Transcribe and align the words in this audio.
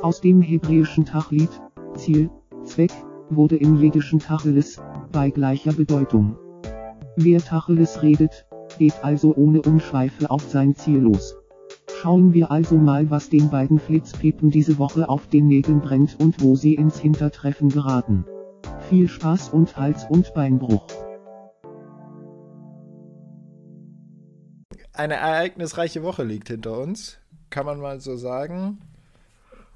Aus 0.00 0.20
dem 0.20 0.40
hebräischen 0.40 1.04
Tachlit, 1.04 1.50
Ziel, 1.96 2.30
Zweck, 2.62 2.92
wurde 3.30 3.56
im 3.56 3.76
jiddischen 3.80 4.20
Tacheles, 4.20 4.80
bei 5.10 5.30
gleicher 5.30 5.72
Bedeutung. 5.72 6.36
Wer 7.16 7.40
Tacheles 7.40 8.00
redet, 8.00 8.46
geht 8.78 8.94
also 9.02 9.34
ohne 9.34 9.60
Umschweife 9.62 10.30
auf 10.30 10.48
sein 10.48 10.76
Ziel 10.76 10.98
los. 10.98 11.36
Schauen 12.00 12.32
wir 12.32 12.52
also 12.52 12.76
mal, 12.76 13.10
was 13.10 13.28
den 13.28 13.50
beiden 13.50 13.80
Flitzpepen 13.80 14.50
diese 14.50 14.78
Woche 14.78 15.08
auf 15.08 15.26
den 15.26 15.48
Nägeln 15.48 15.80
brennt 15.80 16.16
und 16.20 16.40
wo 16.40 16.54
sie 16.54 16.74
ins 16.74 17.00
Hintertreffen 17.00 17.68
geraten. 17.68 18.24
Viel 18.88 19.08
Spaß 19.08 19.48
und 19.48 19.76
Hals- 19.76 20.06
und 20.08 20.32
Beinbruch. 20.32 20.86
Eine 24.92 25.14
ereignisreiche 25.14 26.04
Woche 26.04 26.22
liegt 26.22 26.48
hinter 26.48 26.78
uns, 26.78 27.18
kann 27.50 27.66
man 27.66 27.80
mal 27.80 28.00
so 28.00 28.16
sagen. 28.16 28.78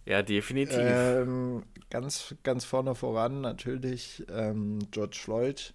Ja, 0.05 0.23
definitiv. 0.23 1.17
Ähm, 1.23 1.63
ganz, 1.91 2.35
ganz 2.43 2.65
vorne 2.65 2.95
voran 2.95 3.41
natürlich 3.41 4.25
ähm, 4.31 4.81
George 4.91 5.19
Floyd 5.21 5.75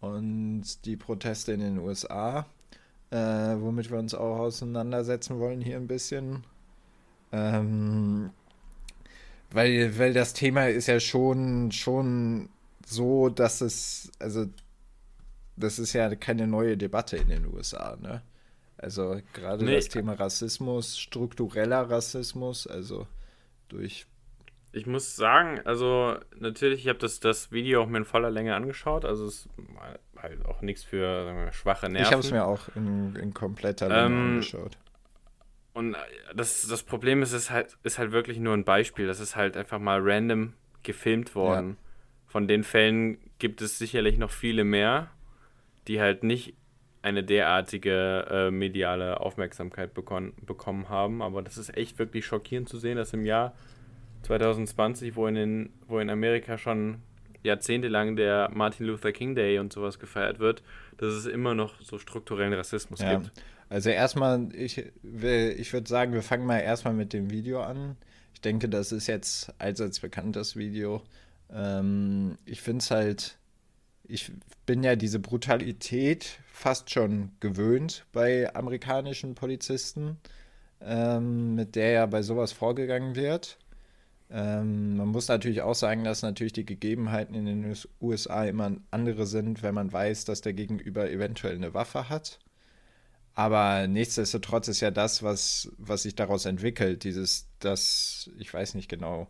und 0.00 0.84
die 0.86 0.96
Proteste 0.96 1.52
in 1.52 1.60
den 1.60 1.78
USA, 1.78 2.46
äh, 3.10 3.16
womit 3.16 3.90
wir 3.90 3.98
uns 3.98 4.14
auch 4.14 4.38
auseinandersetzen 4.38 5.38
wollen 5.38 5.60
hier 5.60 5.76
ein 5.76 5.88
bisschen. 5.88 6.44
Ähm, 7.32 8.30
weil, 9.52 9.98
weil 9.98 10.12
das 10.12 10.32
Thema 10.32 10.68
ist 10.68 10.86
ja 10.86 11.00
schon, 11.00 11.72
schon 11.72 12.48
so, 12.86 13.28
dass 13.28 13.60
es, 13.60 14.10
also 14.18 14.46
das 15.56 15.78
ist 15.78 15.92
ja 15.92 16.14
keine 16.16 16.46
neue 16.46 16.76
Debatte 16.76 17.16
in 17.16 17.28
den 17.28 17.46
USA, 17.46 17.96
ne? 18.00 18.22
Also 18.78 19.20
gerade 19.34 19.64
Nee. 19.64 19.76
das 19.76 19.88
Thema 19.88 20.14
Rassismus, 20.14 20.98
struktureller 20.98 21.90
Rassismus, 21.90 22.66
also 22.66 23.06
durch 23.70 24.06
Ich 24.72 24.86
muss 24.86 25.16
sagen, 25.16 25.60
also 25.64 26.16
natürlich, 26.38 26.80
ich 26.80 26.88
habe 26.88 26.98
das, 26.98 27.20
das 27.20 27.50
Video 27.50 27.82
auch 27.82 27.86
mir 27.86 27.98
in 27.98 28.04
voller 28.04 28.30
Länge 28.30 28.54
angeschaut. 28.54 29.04
Also 29.04 29.26
es 29.26 29.46
ist 29.46 29.48
halt 30.16 30.44
auch 30.44 30.60
nichts 30.60 30.84
für 30.84 31.46
wir, 31.46 31.52
schwache 31.52 31.88
Nerven. 31.88 32.06
Ich 32.06 32.12
habe 32.12 32.20
es 32.20 32.30
mir 32.30 32.44
auch 32.44 32.68
in, 32.74 33.16
in 33.16 33.34
kompletter 33.34 33.88
Länge 33.88 34.00
Ähm, 34.00 34.28
angeschaut. 34.34 34.78
Und 35.72 35.96
das, 36.34 36.66
das 36.66 36.82
Problem 36.82 37.22
ist, 37.22 37.32
es 37.32 37.44
ist 37.44 37.50
halt, 37.50 37.78
ist 37.82 37.98
halt 37.98 38.12
wirklich 38.12 38.38
nur 38.38 38.54
ein 38.54 38.64
Beispiel. 38.64 39.06
Das 39.06 39.20
ist 39.20 39.36
halt 39.36 39.56
einfach 39.56 39.78
mal 39.78 40.00
random 40.02 40.54
gefilmt 40.82 41.34
worden. 41.34 41.76
Von 42.26 42.46
den 42.48 42.64
Fällen 42.64 43.18
gibt 43.38 43.62
es 43.62 43.78
sicherlich 43.78 44.18
noch 44.18 44.30
viele 44.30 44.64
mehr, 44.64 45.10
die 45.88 46.00
halt 46.00 46.22
nicht 46.22 46.54
eine 47.02 47.24
derartige 47.24 48.26
äh, 48.30 48.50
mediale 48.50 49.20
Aufmerksamkeit 49.20 49.94
bekon 49.94 50.32
bekommen 50.44 50.88
haben. 50.88 51.22
Aber 51.22 51.42
das 51.42 51.56
ist 51.58 51.76
echt 51.76 51.98
wirklich 51.98 52.26
schockierend 52.26 52.68
zu 52.68 52.78
sehen, 52.78 52.96
dass 52.96 53.12
im 53.14 53.24
Jahr 53.24 53.54
2020, 54.22 55.16
wo 55.16 55.26
in, 55.26 55.34
den, 55.34 55.70
wo 55.88 55.98
in 55.98 56.10
Amerika 56.10 56.58
schon 56.58 56.98
jahrzehntelang 57.42 58.16
der 58.16 58.50
Martin 58.52 58.86
Luther 58.86 59.12
King 59.12 59.34
Day 59.34 59.58
und 59.58 59.72
sowas 59.72 59.98
gefeiert 59.98 60.38
wird, 60.40 60.62
dass 60.98 61.14
es 61.14 61.26
immer 61.26 61.54
noch 61.54 61.80
so 61.80 61.98
strukturellen 61.98 62.52
Rassismus 62.52 63.00
Ja. 63.00 63.14
gibt. 63.16 63.30
Also 63.70 63.88
erstmal, 63.88 64.48
ich, 64.54 64.84
will- 65.02 65.54
ich 65.58 65.72
würde 65.72 65.88
sagen, 65.88 66.12
wir 66.12 66.22
fangen 66.22 66.44
mal 66.44 66.58
erstmal 66.58 66.92
mit 66.92 67.12
dem 67.12 67.30
Video 67.30 67.62
an. 67.62 67.96
Ich 68.34 68.40
denke, 68.42 68.68
das 68.68 68.92
ist 68.92 69.06
jetzt 69.06 69.54
allseits 69.58 70.00
bekannt, 70.00 70.36
das 70.36 70.56
Video. 70.56 71.02
Ähm, 71.52 72.36
ich 72.44 72.60
finde 72.60 72.78
es 72.82 72.90
halt, 72.90 73.38
ich 74.10 74.32
bin 74.66 74.82
ja 74.82 74.96
diese 74.96 75.18
Brutalität 75.18 76.38
fast 76.52 76.90
schon 76.90 77.32
gewöhnt 77.40 78.06
bei 78.12 78.54
amerikanischen 78.54 79.34
Polizisten, 79.34 80.18
ähm, 80.80 81.54
mit 81.54 81.76
der 81.76 81.90
ja 81.92 82.06
bei 82.06 82.22
sowas 82.22 82.52
vorgegangen 82.52 83.14
wird. 83.16 83.58
Ähm, 84.30 84.96
man 84.96 85.08
muss 85.08 85.28
natürlich 85.28 85.62
auch 85.62 85.74
sagen, 85.74 86.04
dass 86.04 86.22
natürlich 86.22 86.52
die 86.52 86.66
Gegebenheiten 86.66 87.34
in 87.34 87.46
den 87.46 87.64
US- 87.66 87.88
USA 88.00 88.44
immer 88.44 88.72
andere 88.90 89.26
sind, 89.26 89.62
wenn 89.62 89.74
man 89.74 89.92
weiß, 89.92 90.24
dass 90.24 90.40
der 90.40 90.52
Gegenüber 90.54 91.10
eventuell 91.10 91.56
eine 91.56 91.74
Waffe 91.74 92.08
hat. 92.08 92.38
Aber 93.34 93.86
nichtsdestotrotz 93.86 94.68
ist 94.68 94.80
ja 94.80 94.90
das, 94.90 95.22
was, 95.22 95.70
was 95.78 96.02
sich 96.02 96.14
daraus 96.14 96.44
entwickelt, 96.44 97.04
dieses, 97.04 97.48
das, 97.60 98.30
ich 98.38 98.52
weiß 98.52 98.74
nicht 98.74 98.88
genau, 98.88 99.28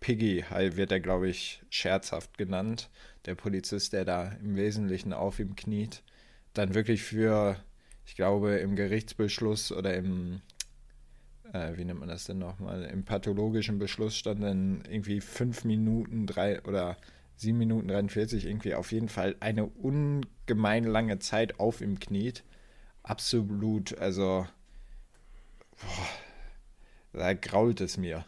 Piggy 0.00 0.44
wird 0.50 0.90
er, 0.92 1.00
glaube 1.00 1.28
ich, 1.28 1.62
scherzhaft 1.70 2.36
genannt, 2.38 2.90
der 3.24 3.34
Polizist, 3.34 3.92
der 3.92 4.04
da 4.04 4.28
im 4.42 4.56
Wesentlichen 4.56 5.12
auf 5.12 5.38
ihm 5.38 5.56
kniet, 5.56 6.02
dann 6.54 6.74
wirklich 6.74 7.02
für, 7.02 7.56
ich 8.04 8.14
glaube, 8.14 8.56
im 8.56 8.76
Gerichtsbeschluss 8.76 9.72
oder 9.72 9.94
im, 9.94 10.40
äh, 11.52 11.76
wie 11.76 11.84
nennt 11.84 12.00
man 12.00 12.08
das 12.08 12.24
denn 12.24 12.38
nochmal, 12.38 12.84
im 12.84 13.04
pathologischen 13.04 13.78
Beschluss 13.78 14.16
stand 14.16 14.42
dann 14.42 14.82
irgendwie 14.88 15.20
fünf 15.20 15.64
Minuten, 15.64 16.26
drei 16.26 16.62
oder 16.62 16.96
sieben 17.36 17.58
Minuten 17.58 17.88
43, 17.88 18.46
irgendwie 18.46 18.74
auf 18.74 18.92
jeden 18.92 19.08
Fall 19.08 19.36
eine 19.40 19.66
ungemein 19.66 20.84
lange 20.84 21.18
Zeit 21.18 21.58
auf 21.58 21.80
ihm 21.80 21.98
kniet 21.98 22.44
absolut, 23.02 23.96
also 23.98 24.46
boah, 25.80 26.08
da 27.12 27.34
grault 27.34 27.80
es 27.80 27.96
mir. 27.96 28.24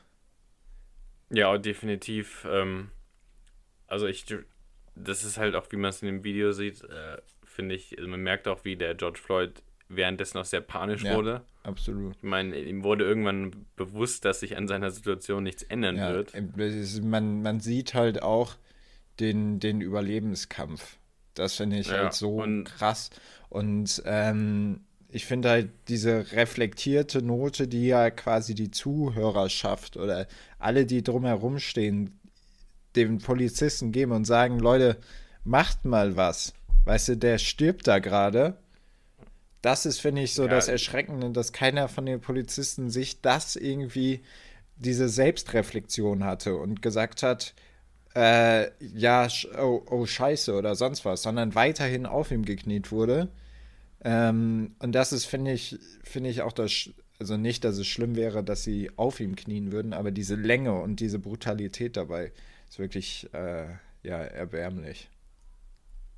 Ja, 1.31 1.57
definitiv. 1.59 2.47
Ähm, 2.49 2.91
also 3.87 4.07
ich, 4.07 4.27
das 4.95 5.25
ist 5.25 5.39
halt 5.39 5.55
auch, 5.55 5.67
wie 5.71 5.77
man 5.77 5.91
es 5.91 6.03
in 6.03 6.07
dem 6.07 6.25
Video 6.25 6.53
sieht, 6.53 6.83
äh, 6.85 7.19
finde 7.45 7.75
ich, 7.75 7.97
also 7.99 8.09
man 8.11 8.21
merkt 8.23 8.49
auch, 8.49 8.65
wie 8.65 8.77
der 8.77 8.95
George 8.95 9.21
Floyd 9.23 9.63
währenddessen 9.89 10.39
auch 10.39 10.45
sehr 10.45 10.61
panisch 10.61 11.03
Ja. 11.05 11.15
wurde. 11.17 11.43
Absolut. 11.63 12.17
Ich 12.17 12.23
meine, 12.23 12.59
ihm 12.59 12.85
wurde 12.85 13.05
irgendwann 13.05 13.67
bewusst, 13.77 14.25
dass 14.25 14.41
sich 14.41 14.57
an 14.57 14.67
seiner 14.69 14.91
Situation 14.91 15.43
nichts 15.45 15.63
ändern 15.63 15.97
Ja, 15.97 16.13
wird. 16.13 16.35
ist- 16.35 17.03
man, 17.03 17.43
man 17.43 17.61
sieht 17.61 17.95
halt 17.95 18.23
auch 18.23 18.57
den, 19.21 19.61
den 19.61 19.81
Überlebenskampf. 19.81 20.99
Das 21.35 21.57
finde 21.57 21.79
ich 21.79 21.89
Ja, 21.89 21.95
halt 22.05 22.15
so 22.15 22.37
und- 22.43 22.65
krass. 22.65 23.11
Und 23.49 24.03
ähm, 24.05 24.81
ich 25.09 25.27
finde 25.27 25.49
halt 25.51 25.71
diese 25.89 26.33
reflektierte 26.33 27.23
Note, 27.23 27.69
die 27.69 27.87
ja 27.87 28.11
quasi 28.11 28.55
die 28.55 28.71
Zuhörerschaft 28.71 29.97
oder 29.97 30.27
alle, 30.59 30.87
die 30.87 31.03
drumherum 31.03 31.59
stehen, 31.61 32.19
den 32.97 33.19
Polizisten 33.19 33.93
geben 33.93 34.13
und 34.13 34.25
sagen, 34.25 34.59
Leute, 34.59 34.99
macht 35.45 35.85
mal 35.85 36.17
was. 36.17 36.55
Weißt 36.85 37.09
du, 37.09 37.17
der 37.17 37.39
stirbt 37.39 37.87
da 37.87 37.99
gerade. 37.99 38.57
Das 39.63 39.87
ist, 39.87 40.01
finde 40.01 40.23
ich, 40.23 40.35
so 40.35 40.43
Ja. 40.45 40.49
das 40.49 40.69
Erschreckende, 40.69 41.31
dass 41.31 41.53
keiner 41.53 41.89
von 41.89 42.07
den 42.07 42.21
Polizisten 42.21 42.91
sich 42.91 43.21
das 43.23 43.57
irgendwie, 43.57 44.21
diese 44.77 45.09
Selbstreflexion 45.09 46.25
hatte 46.25 46.57
und 46.57 46.83
gesagt 46.83 47.23
hat, 47.23 47.55
äh, 48.15 48.71
ja, 48.81 49.27
oh, 49.59 49.83
oh, 49.91 50.07
scheiße 50.07 50.55
oder 50.55 50.75
sonst 50.75 51.05
was, 51.05 51.23
sondern 51.23 51.55
weiterhin 51.55 52.07
auf 52.07 52.31
ihm 52.31 52.45
gekniet 52.45 52.93
wurde. 52.93 53.29
Ähm, 54.05 54.75
und 54.81 54.93
das 54.93 55.13
ist, 55.13 55.25
finde 55.25 55.53
ich, 55.53 55.79
finde 56.05 56.31
ich 56.31 56.43
auch 56.43 56.53
das, 56.53 56.91
also 57.19 57.37
nicht, 57.37 57.65
dass 57.65 57.79
es 57.79 57.87
schlimm 57.87 58.17
wäre, 58.17 58.45
dass 58.45 58.63
sie 58.63 58.91
auf 58.97 59.19
ihm 59.21 59.35
knien 59.35 59.73
würden, 59.73 59.93
aber 59.95 60.11
diese 60.11 60.35
Länge 60.35 60.75
und 60.81 61.01
diese 61.01 61.19
Brutalität 61.19 61.97
dabei 61.97 62.33
ist 62.75 62.79
wirklich, 62.81 63.33
äh, 63.33 63.69
ja, 64.03 64.19
erbärmlich. 64.19 65.09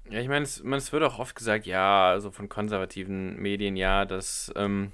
Ja, 0.08 0.20
ich 0.20 0.28
meine, 0.28 0.44
es, 0.44 0.62
man, 0.62 0.78
es 0.78 0.90
wird 0.90 1.02
auch 1.02 1.18
oft 1.18 1.36
gesagt, 1.36 1.66
ja, 1.66 2.08
also 2.08 2.30
von 2.30 2.48
konservativen 2.48 3.36
Medien, 3.36 3.76
ja, 3.76 4.06
dass, 4.06 4.50
ähm, 4.56 4.92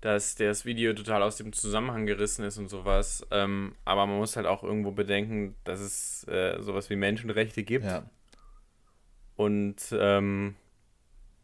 dass 0.00 0.34
das 0.34 0.64
Video 0.64 0.92
total 0.92 1.22
aus 1.22 1.36
dem 1.36 1.52
Zusammenhang 1.52 2.06
gerissen 2.06 2.44
ist 2.44 2.58
und 2.58 2.68
sowas. 2.68 3.24
Ähm, 3.30 3.76
aber 3.84 4.06
man 4.06 4.16
muss 4.16 4.34
halt 4.34 4.46
auch 4.46 4.64
irgendwo 4.64 4.90
bedenken, 4.90 5.54
dass 5.62 5.78
es 5.78 6.26
äh, 6.26 6.60
sowas 6.60 6.90
wie 6.90 6.96
Menschenrechte 6.96 7.62
gibt. 7.62 7.84
Ja, 7.84 8.04
und 9.36 9.76
ähm, 9.92 10.56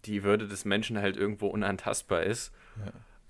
die 0.04 0.24
Würde 0.24 0.48
des 0.48 0.64
Menschen 0.64 0.98
halt 0.98 1.16
irgendwo 1.16 1.46
unantastbar 1.46 2.24
ist. 2.24 2.52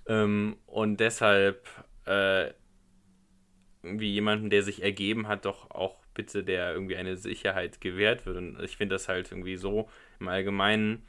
Ähm, 0.07 0.57
und 0.65 0.99
deshalb 0.99 1.67
äh, 2.05 2.51
irgendwie 3.83 4.11
jemanden, 4.11 4.49
der 4.49 4.63
sich 4.63 4.83
ergeben 4.83 5.27
hat, 5.27 5.45
doch 5.45 5.71
auch 5.71 5.95
bitte 6.13 6.43
der 6.43 6.73
irgendwie 6.73 6.97
eine 6.97 7.15
Sicherheit 7.15 7.79
gewährt 7.79 8.25
wird. 8.25 8.37
Und 8.37 8.59
ich 8.61 8.75
finde 8.77 8.95
das 8.95 9.07
halt 9.07 9.31
irgendwie 9.31 9.55
so 9.55 9.89
im 10.19 10.27
Allgemeinen 10.27 11.03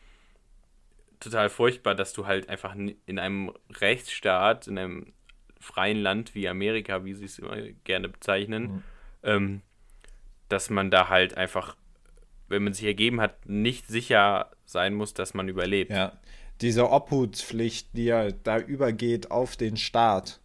total 1.18 1.48
furchtbar, 1.50 1.94
dass 1.94 2.12
du 2.12 2.26
halt 2.26 2.48
einfach 2.48 2.74
in 2.74 3.18
einem 3.18 3.52
Rechtsstaat, 3.80 4.68
in 4.68 4.78
einem 4.78 5.12
freien 5.58 5.98
Land 6.00 6.34
wie 6.34 6.48
Amerika, 6.48 7.04
wie 7.04 7.12
sie 7.14 7.26
es 7.26 7.38
immer 7.38 7.56
gerne 7.84 8.08
bezeichnen, 8.08 8.62
Mhm. 8.62 8.82
ähm, 9.24 9.62
dass 10.48 10.70
man 10.70 10.90
da 10.90 11.08
halt 11.08 11.36
einfach, 11.36 11.76
wenn 12.48 12.64
man 12.64 12.72
sich 12.72 12.86
ergeben 12.86 13.20
hat, 13.20 13.46
nicht 13.48 13.86
sicher 13.86 14.50
sein 14.64 14.94
muss, 14.94 15.12
dass 15.12 15.34
man 15.34 15.48
überlebt. 15.48 15.90
ja. 15.90 16.12
Diese 16.60 16.90
Obhutspflicht, 16.90 17.88
die 17.94 18.04
ja 18.04 18.30
da 18.30 18.58
übergeht 18.58 19.30
auf 19.30 19.56
den 19.56 19.76
Staat, 19.78 20.40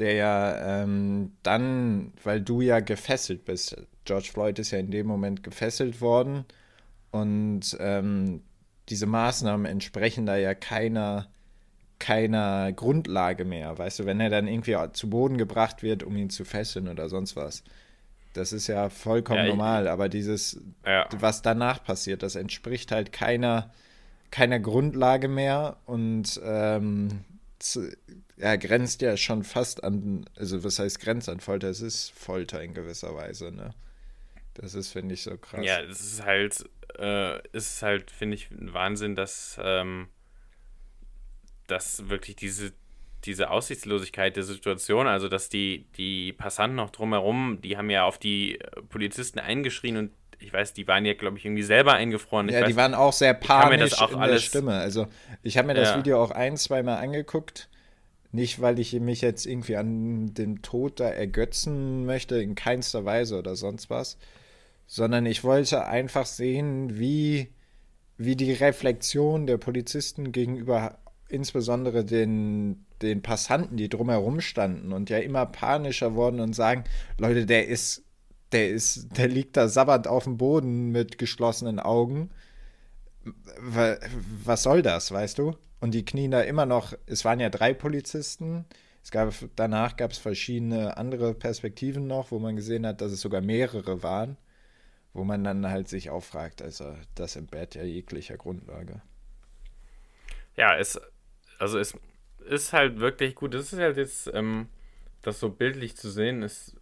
der 0.00 0.14
ja 0.14 0.82
ähm, 0.82 1.32
dann, 1.42 2.12
weil 2.24 2.40
du 2.40 2.60
ja 2.60 2.80
gefesselt 2.80 3.44
bist, 3.44 3.76
George 4.04 4.30
Floyd 4.32 4.58
ist 4.58 4.70
ja 4.70 4.78
in 4.78 4.90
dem 4.90 5.06
Moment 5.06 5.42
gefesselt 5.42 6.00
worden 6.00 6.44
und 7.10 7.76
ähm, 7.78 8.42
diese 8.88 9.06
Maßnahmen 9.06 9.66
entsprechen 9.66 10.26
da 10.26 10.36
ja 10.36 10.54
keiner 10.54 11.28
keiner 12.00 12.72
Grundlage 12.72 13.44
mehr, 13.44 13.78
weißt 13.78 14.00
du, 14.00 14.06
wenn 14.06 14.20
er 14.20 14.30
dann 14.30 14.48
irgendwie 14.48 14.74
zu 14.94 15.10
Boden 15.10 15.36
gebracht 15.36 15.82
wird, 15.82 16.02
um 16.02 16.16
ihn 16.16 16.30
zu 16.30 16.44
fesseln 16.44 16.88
oder 16.88 17.08
sonst 17.08 17.36
was. 17.36 17.62
Das 18.32 18.52
ist 18.52 18.68
ja 18.68 18.88
vollkommen 18.88 19.44
ja, 19.44 19.48
normal, 19.48 19.86
aber 19.86 20.08
dieses, 20.08 20.60
ja. 20.86 21.06
was 21.14 21.42
danach 21.42 21.84
passiert, 21.84 22.22
das 22.22 22.36
entspricht 22.36 22.90
halt 22.90 23.12
keiner, 23.12 23.70
keiner 24.30 24.60
Grundlage 24.60 25.28
mehr 25.28 25.76
und 25.84 26.40
ähm, 26.42 27.20
er 28.40 28.58
grenzt 28.58 29.02
ja 29.02 29.16
schon 29.16 29.44
fast 29.44 29.84
an, 29.84 30.24
also 30.36 30.64
was 30.64 30.78
heißt 30.78 31.00
grenzt 31.00 31.28
an 31.28 31.40
Folter? 31.40 31.68
Es 31.68 31.80
ist 31.80 32.10
Folter 32.10 32.62
in 32.62 32.74
gewisser 32.74 33.14
Weise, 33.14 33.52
ne? 33.52 33.74
Das 34.54 34.74
ist, 34.74 34.92
finde 34.92 35.14
ich, 35.14 35.22
so 35.22 35.36
krass. 35.36 35.64
Ja, 35.64 35.80
es 35.80 36.00
ist 36.00 36.24
halt, 36.24 36.64
äh, 36.98 37.40
ist 37.52 37.82
halt, 37.82 38.10
finde 38.10 38.34
ich, 38.34 38.50
ein 38.50 38.72
Wahnsinn, 38.74 39.14
dass, 39.14 39.58
ähm, 39.62 40.08
dass 41.66 42.08
wirklich 42.08 42.36
diese, 42.36 42.72
diese 43.24 43.50
Aussichtslosigkeit 43.50 44.36
der 44.36 44.42
Situation, 44.42 45.06
also 45.06 45.28
dass 45.28 45.48
die, 45.48 45.86
die 45.96 46.32
Passanten 46.32 46.76
noch 46.76 46.90
drumherum, 46.90 47.60
die 47.62 47.76
haben 47.76 47.90
ja 47.90 48.04
auf 48.04 48.18
die 48.18 48.58
Polizisten 48.88 49.38
eingeschrien 49.38 49.96
und 49.96 50.10
ich 50.42 50.52
weiß, 50.52 50.72
die 50.72 50.88
waren 50.88 51.04
ja, 51.04 51.12
glaube 51.12 51.36
ich, 51.36 51.44
irgendwie 51.44 51.62
selber 51.62 51.94
eingefroren. 51.94 52.48
Ich 52.48 52.54
ja, 52.54 52.62
weiß, 52.62 52.68
die 52.68 52.76
waren 52.76 52.94
auch 52.94 53.12
sehr 53.12 53.34
panisch 53.34 54.00
auch 54.00 54.12
in 54.12 54.18
alles, 54.18 54.42
der 54.42 54.48
Stimme. 54.48 54.74
Also 54.74 55.06
ich 55.42 55.58
habe 55.58 55.68
mir 55.68 55.74
das 55.74 55.90
ja. 55.90 55.98
Video 55.98 56.22
auch 56.22 56.30
ein, 56.30 56.56
zweimal 56.56 56.96
angeguckt. 56.96 57.68
Nicht, 58.32 58.60
weil 58.60 58.78
ich 58.78 58.92
mich 59.00 59.20
jetzt 59.22 59.46
irgendwie 59.46 59.76
an 59.76 60.34
den 60.34 60.62
Tod 60.62 61.00
da 61.00 61.08
ergötzen 61.08 62.06
möchte, 62.06 62.40
in 62.40 62.54
keinster 62.54 63.04
Weise 63.04 63.38
oder 63.38 63.56
sonst 63.56 63.90
was, 63.90 64.18
sondern 64.86 65.26
ich 65.26 65.42
wollte 65.42 65.86
einfach 65.86 66.26
sehen, 66.26 66.98
wie, 66.98 67.48
wie 68.18 68.36
die 68.36 68.52
Reflexion 68.52 69.46
der 69.46 69.58
Polizisten 69.58 70.32
gegenüber 70.32 70.98
insbesondere 71.28 72.04
den, 72.04 72.86
den 73.02 73.22
Passanten, 73.22 73.76
die 73.76 73.88
drumherum 73.88 74.40
standen 74.40 74.92
und 74.92 75.10
ja 75.10 75.18
immer 75.18 75.46
panischer 75.46 76.14
wurden 76.14 76.40
und 76.40 76.54
sagen, 76.54 76.84
Leute, 77.18 77.46
der 77.46 77.68
ist 77.68 78.04
der 78.52 78.70
ist, 78.70 79.16
der 79.16 79.28
liegt 79.28 79.56
da 79.56 79.68
sabbernd 79.68 80.08
auf 80.08 80.24
dem 80.24 80.36
Boden 80.36 80.90
mit 80.90 81.18
geschlossenen 81.18 81.78
Augen. 81.78 82.30
Was 83.24 84.62
soll 84.62 84.82
das, 84.82 85.12
weißt 85.12 85.38
du? 85.38 85.56
Und 85.80 85.92
die 85.92 86.04
knien 86.04 86.30
da 86.30 86.40
immer 86.42 86.66
noch, 86.66 86.94
es 87.06 87.24
waren 87.24 87.40
ja 87.40 87.48
drei 87.50 87.74
Polizisten. 87.74 88.66
Es 89.02 89.10
gab, 89.10 89.32
danach 89.56 89.96
gab 89.96 90.10
es 90.10 90.18
verschiedene 90.18 90.96
andere 90.96 91.34
Perspektiven 91.34 92.06
noch, 92.06 92.30
wo 92.30 92.38
man 92.38 92.56
gesehen 92.56 92.86
hat, 92.86 93.00
dass 93.00 93.12
es 93.12 93.20
sogar 93.20 93.40
mehrere 93.40 94.02
waren, 94.02 94.36
wo 95.14 95.24
man 95.24 95.42
dann 95.42 95.68
halt 95.68 95.88
sich 95.88 96.10
auch 96.10 96.22
fragt, 96.22 96.60
also 96.60 96.94
das 97.14 97.36
entbehrt 97.36 97.74
ja 97.74 97.82
jeglicher 97.82 98.36
Grundlage. 98.36 99.00
Ja, 100.56 100.76
es, 100.76 101.00
also 101.58 101.78
es 101.78 101.94
ist 102.46 102.72
halt 102.72 102.98
wirklich 102.98 103.34
gut. 103.34 103.54
Es 103.54 103.72
ist 103.72 103.78
halt 103.78 103.96
jetzt, 103.96 104.30
ähm, 104.34 104.68
das 105.22 105.40
so 105.40 105.48
bildlich 105.48 105.96
zu 105.96 106.10
sehen, 106.10 106.42
ist 106.42 106.76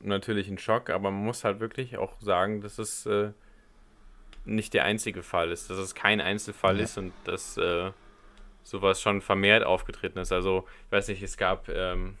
natürlich 0.00 0.48
ein 0.48 0.58
Schock, 0.58 0.90
aber 0.90 1.10
man 1.10 1.24
muss 1.24 1.44
halt 1.44 1.60
wirklich 1.60 1.96
auch 1.96 2.20
sagen, 2.20 2.60
dass 2.60 2.78
es 2.78 3.06
äh, 3.06 3.32
nicht 4.44 4.74
der 4.74 4.84
einzige 4.84 5.22
Fall 5.22 5.50
ist, 5.50 5.70
dass 5.70 5.78
es 5.78 5.94
kein 5.94 6.20
Einzelfall 6.20 6.76
ja. 6.78 6.84
ist 6.84 6.98
und 6.98 7.12
dass 7.24 7.56
äh, 7.56 7.92
sowas 8.62 9.00
schon 9.00 9.20
vermehrt 9.20 9.64
aufgetreten 9.64 10.18
ist. 10.18 10.32
Also, 10.32 10.64
ich 10.86 10.92
weiß 10.92 11.08
nicht, 11.08 11.22
es 11.22 11.36
gab 11.36 11.68
ähm, 11.68 12.18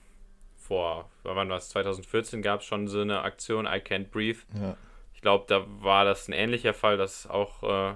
vor, 0.56 1.10
wann 1.22 1.48
war 1.48 1.56
es, 1.56 1.68
2014 1.70 2.42
gab 2.42 2.60
es 2.60 2.66
schon 2.66 2.88
so 2.88 3.00
eine 3.00 3.22
Aktion, 3.22 3.66
I 3.66 3.78
Can't 3.78 4.10
Breathe. 4.10 4.40
Ja. 4.54 4.76
Ich 5.14 5.20
glaube, 5.20 5.44
da 5.48 5.64
war 5.82 6.04
das 6.04 6.28
ein 6.28 6.32
ähnlicher 6.32 6.74
Fall, 6.74 6.96
dass 6.96 7.28
auch 7.28 7.62
äh, 7.62 7.94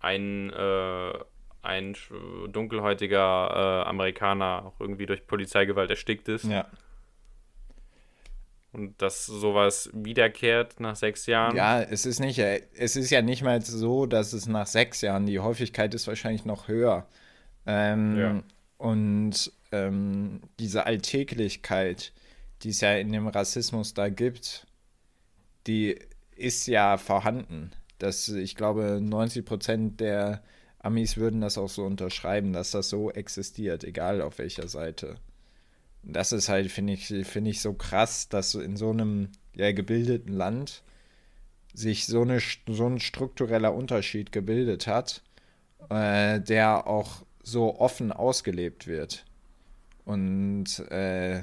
ein, 0.00 0.52
äh, 0.52 1.12
ein 1.62 1.96
dunkelhäutiger 2.48 3.82
äh, 3.84 3.88
Amerikaner 3.88 4.66
auch 4.66 4.80
irgendwie 4.80 5.06
durch 5.06 5.26
Polizeigewalt 5.26 5.90
erstickt 5.90 6.28
ist. 6.28 6.44
Ja. 6.44 6.66
Und 8.76 9.00
dass 9.00 9.24
sowas 9.24 9.88
wiederkehrt 9.94 10.80
nach 10.80 10.96
sechs 10.96 11.24
Jahren? 11.24 11.56
Ja, 11.56 11.80
es 11.80 12.04
ist 12.04 12.20
nicht, 12.20 12.38
äh, 12.38 12.60
es 12.76 12.94
ist 12.94 13.08
ja 13.08 13.22
nicht 13.22 13.42
mal 13.42 13.62
so, 13.62 14.04
dass 14.04 14.34
es 14.34 14.46
nach 14.46 14.66
sechs 14.66 15.00
Jahren, 15.00 15.24
die 15.24 15.40
Häufigkeit 15.40 15.94
ist 15.94 16.06
wahrscheinlich 16.06 16.44
noch 16.44 16.68
höher. 16.68 17.08
Ähm, 17.64 18.18
ja. 18.18 18.42
Und 18.76 19.50
ähm, 19.72 20.42
diese 20.58 20.84
Alltäglichkeit, 20.84 22.12
die 22.62 22.68
es 22.68 22.82
ja 22.82 22.94
in 22.96 23.12
dem 23.12 23.28
Rassismus 23.28 23.94
da 23.94 24.10
gibt, 24.10 24.66
die 25.66 25.98
ist 26.36 26.66
ja 26.66 26.98
vorhanden. 26.98 27.72
Das, 27.96 28.28
ich 28.28 28.56
glaube, 28.56 28.98
90 29.00 29.46
Prozent 29.46 30.00
der 30.00 30.42
Amis 30.80 31.16
würden 31.16 31.40
das 31.40 31.56
auch 31.56 31.70
so 31.70 31.86
unterschreiben, 31.86 32.52
dass 32.52 32.72
das 32.72 32.90
so 32.90 33.10
existiert, 33.10 33.84
egal 33.84 34.20
auf 34.20 34.36
welcher 34.36 34.68
Seite 34.68 35.16
das 36.06 36.32
ist 36.32 36.48
halt, 36.48 36.70
finde 36.70 36.92
ich, 36.92 37.06
finde 37.26 37.50
ich 37.50 37.60
so 37.60 37.74
krass, 37.74 38.28
dass 38.28 38.54
in 38.54 38.76
so 38.76 38.90
einem 38.90 39.28
ja, 39.54 39.72
gebildeten 39.72 40.32
Land 40.32 40.82
sich 41.74 42.06
so, 42.06 42.22
eine, 42.22 42.38
so 42.66 42.86
ein 42.86 43.00
struktureller 43.00 43.74
Unterschied 43.74 44.32
gebildet 44.32 44.86
hat, 44.86 45.22
äh, 45.90 46.40
der 46.40 46.86
auch 46.86 47.22
so 47.42 47.78
offen 47.78 48.12
ausgelebt 48.12 48.86
wird. 48.86 49.24
Und 50.04 50.78
äh, 50.90 51.42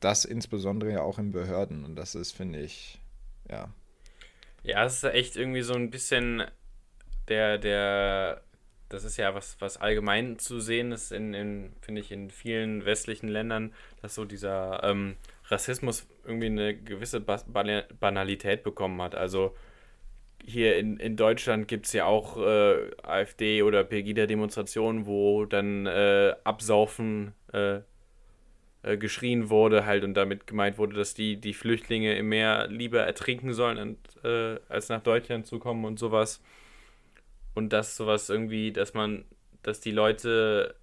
das 0.00 0.24
insbesondere 0.24 0.92
ja 0.92 1.02
auch 1.02 1.18
in 1.18 1.32
Behörden. 1.32 1.84
Und 1.84 1.96
das 1.96 2.14
ist, 2.14 2.32
finde 2.32 2.60
ich, 2.60 3.00
ja. 3.50 3.68
Ja, 4.62 4.84
es 4.84 4.94
ist 4.94 5.04
echt 5.04 5.36
irgendwie 5.36 5.62
so 5.62 5.74
ein 5.74 5.90
bisschen 5.90 6.44
der, 7.28 7.58
der 7.58 8.43
das 8.94 9.04
ist 9.04 9.16
ja 9.16 9.34
was, 9.34 9.56
was 9.60 9.76
allgemein 9.76 10.38
zu 10.38 10.60
sehen 10.60 10.92
ist, 10.92 11.12
in, 11.12 11.34
in 11.34 11.72
finde 11.80 12.00
ich, 12.00 12.12
in 12.12 12.30
vielen 12.30 12.84
westlichen 12.84 13.28
Ländern, 13.28 13.72
dass 14.00 14.14
so 14.14 14.24
dieser 14.24 14.82
ähm, 14.84 15.16
Rassismus 15.48 16.06
irgendwie 16.24 16.46
eine 16.46 16.76
gewisse 16.76 17.20
Banalität 17.20 18.62
bekommen 18.62 19.02
hat. 19.02 19.14
Also 19.14 19.54
hier 20.42 20.76
in, 20.76 20.98
in 20.98 21.16
Deutschland 21.16 21.68
gibt 21.68 21.86
es 21.86 21.92
ja 21.92 22.04
auch 22.04 22.36
äh, 22.36 22.90
AfD- 23.02 23.62
oder 23.62 23.82
Pegida-Demonstrationen, 23.82 25.06
wo 25.06 25.44
dann 25.44 25.86
äh, 25.86 26.34
Absaufen 26.44 27.32
äh, 27.52 27.80
äh, 28.82 28.96
geschrien 28.96 29.50
wurde 29.50 29.86
halt 29.86 30.04
und 30.04 30.14
damit 30.14 30.46
gemeint 30.46 30.78
wurde, 30.78 30.94
dass 30.94 31.14
die, 31.14 31.38
die 31.38 31.54
Flüchtlinge 31.54 32.16
im 32.16 32.28
Meer 32.28 32.68
lieber 32.68 33.00
ertrinken 33.00 33.54
sollen, 33.54 33.78
und, 33.78 33.98
äh, 34.24 34.60
als 34.68 34.88
nach 34.88 35.02
Deutschland 35.02 35.46
zu 35.46 35.58
kommen 35.58 35.84
und 35.84 35.98
sowas 35.98 36.42
und 37.54 37.72
dass 37.72 37.96
sowas 37.96 38.28
irgendwie, 38.28 38.72
dass 38.72 38.94
man, 38.94 39.24
dass 39.62 39.80
die 39.80 39.92
Leute 39.92 40.74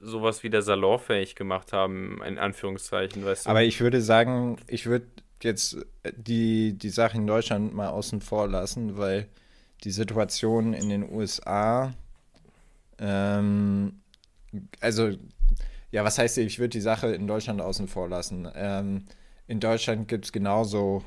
sowas 0.00 0.42
wieder 0.42 0.62
salonfähig 0.62 1.34
gemacht 1.34 1.72
haben, 1.72 2.20
in 2.22 2.38
Anführungszeichen, 2.38 3.24
weißt 3.24 3.46
du. 3.46 3.50
Aber 3.50 3.62
ich 3.62 3.80
würde 3.80 4.00
sagen, 4.00 4.56
ich 4.66 4.86
würde 4.86 5.06
jetzt 5.42 5.78
die, 6.16 6.76
die 6.76 6.88
Sache 6.90 7.16
in 7.16 7.26
Deutschland 7.26 7.74
mal 7.74 7.88
außen 7.88 8.20
vor 8.20 8.48
lassen, 8.48 8.98
weil 8.98 9.28
die 9.84 9.90
Situation 9.90 10.72
in 10.72 10.88
den 10.88 11.10
USA, 11.10 11.94
ähm, 12.98 14.00
also, 14.80 15.10
ja, 15.90 16.04
was 16.04 16.18
heißt, 16.18 16.38
ich 16.38 16.58
würde 16.58 16.70
die 16.70 16.80
Sache 16.80 17.08
in 17.08 17.26
Deutschland 17.26 17.60
außen 17.60 17.88
vor 17.88 18.08
lassen. 18.08 18.48
Ähm, 18.54 19.04
in 19.46 19.60
Deutschland 19.60 20.08
gibt 20.08 20.24
es 20.26 20.32
genauso 20.32 21.04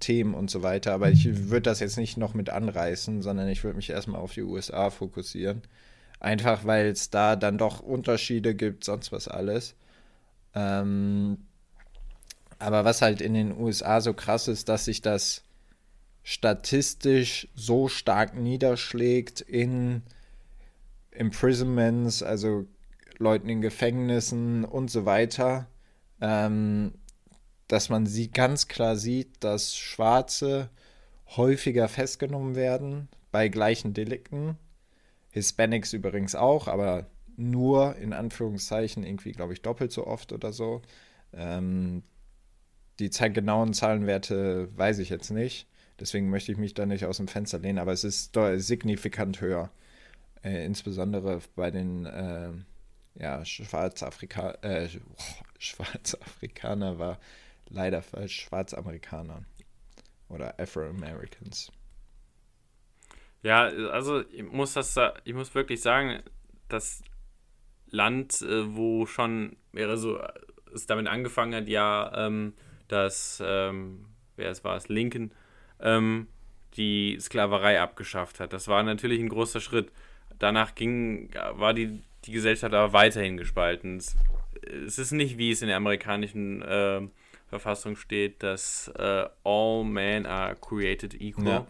Themen 0.00 0.34
und 0.34 0.50
so 0.50 0.62
weiter. 0.62 0.92
Aber 0.92 1.10
ich 1.10 1.48
würde 1.48 1.62
das 1.62 1.80
jetzt 1.80 1.96
nicht 1.96 2.16
noch 2.16 2.34
mit 2.34 2.50
anreißen, 2.50 3.22
sondern 3.22 3.48
ich 3.48 3.64
würde 3.64 3.76
mich 3.76 3.90
erstmal 3.90 4.20
auf 4.20 4.32
die 4.32 4.42
USA 4.42 4.90
fokussieren. 4.90 5.62
Einfach 6.20 6.64
weil 6.64 6.86
es 6.86 7.10
da 7.10 7.36
dann 7.36 7.58
doch 7.58 7.80
Unterschiede 7.80 8.54
gibt, 8.54 8.84
sonst 8.84 9.12
was 9.12 9.28
alles. 9.28 9.74
Ähm, 10.54 11.38
aber 12.58 12.84
was 12.84 13.02
halt 13.02 13.20
in 13.20 13.34
den 13.34 13.56
USA 13.58 14.00
so 14.00 14.14
krass 14.14 14.48
ist, 14.48 14.68
dass 14.68 14.86
sich 14.86 15.02
das 15.02 15.42
statistisch 16.22 17.48
so 17.54 17.88
stark 17.88 18.34
niederschlägt 18.34 19.42
in 19.42 20.02
Imprisonments, 21.12 22.22
also 22.22 22.66
Leuten 23.18 23.48
in 23.48 23.60
Gefängnissen 23.60 24.64
und 24.64 24.90
so 24.90 25.04
weiter. 25.04 25.66
Ähm, 26.20 26.94
dass 27.68 27.88
man 27.88 28.06
sie 28.06 28.30
ganz 28.30 28.68
klar 28.68 28.96
sieht, 28.96 29.42
dass 29.42 29.76
Schwarze 29.76 30.70
häufiger 31.36 31.88
festgenommen 31.88 32.54
werden 32.54 33.08
bei 33.32 33.48
gleichen 33.48 33.94
Delikten. 33.94 34.56
Hispanics 35.30 35.92
übrigens 35.92 36.34
auch, 36.34 36.68
aber 36.68 37.06
nur 37.36 37.96
in 37.96 38.12
Anführungszeichen 38.12 39.04
irgendwie, 39.04 39.32
glaube 39.32 39.52
ich, 39.52 39.62
doppelt 39.62 39.92
so 39.92 40.06
oft 40.06 40.32
oder 40.32 40.52
so. 40.52 40.82
Ähm, 41.32 42.02
die 42.98 43.10
genauen 43.10 43.74
Zahlenwerte 43.74 44.68
weiß 44.76 44.98
ich 45.00 45.10
jetzt 45.10 45.30
nicht. 45.30 45.66
Deswegen 46.00 46.30
möchte 46.30 46.52
ich 46.52 46.58
mich 46.58 46.74
da 46.74 46.86
nicht 46.86 47.04
aus 47.04 47.18
dem 47.18 47.28
Fenster 47.28 47.58
lehnen, 47.58 47.78
aber 47.78 47.92
es 47.92 48.04
ist 48.04 48.36
signifikant 48.56 49.40
höher. 49.40 49.70
Äh, 50.42 50.64
insbesondere 50.64 51.40
bei 51.54 51.70
den 51.70 52.06
äh, 52.06 52.52
ja, 53.18 53.44
Schwarzafrika 53.44 54.52
äh, 54.62 54.88
Schwarzafrikaner 55.58 56.98
war 56.98 57.18
leider 57.68 58.02
falsch, 58.02 58.40
Schwarzamerikaner 58.42 59.44
oder 60.28 60.58
Afro-Americans. 60.58 61.72
Ja, 63.42 63.64
also 63.90 64.24
ich 64.30 64.42
muss 64.42 64.74
das, 64.74 64.98
ich 65.24 65.34
muss 65.34 65.54
wirklich 65.54 65.80
sagen, 65.80 66.22
dass 66.68 67.02
Land, 67.90 68.42
äh, 68.42 68.74
wo 68.74 69.06
schon 69.06 69.56
wäre 69.72 69.96
so 69.96 70.20
es 70.74 70.86
damit 70.86 71.06
angefangen 71.06 71.54
hat, 71.54 71.68
ja, 71.68 72.26
ähm, 72.26 72.54
dass, 72.88 73.42
ähm, 73.44 74.06
wer 74.36 74.50
es 74.50 74.64
war, 74.64 74.76
es 74.76 74.88
Lincoln, 74.88 75.32
ähm, 75.80 76.28
die 76.76 77.18
Sklaverei 77.20 77.80
abgeschafft 77.80 78.40
hat. 78.40 78.52
Das 78.52 78.68
war 78.68 78.82
natürlich 78.82 79.20
ein 79.20 79.28
großer 79.28 79.60
Schritt. 79.60 79.90
Danach 80.38 80.74
ging, 80.74 81.30
war 81.52 81.72
die, 81.72 82.02
die 82.24 82.32
Gesellschaft 82.32 82.74
aber 82.74 82.92
weiterhin 82.92 83.36
gespalten. 83.36 83.96
Es, 83.96 84.16
es 84.86 84.98
ist 84.98 85.12
nicht, 85.12 85.38
wie 85.38 85.50
es 85.50 85.62
in 85.62 85.68
der 85.68 85.78
amerikanischen 85.78 86.62
äh, 86.62 87.00
Verfassung 87.58 87.96
steht, 87.96 88.42
dass 88.42 88.88
äh, 88.98 89.26
all 89.44 89.84
men 89.84 90.26
are 90.26 90.56
created 90.56 91.20
equal. 91.20 91.46
Ja. 91.46 91.66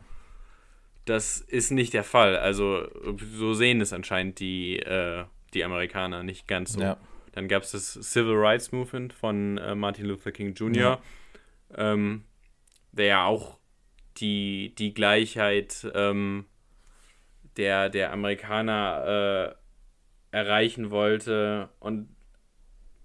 Das 1.05 1.41
ist 1.41 1.71
nicht 1.71 1.93
der 1.93 2.05
Fall. 2.05 2.37
Also 2.37 2.89
so 3.33 3.55
sehen 3.55 3.81
es 3.81 3.93
anscheinend 3.93 4.41
die, 4.41 4.79
äh, 4.81 5.25
die 5.55 5.65
Amerikaner 5.65 6.23
nicht 6.23 6.49
ganz 6.49 6.73
so. 6.73 6.81
Ja. 6.81 6.97
Dann 7.33 7.49
gab 7.49 7.63
es 7.63 7.73
das 7.73 7.93
Civil 7.93 8.35
Rights 8.35 8.73
Movement 8.73 9.13
von 9.13 9.59
äh, 9.59 9.75
Martin 9.75 10.07
Luther 10.07 10.33
King 10.33 10.55
Jr., 10.55 11.01
ja. 11.77 11.93
ähm, 11.93 12.25
der 12.93 13.07
ja 13.07 13.25
auch 13.27 13.59
die, 14.17 14.75
die 14.79 14.95
Gleichheit 14.95 15.87
ähm, 15.95 16.47
der, 17.57 17.89
der 17.89 18.13
Amerikaner 18.13 19.55
äh, 20.33 20.37
erreichen 20.37 20.91
wollte 20.91 21.69
und 21.79 22.09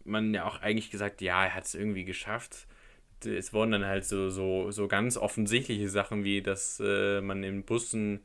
man 0.03 0.33
ja 0.33 0.45
auch 0.45 0.61
eigentlich 0.61 0.91
gesagt, 0.91 1.21
ja, 1.21 1.45
er 1.45 1.55
hat 1.55 1.65
es 1.65 1.75
irgendwie 1.75 2.05
geschafft. 2.05 2.67
Es 3.25 3.53
wurden 3.53 3.71
dann 3.71 3.85
halt 3.85 4.05
so, 4.05 4.29
so, 4.29 4.71
so 4.71 4.87
ganz 4.87 5.17
offensichtliche 5.17 5.89
Sachen 5.89 6.23
wie, 6.23 6.41
dass 6.41 6.81
äh, 6.83 7.21
man 7.21 7.43
in 7.43 7.63
Bussen 7.63 8.21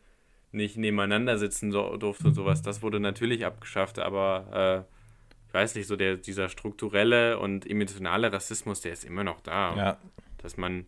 nicht 0.53 0.77
nebeneinander 0.77 1.39
sitzen 1.39 1.71
so, 1.71 1.97
durfte 1.97 2.29
und 2.29 2.35
sowas. 2.35 2.63
Das 2.63 2.83
wurde 2.83 3.01
natürlich 3.01 3.45
abgeschafft, 3.45 3.99
aber 3.99 4.87
äh, 4.87 4.97
ich 5.49 5.55
weiß 5.55 5.75
nicht, 5.75 5.87
so 5.87 5.97
der, 5.97 6.17
dieser 6.17 6.49
strukturelle 6.49 7.39
und 7.39 7.69
emotionale 7.69 8.33
Rassismus, 8.33 8.81
der 8.81 8.93
ist 8.93 9.05
immer 9.05 9.25
noch 9.25 9.41
da. 9.41 9.77
Ja. 9.77 9.99
Dass 10.39 10.57
man, 10.57 10.87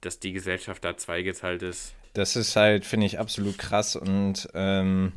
dass 0.00 0.20
die 0.20 0.32
Gesellschaft 0.32 0.84
da 0.84 0.96
zweigeteilt 0.96 1.62
ist. 1.62 1.94
Das 2.14 2.36
ist 2.36 2.56
halt, 2.56 2.84
finde 2.84 3.06
ich, 3.06 3.18
absolut 3.18 3.58
krass 3.58 3.94
und 3.96 4.48
ähm, 4.54 5.12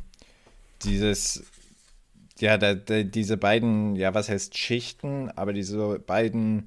dieses, 0.84 1.44
ja, 2.38 2.56
da, 2.56 2.74
da, 2.74 3.02
diese 3.02 3.36
beiden, 3.36 3.96
ja, 3.96 4.14
was 4.14 4.28
heißt 4.28 4.56
Schichten, 4.56 5.30
aber 5.30 5.52
diese 5.52 5.98
beiden, 5.98 6.66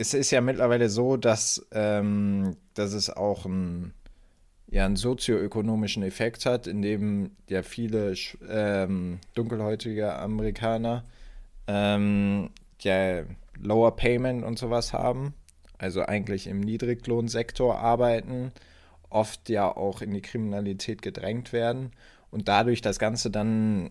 es 0.00 0.14
ist 0.14 0.30
ja 0.30 0.40
mittlerweile 0.40 0.88
so, 0.88 1.18
dass, 1.18 1.66
ähm, 1.72 2.56
dass 2.72 2.94
es 2.94 3.10
auch 3.10 3.44
ein, 3.44 3.92
ja, 4.70 4.86
einen 4.86 4.96
sozioökonomischen 4.96 6.02
Effekt 6.02 6.46
hat, 6.46 6.66
in 6.66 6.80
dem 6.80 7.32
ja 7.50 7.62
viele 7.62 8.14
ähm, 8.48 9.18
dunkelhäutige 9.34 10.14
Amerikaner 10.14 11.04
ähm, 11.66 12.48
ja 12.80 13.24
Lower 13.60 13.94
Payment 13.94 14.42
und 14.42 14.58
sowas 14.58 14.94
haben, 14.94 15.34
also 15.76 16.02
eigentlich 16.02 16.46
im 16.46 16.60
Niedriglohnsektor 16.60 17.78
arbeiten, 17.78 18.52
oft 19.10 19.50
ja 19.50 19.76
auch 19.76 20.00
in 20.00 20.14
die 20.14 20.22
Kriminalität 20.22 21.02
gedrängt 21.02 21.52
werden. 21.52 21.92
Und 22.30 22.48
dadurch 22.48 22.80
das 22.80 22.98
Ganze 22.98 23.30
dann, 23.30 23.90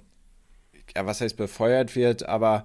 ja, 0.96 1.06
was 1.06 1.22
heißt 1.22 1.38
befeuert 1.38 1.96
wird, 1.96 2.24
aber 2.28 2.64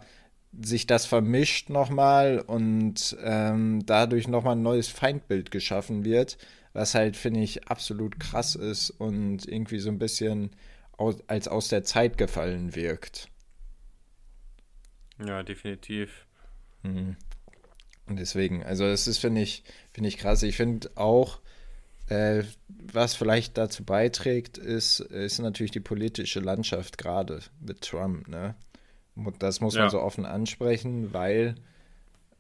sich 0.63 0.87
das 0.87 1.07
vermischt 1.07 1.71
nochmal 1.71 2.41
und 2.41 3.17
ähm, 3.23 3.85
dadurch 3.87 4.29
nochmal 4.29 4.57
ein 4.57 4.63
neues 4.63 4.89
Feindbild 4.89 5.51
geschaffen 5.51 6.05
wird, 6.05 6.39
was 6.73 6.95
halt, 6.95 7.17
finde 7.17 7.41
ich, 7.41 7.69
absolut 7.69 8.19
krass 8.19 8.55
ist 8.55 8.91
und 8.91 9.47
irgendwie 9.47 9.79
so 9.79 9.91
ein 9.91 9.99
bisschen 9.99 10.51
aus, 10.97 11.17
als 11.27 11.49
aus 11.49 11.69
der 11.69 11.85
Zeit 11.85 12.19
gefallen 12.19 12.75
wirkt. 12.75 13.29
Ja, 15.25 15.43
definitiv. 15.43 16.27
Mhm. 16.83 17.17
Und 18.07 18.19
deswegen, 18.19 18.63
also 18.65 18.85
das 18.85 19.07
ist, 19.07 19.19
finde 19.19 19.41
ich, 19.41 19.65
finde 19.93 20.09
ich 20.09 20.19
krass. 20.19 20.43
Ich 20.43 20.57
finde 20.57 20.91
auch, 20.97 21.41
äh, 22.09 22.43
was 22.69 23.15
vielleicht 23.15 23.57
dazu 23.57 23.85
beiträgt, 23.85 24.59
ist, 24.59 25.01
ist 25.01 25.39
natürlich 25.39 25.71
die 25.71 25.81
politische 25.81 26.41
Landschaft 26.41 26.99
gerade 26.99 27.41
mit 27.61 27.81
Trump, 27.81 28.29
ne? 28.29 28.57
Das 29.39 29.61
muss 29.61 29.75
man 29.75 29.85
ja. 29.85 29.91
so 29.91 30.01
offen 30.01 30.27
ansprechen, 30.27 31.13
weil 31.13 31.55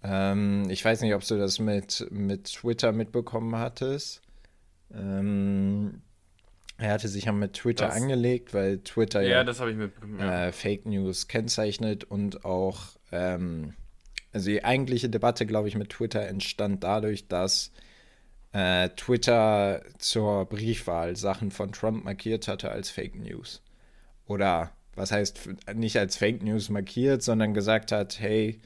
ähm, 0.02 0.68
ich 0.68 0.84
weiß 0.84 1.00
nicht, 1.00 1.14
ob 1.14 1.26
du 1.26 1.38
das 1.38 1.58
mit, 1.58 2.06
mit 2.10 2.44
Twitter 2.44 2.92
mitbekommen 2.92 3.56
hattest. 3.56 4.20
Ähm, 4.92 6.02
er 6.76 6.92
hatte 6.92 7.08
sich 7.08 7.24
ja 7.24 7.32
mit 7.32 7.54
Twitter 7.54 7.86
das, 7.86 7.96
angelegt, 7.96 8.52
weil 8.52 8.78
Twitter 8.78 9.22
ja, 9.22 9.28
ja 9.28 9.44
ja. 10.18 10.48
äh, 10.48 10.52
Fake 10.52 10.86
News 10.86 11.28
kennzeichnet 11.28 12.04
und 12.04 12.44
auch, 12.44 12.80
ähm, 13.12 13.74
also 14.32 14.50
die 14.50 14.64
eigentliche 14.64 15.08
Debatte, 15.08 15.46
glaube 15.46 15.68
ich, 15.68 15.76
mit 15.76 15.90
Twitter 15.90 16.26
entstand 16.26 16.82
dadurch, 16.82 17.28
dass 17.28 17.70
äh, 18.52 18.88
Twitter 18.90 19.82
zur 19.98 20.46
Briefwahl 20.46 21.16
Sachen 21.16 21.50
von 21.50 21.72
Trump 21.72 22.04
markiert 22.04 22.48
hatte 22.48 22.70
als 22.70 22.90
Fake 22.90 23.16
News. 23.16 23.62
Oder 24.26 24.72
was 24.96 25.12
heißt 25.12 25.48
nicht 25.74 25.98
als 25.98 26.16
Fake 26.16 26.42
News 26.42 26.68
markiert, 26.68 27.22
sondern 27.22 27.54
gesagt 27.54 27.92
hat, 27.92 28.20
hey, 28.20 28.60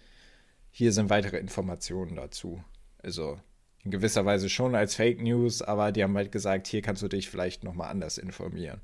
hier 0.71 0.93
sind 0.93 1.11
weitere 1.11 1.39
Informationen 1.39 2.17
dazu. 2.17 2.63
Also 3.03 3.39
in 3.85 3.91
gewisser 3.91 4.25
Weise 4.25 4.49
schon 4.49 4.75
als 4.75 4.95
Fake 4.95 5.23
News, 5.23 5.63
aber 5.63 5.93
die 5.93 6.03
haben 6.03 6.17
halt 6.17 6.33
gesagt, 6.33 6.67
hier 6.67 6.83
kannst 6.83 7.03
du 7.03 7.09
dich 7.09 7.31
vielleicht 7.31 7.65
nochmal 7.65 7.91
anders 7.91 8.19
informieren. 8.19 8.81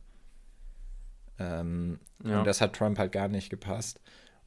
Ähm, 1.38 1.98
ja. 2.24 2.38
Und 2.38 2.46
das 2.46 2.60
hat 2.60 2.74
Trump 2.74 2.98
halt 2.98 3.12
gar 3.12 3.28
nicht 3.28 3.50
gepasst. 3.50 4.00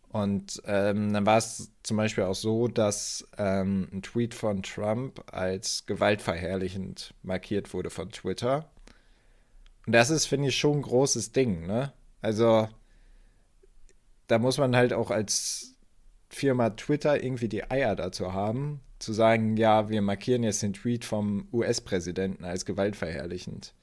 Und 0.10 0.62
ähm, 0.66 1.12
dann 1.12 1.26
war 1.26 1.38
es 1.38 1.72
zum 1.84 1.98
Beispiel 1.98 2.24
auch 2.24 2.36
so, 2.36 2.68
dass 2.68 3.28
ähm, 3.38 3.90
ein 3.92 4.02
Tweet 4.02 4.34
von 4.34 4.64
Trump 4.64 5.22
als 5.32 5.86
gewaltverherrlichend 5.86 7.14
markiert 7.24 7.74
wurde 7.74 7.90
von 7.90 8.10
Twitter. 8.10 8.72
Und 9.86 9.94
das 9.94 10.10
ist, 10.10 10.26
finde 10.26 10.48
ich, 10.48 10.58
schon 10.58 10.78
ein 10.78 10.82
großes 10.82 11.34
Ding, 11.34 11.68
ne? 11.68 11.94
Also, 12.22 12.68
da 14.28 14.40
muss 14.40 14.58
man 14.58 14.76
halt 14.76 14.94
auch 14.94 15.12
als 15.12 15.76
Firma 16.30 16.72
Twitter 16.72 17.24
irgendwie 17.24 17.50
die 17.50 17.70
Eier 17.70 17.96
dazu 17.96 18.34
haben, 18.34 18.82
zu 19.00 19.14
sagen, 19.14 19.58
ja, 19.58 19.90
wir 19.90 20.02
markieren 20.02 20.44
jetzt 20.44 20.62
den 20.64 20.74
Tweet 20.74 21.06
vom 21.06 21.48
US-Präsidenten 21.54 22.44
als 22.44 22.66
gewaltverherrlichend. 22.66 23.74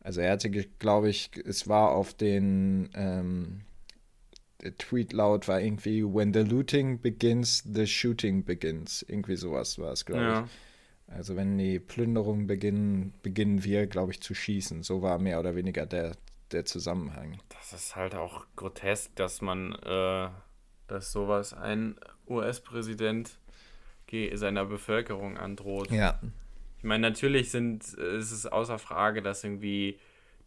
Also 0.00 0.20
er 0.20 0.32
hatte, 0.32 0.50
glaube 0.50 1.08
ich, 1.08 1.30
es 1.44 1.68
war 1.68 1.92
auf 1.92 2.14
den, 2.14 2.90
ähm, 2.94 3.62
Tweet 4.78 5.12
laut 5.12 5.48
war 5.48 5.60
irgendwie, 5.60 6.02
when 6.02 6.32
the 6.32 6.40
looting 6.40 7.00
begins, 7.00 7.62
the 7.70 7.86
shooting 7.86 8.44
begins. 8.44 9.04
Irgendwie 9.06 9.36
sowas 9.36 9.78
war 9.78 9.92
es, 9.92 10.04
glaube 10.04 10.22
ja. 10.22 10.44
ich. 10.44 11.14
Also 11.14 11.36
wenn 11.36 11.56
die 11.56 11.78
Plünderung 11.78 12.46
beginnen, 12.46 13.12
beginnen 13.22 13.62
wir, 13.62 13.86
glaube 13.86 14.12
ich, 14.12 14.20
zu 14.20 14.34
schießen. 14.34 14.82
So 14.82 15.02
war 15.02 15.18
mehr 15.18 15.38
oder 15.38 15.54
weniger 15.54 15.86
der, 15.86 16.16
der 16.52 16.64
Zusammenhang. 16.64 17.38
Das 17.48 17.72
ist 17.72 17.96
halt 17.96 18.14
auch 18.14 18.46
grotesk, 18.56 19.14
dass 19.16 19.40
man, 19.40 19.72
äh, 19.72 20.28
dass 20.86 21.12
sowas 21.12 21.52
ein 21.52 21.96
US-Präsident 22.28 23.38
seiner 24.34 24.64
Bevölkerung 24.64 25.36
androht. 25.36 25.90
Ja. 25.90 26.20
Ich 26.78 26.84
meine, 26.84 27.02
natürlich 27.02 27.50
sind, 27.50 27.82
ist 27.82 28.30
es 28.30 28.46
außer 28.46 28.78
Frage, 28.78 29.20
dass 29.20 29.42
irgendwie 29.42 29.98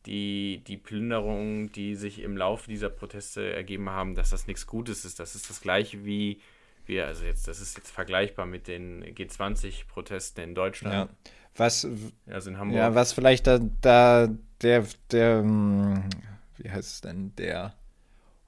die, 0.06 0.64
die 0.66 0.78
Plünderungen, 0.78 1.72
die 1.74 1.96
sich 1.96 2.20
im 2.20 2.38
Laufe 2.38 2.70
dieser 2.70 2.90
Proteste 2.90 3.52
ergeben 3.52 3.90
haben, 3.90 4.16
dass 4.16 4.30
das 4.30 4.48
nichts 4.48 4.66
Gutes 4.66 5.04
ist. 5.04 5.20
Das 5.20 5.36
ist 5.36 5.50
das 5.50 5.60
gleiche 5.62 6.06
wie 6.06 6.42
wir, 6.86 7.06
also 7.06 7.26
jetzt, 7.26 7.48
das 7.48 7.62
ist 7.62 7.78
jetzt 7.78 7.92
vergleichbar 7.92 8.46
mit 8.46 8.68
den 8.68 9.04
G20-Protesten 9.04 10.44
in 10.44 10.56
Deutschland. 10.56 11.10
Ja. 11.12 11.32
Was, 11.56 11.88
also 12.28 12.50
in 12.50 12.58
Hamburg. 12.58 12.78
Ja, 12.78 12.96
was 12.96 13.14
vielleicht 13.14 13.46
da, 13.46 13.60
da 13.82 14.30
der, 14.62 14.86
der, 15.12 15.40
hm, 15.40 16.04
wie 16.58 16.70
heißt 16.70 16.94
es 16.94 17.02
denn, 17.02 17.36
der, 17.38 17.74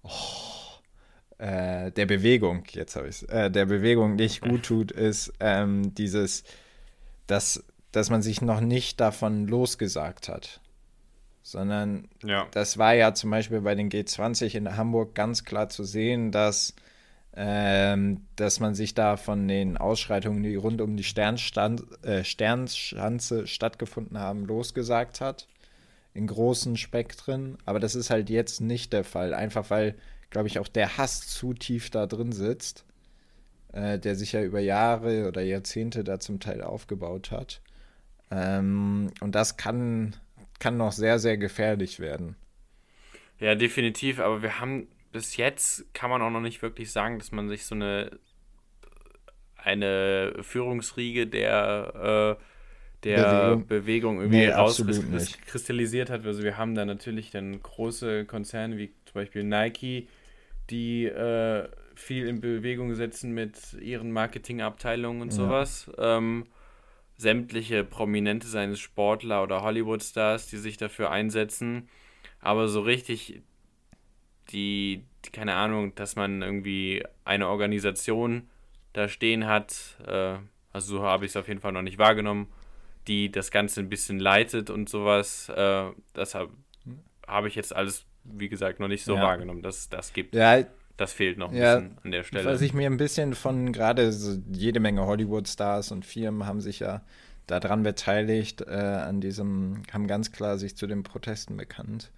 oh, 0.03 0.09
äh, 1.41 1.91
der 1.91 2.05
Bewegung, 2.05 2.63
jetzt 2.69 2.95
habe 2.95 3.07
ich 3.07 3.23
es, 3.23 3.23
äh, 3.23 3.49
der 3.49 3.65
Bewegung 3.65 4.15
nicht 4.15 4.41
gut 4.41 4.63
tut, 4.63 4.91
ist 4.91 5.33
ähm, 5.39 5.95
dieses, 5.95 6.43
dass, 7.27 7.63
dass 7.91 8.09
man 8.09 8.21
sich 8.21 8.41
noch 8.41 8.61
nicht 8.61 8.99
davon 8.99 9.47
losgesagt 9.47 10.29
hat. 10.29 10.59
Sondern 11.43 12.07
ja. 12.23 12.47
das 12.51 12.77
war 12.77 12.93
ja 12.93 13.15
zum 13.15 13.31
Beispiel 13.31 13.61
bei 13.61 13.73
den 13.73 13.89
G20 13.89 14.55
in 14.55 14.77
Hamburg 14.77 15.15
ganz 15.15 15.43
klar 15.43 15.69
zu 15.69 15.83
sehen, 15.83 16.31
dass, 16.31 16.75
ähm, 17.35 18.27
dass 18.35 18.59
man 18.59 18.75
sich 18.75 18.93
da 18.93 19.17
von 19.17 19.47
den 19.47 19.77
Ausschreitungen, 19.77 20.43
die 20.43 20.55
rund 20.55 20.79
um 20.81 20.95
die 20.95 21.03
Sternstand, 21.03 21.83
äh, 22.05 22.23
Sternschanze 22.23 23.47
stattgefunden 23.47 24.19
haben, 24.19 24.45
losgesagt 24.45 25.19
hat. 25.19 25.47
In 26.13 26.27
großen 26.27 26.77
Spektren. 26.77 27.57
Aber 27.65 27.79
das 27.79 27.95
ist 27.95 28.09
halt 28.09 28.29
jetzt 28.29 28.61
nicht 28.61 28.93
der 28.93 29.03
Fall. 29.03 29.33
Einfach 29.33 29.69
weil 29.69 29.95
glaube 30.31 30.47
ich, 30.47 30.57
auch 30.57 30.67
der 30.67 30.97
Hass 30.97 31.27
zu 31.27 31.53
tief 31.53 31.91
da 31.91 32.07
drin 32.07 32.31
sitzt, 32.31 32.85
äh, 33.73 33.99
der 33.99 34.15
sich 34.15 34.31
ja 34.31 34.41
über 34.41 34.59
Jahre 34.59 35.27
oder 35.27 35.41
Jahrzehnte 35.41 36.03
da 36.03 36.19
zum 36.19 36.39
Teil 36.39 36.63
aufgebaut 36.63 37.29
hat. 37.29 37.61
Ähm, 38.31 39.11
und 39.19 39.35
das 39.35 39.57
kann, 39.57 40.15
kann 40.59 40.77
noch 40.77 40.93
sehr, 40.93 41.19
sehr 41.19 41.37
gefährlich 41.37 41.99
werden. 41.99 42.35
Ja, 43.39 43.55
definitiv, 43.55 44.19
aber 44.19 44.41
wir 44.41 44.59
haben 44.59 44.87
bis 45.11 45.35
jetzt 45.35 45.93
kann 45.93 46.09
man 46.09 46.21
auch 46.21 46.29
noch 46.29 46.39
nicht 46.39 46.61
wirklich 46.61 46.89
sagen, 46.91 47.19
dass 47.19 47.33
man 47.33 47.49
sich 47.49 47.65
so 47.65 47.75
eine 47.75 48.17
eine 49.57 50.33
Führungsriege 50.41 51.27
der 51.27 52.37
äh, 52.39 52.43
der 53.03 53.55
Bewegung, 53.55 53.67
Bewegung 53.67 54.17
irgendwie 54.19 54.37
nee, 54.37 54.49
rauskristallisiert 54.49 56.09
hat. 56.09 56.25
Also 56.25 56.43
wir 56.43 56.57
haben 56.57 56.75
da 56.75 56.85
natürlich 56.85 57.31
dann 57.31 57.61
große 57.61 58.25
Konzerne 58.25 58.77
wie 58.77 58.91
zum 59.05 59.13
Beispiel 59.13 59.43
Nike, 59.43 60.07
die 60.69 61.05
äh, 61.05 61.67
viel 61.95 62.27
in 62.27 62.41
Bewegung 62.41 62.95
setzen 62.95 63.33
mit 63.33 63.73
ihren 63.81 64.11
Marketingabteilungen 64.11 65.21
und 65.21 65.31
sowas. 65.31 65.91
Ja. 65.97 66.17
Ähm, 66.17 66.45
sämtliche 67.17 67.83
Prominente, 67.83 68.47
seines 68.47 68.79
Sportler 68.79 69.43
oder 69.43 69.61
Hollywood-Stars, 69.61 70.47
die 70.47 70.57
sich 70.57 70.77
dafür 70.77 71.11
einsetzen. 71.11 71.87
Aber 72.39 72.67
so 72.67 72.81
richtig 72.81 73.41
die, 74.51 75.03
die, 75.25 75.29
keine 75.31 75.53
Ahnung, 75.55 75.95
dass 75.95 76.15
man 76.15 76.41
irgendwie 76.41 77.03
eine 77.23 77.47
Organisation 77.47 78.49
da 78.93 79.07
stehen 79.07 79.47
hat, 79.47 79.97
äh, 80.05 80.37
also 80.73 80.97
so 80.97 81.03
habe 81.03 81.25
ich 81.25 81.31
es 81.31 81.37
auf 81.37 81.47
jeden 81.47 81.61
Fall 81.61 81.71
noch 81.71 81.81
nicht 81.81 81.97
wahrgenommen, 81.97 82.47
die 83.07 83.31
das 83.31 83.51
Ganze 83.51 83.79
ein 83.81 83.89
bisschen 83.89 84.19
leitet 84.19 84.69
und 84.69 84.89
sowas. 84.89 85.49
Äh, 85.49 85.85
das 86.13 86.35
habe 86.35 86.51
hab 87.27 87.45
ich 87.45 87.55
jetzt 87.55 87.75
alles, 87.75 88.05
wie 88.23 88.49
gesagt, 88.49 88.79
noch 88.79 88.87
nicht 88.87 89.03
so 89.03 89.15
ja. 89.15 89.23
wahrgenommen, 89.23 89.61
dass 89.61 89.89
das 89.89 90.13
gibt. 90.13 90.35
Ja, 90.35 90.63
das 90.97 91.13
fehlt 91.13 91.37
noch 91.37 91.51
ein 91.51 91.57
ja, 91.57 91.79
bisschen 91.79 91.97
an 92.03 92.11
der 92.11 92.23
Stelle. 92.23 92.45
Was 92.45 92.61
ich 92.61 92.73
mir 92.73 92.87
ein 92.87 92.97
bisschen 92.97 93.33
von 93.33 93.73
gerade 93.73 94.11
so 94.11 94.37
jede 94.51 94.79
Menge 94.79 95.05
Hollywood-Stars 95.05 95.91
und 95.91 96.05
Firmen 96.05 96.45
haben 96.45 96.61
sich 96.61 96.79
ja 96.79 97.01
daran 97.47 97.83
beteiligt, 97.83 98.61
äh, 98.61 98.73
an 98.75 99.19
diesem, 99.19 99.81
haben 99.91 100.07
ganz 100.07 100.31
klar 100.31 100.57
sich 100.57 100.77
zu 100.77 100.87
den 100.87 101.03
Protesten 101.03 101.57
bekannt. 101.57 102.11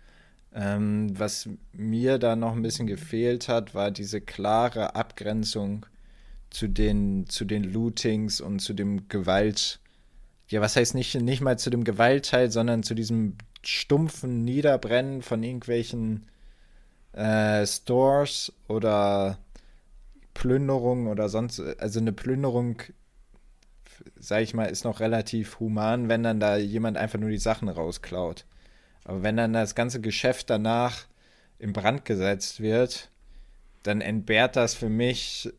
Ähm, 0.54 1.18
was 1.18 1.50
mir 1.72 2.20
da 2.20 2.36
noch 2.36 2.56
ein 2.56 2.62
bisschen 2.62 2.86
gefehlt 2.86 3.48
hat, 3.48 3.74
war 3.74 3.90
diese 3.90 4.22
klare 4.22 4.96
Abgrenzung 4.96 5.86
zu 6.50 6.68
den, 6.68 7.26
zu 7.28 7.46
den 7.46 7.64
Lootings 7.64 8.40
und 8.40 8.60
zu 8.60 8.74
dem 8.74 9.08
Gewalt. 9.08 9.80
Ja, 10.54 10.62
was 10.62 10.76
heißt 10.76 10.94
nicht, 10.94 11.16
nicht 11.16 11.42
mal 11.42 11.58
zu 11.58 11.72
dem 11.72 11.84
Gewaltteil, 11.84 12.52
sondern 12.52 12.84
zu 12.84 12.94
diesem 12.94 13.40
stumpfen 13.64 14.44
Niederbrennen 14.44 15.24
von 15.24 15.42
irgendwelchen 15.42 16.28
äh, 17.14 17.66
Stores 17.66 18.54
oder 18.68 19.40
Plünderung 20.36 21.08
oder 21.08 21.28
sonst, 21.28 21.60
also 21.60 22.00
eine 22.00 22.14
Plünderung, 22.14 22.84
sag 24.16 24.44
ich 24.44 24.54
mal, 24.54 24.66
ist 24.66 24.84
noch 24.84 25.00
relativ 25.00 25.60
human, 25.60 26.08
wenn 26.08 26.22
dann 26.22 26.40
da 26.40 26.58
jemand 26.58 26.98
einfach 26.98 27.18
nur 27.18 27.32
die 27.32 27.40
Sachen 27.40 27.68
rausklaut. 27.68 28.46
Aber 29.06 29.24
wenn 29.24 29.38
dann 29.38 29.54
das 29.54 29.74
ganze 29.74 30.02
Geschäft 30.02 30.52
danach 30.52 31.08
in 31.58 31.74
Brand 31.74 32.06
gesetzt 32.06 32.60
wird, 32.60 33.10
dann 33.82 34.02
entbehrt 34.02 34.56
das 34.56 34.76
für 34.76 34.90
mich 34.90 35.52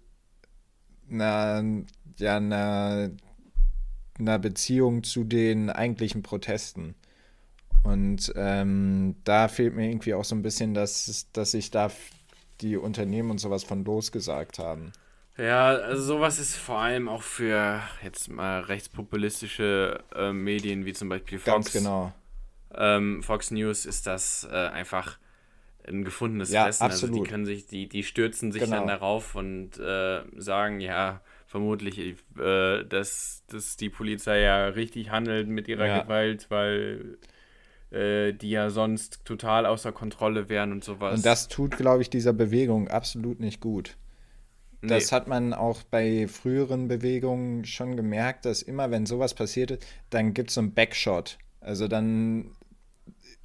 einer, 1.10 1.64
ja, 2.16 2.36
einer, 2.36 3.10
einer 4.18 4.38
Beziehung 4.38 5.02
zu 5.02 5.24
den 5.24 5.70
eigentlichen 5.70 6.22
Protesten. 6.22 6.94
Und 7.82 8.32
ähm, 8.36 9.16
da 9.24 9.48
fehlt 9.48 9.74
mir 9.74 9.88
irgendwie 9.88 10.14
auch 10.14 10.24
so 10.24 10.34
ein 10.34 10.42
bisschen, 10.42 10.72
dass, 10.74 11.28
dass 11.32 11.50
sich 11.50 11.70
da 11.70 11.90
die 12.60 12.76
Unternehmen 12.76 13.30
und 13.30 13.38
sowas 13.38 13.64
von 13.64 13.84
losgesagt 13.84 14.58
haben. 14.58 14.92
Ja, 15.36 15.66
also 15.74 16.02
sowas 16.02 16.38
ist 16.38 16.56
vor 16.56 16.78
allem 16.78 17.08
auch 17.08 17.22
für 17.22 17.82
jetzt 18.02 18.28
mal 18.28 18.60
rechtspopulistische 18.60 20.00
äh, 20.14 20.32
Medien 20.32 20.84
wie 20.84 20.92
zum 20.92 21.08
Beispiel 21.08 21.38
Fox. 21.38 21.52
Ganz 21.52 21.72
genau. 21.72 22.12
Ähm, 22.72 23.22
Fox 23.22 23.50
News 23.50 23.84
ist 23.84 24.06
das 24.06 24.46
äh, 24.50 24.54
einfach 24.54 25.18
ein 25.86 26.04
gefundenes 26.04 26.50
ja, 26.50 26.64
Fressen. 26.64 26.84
Absolut. 26.84 27.14
Also 27.14 27.24
die 27.24 27.30
können 27.30 27.46
sich, 27.46 27.66
die, 27.66 27.88
die 27.88 28.04
stürzen 28.04 28.52
sich 28.52 28.62
genau. 28.62 28.78
dann 28.78 28.86
darauf 28.86 29.34
und 29.34 29.78
äh, 29.78 30.22
sagen, 30.36 30.80
ja, 30.80 31.20
vermutlich, 31.54 32.16
äh, 32.36 32.82
dass, 32.82 33.44
dass 33.46 33.76
die 33.76 33.88
Polizei 33.88 34.40
ja 34.40 34.66
richtig 34.66 35.10
handelt 35.10 35.46
mit 35.46 35.68
ihrer 35.68 35.86
ja. 35.86 36.02
Gewalt, 36.02 36.46
weil 36.48 37.16
äh, 37.92 38.32
die 38.32 38.50
ja 38.50 38.70
sonst 38.70 39.24
total 39.24 39.64
außer 39.64 39.92
Kontrolle 39.92 40.48
wären 40.48 40.72
und 40.72 40.82
sowas. 40.82 41.14
Und 41.14 41.24
das 41.24 41.46
tut, 41.46 41.76
glaube 41.76 42.02
ich, 42.02 42.10
dieser 42.10 42.32
Bewegung 42.32 42.88
absolut 42.88 43.38
nicht 43.38 43.60
gut. 43.60 43.96
Das 44.82 45.12
nee. 45.12 45.16
hat 45.16 45.28
man 45.28 45.52
auch 45.52 45.84
bei 45.84 46.26
früheren 46.26 46.88
Bewegungen 46.88 47.64
schon 47.64 47.96
gemerkt, 47.96 48.46
dass 48.46 48.60
immer, 48.60 48.90
wenn 48.90 49.06
sowas 49.06 49.32
passiert, 49.34 49.78
dann 50.10 50.34
gibt 50.34 50.48
es 50.48 50.54
so 50.54 50.60
einen 50.60 50.74
Backshot. 50.74 51.38
Also 51.60 51.86
dann 51.86 52.50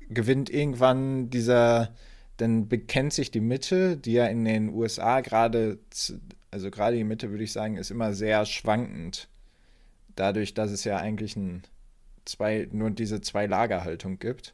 gewinnt 0.10 0.50
irgendwann 0.50 1.30
dieser, 1.30 1.93
dann 2.39 2.67
bekennt 2.67 3.13
sich 3.13 3.32
die 3.32 3.41
Mitte, 3.41 3.97
die 3.97 4.13
ja 4.13 4.25
in 4.28 4.45
den 4.45 4.69
USA 4.69 5.21
gerade, 5.21 5.80
also 6.52 6.71
gerade 6.71 6.97
die 6.97 7.04
Mitte 7.04 7.32
würde 7.32 7.43
ich 7.43 7.52
sagen, 7.52 7.78
ist 7.78 7.91
immer 7.91 8.13
sehr 8.13 8.45
schwankend. 8.45 9.30
Dadurch, 10.15 10.54
dass 10.54 10.71
es 10.71 10.84
ja 10.84 10.97
eigentlich 10.97 11.36
ein 11.36 11.63
zwei, 12.25 12.67
nur 12.71 12.91
diese 12.91 13.21
Zwei-Lager-Haltung 13.21 14.19
gibt. 14.19 14.54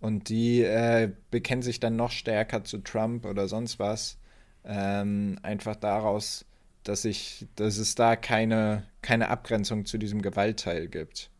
Und 0.00 0.28
die 0.28 0.62
äh, 0.62 1.10
bekennen 1.30 1.62
sich 1.62 1.80
dann 1.80 1.96
noch 1.96 2.10
stärker 2.10 2.64
zu 2.64 2.78
Trump 2.78 3.24
oder 3.24 3.48
sonst 3.48 3.78
was. 3.78 4.18
Ähm, 4.64 5.38
einfach 5.42 5.76
daraus, 5.76 6.44
dass, 6.82 7.04
ich, 7.04 7.46
dass 7.56 7.78
es 7.78 7.94
da 7.94 8.16
keine, 8.16 8.84
keine 9.00 9.28
Abgrenzung 9.28 9.86
zu 9.86 9.96
diesem 9.96 10.20
Gewaltteil 10.20 10.88
gibt. 10.88 11.30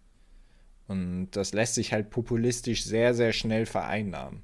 Und 0.88 1.30
das 1.32 1.52
lässt 1.52 1.74
sich 1.74 1.92
halt 1.92 2.10
populistisch 2.10 2.84
sehr, 2.84 3.12
sehr 3.12 3.32
schnell 3.32 3.66
vereinnahmen. 3.66 4.42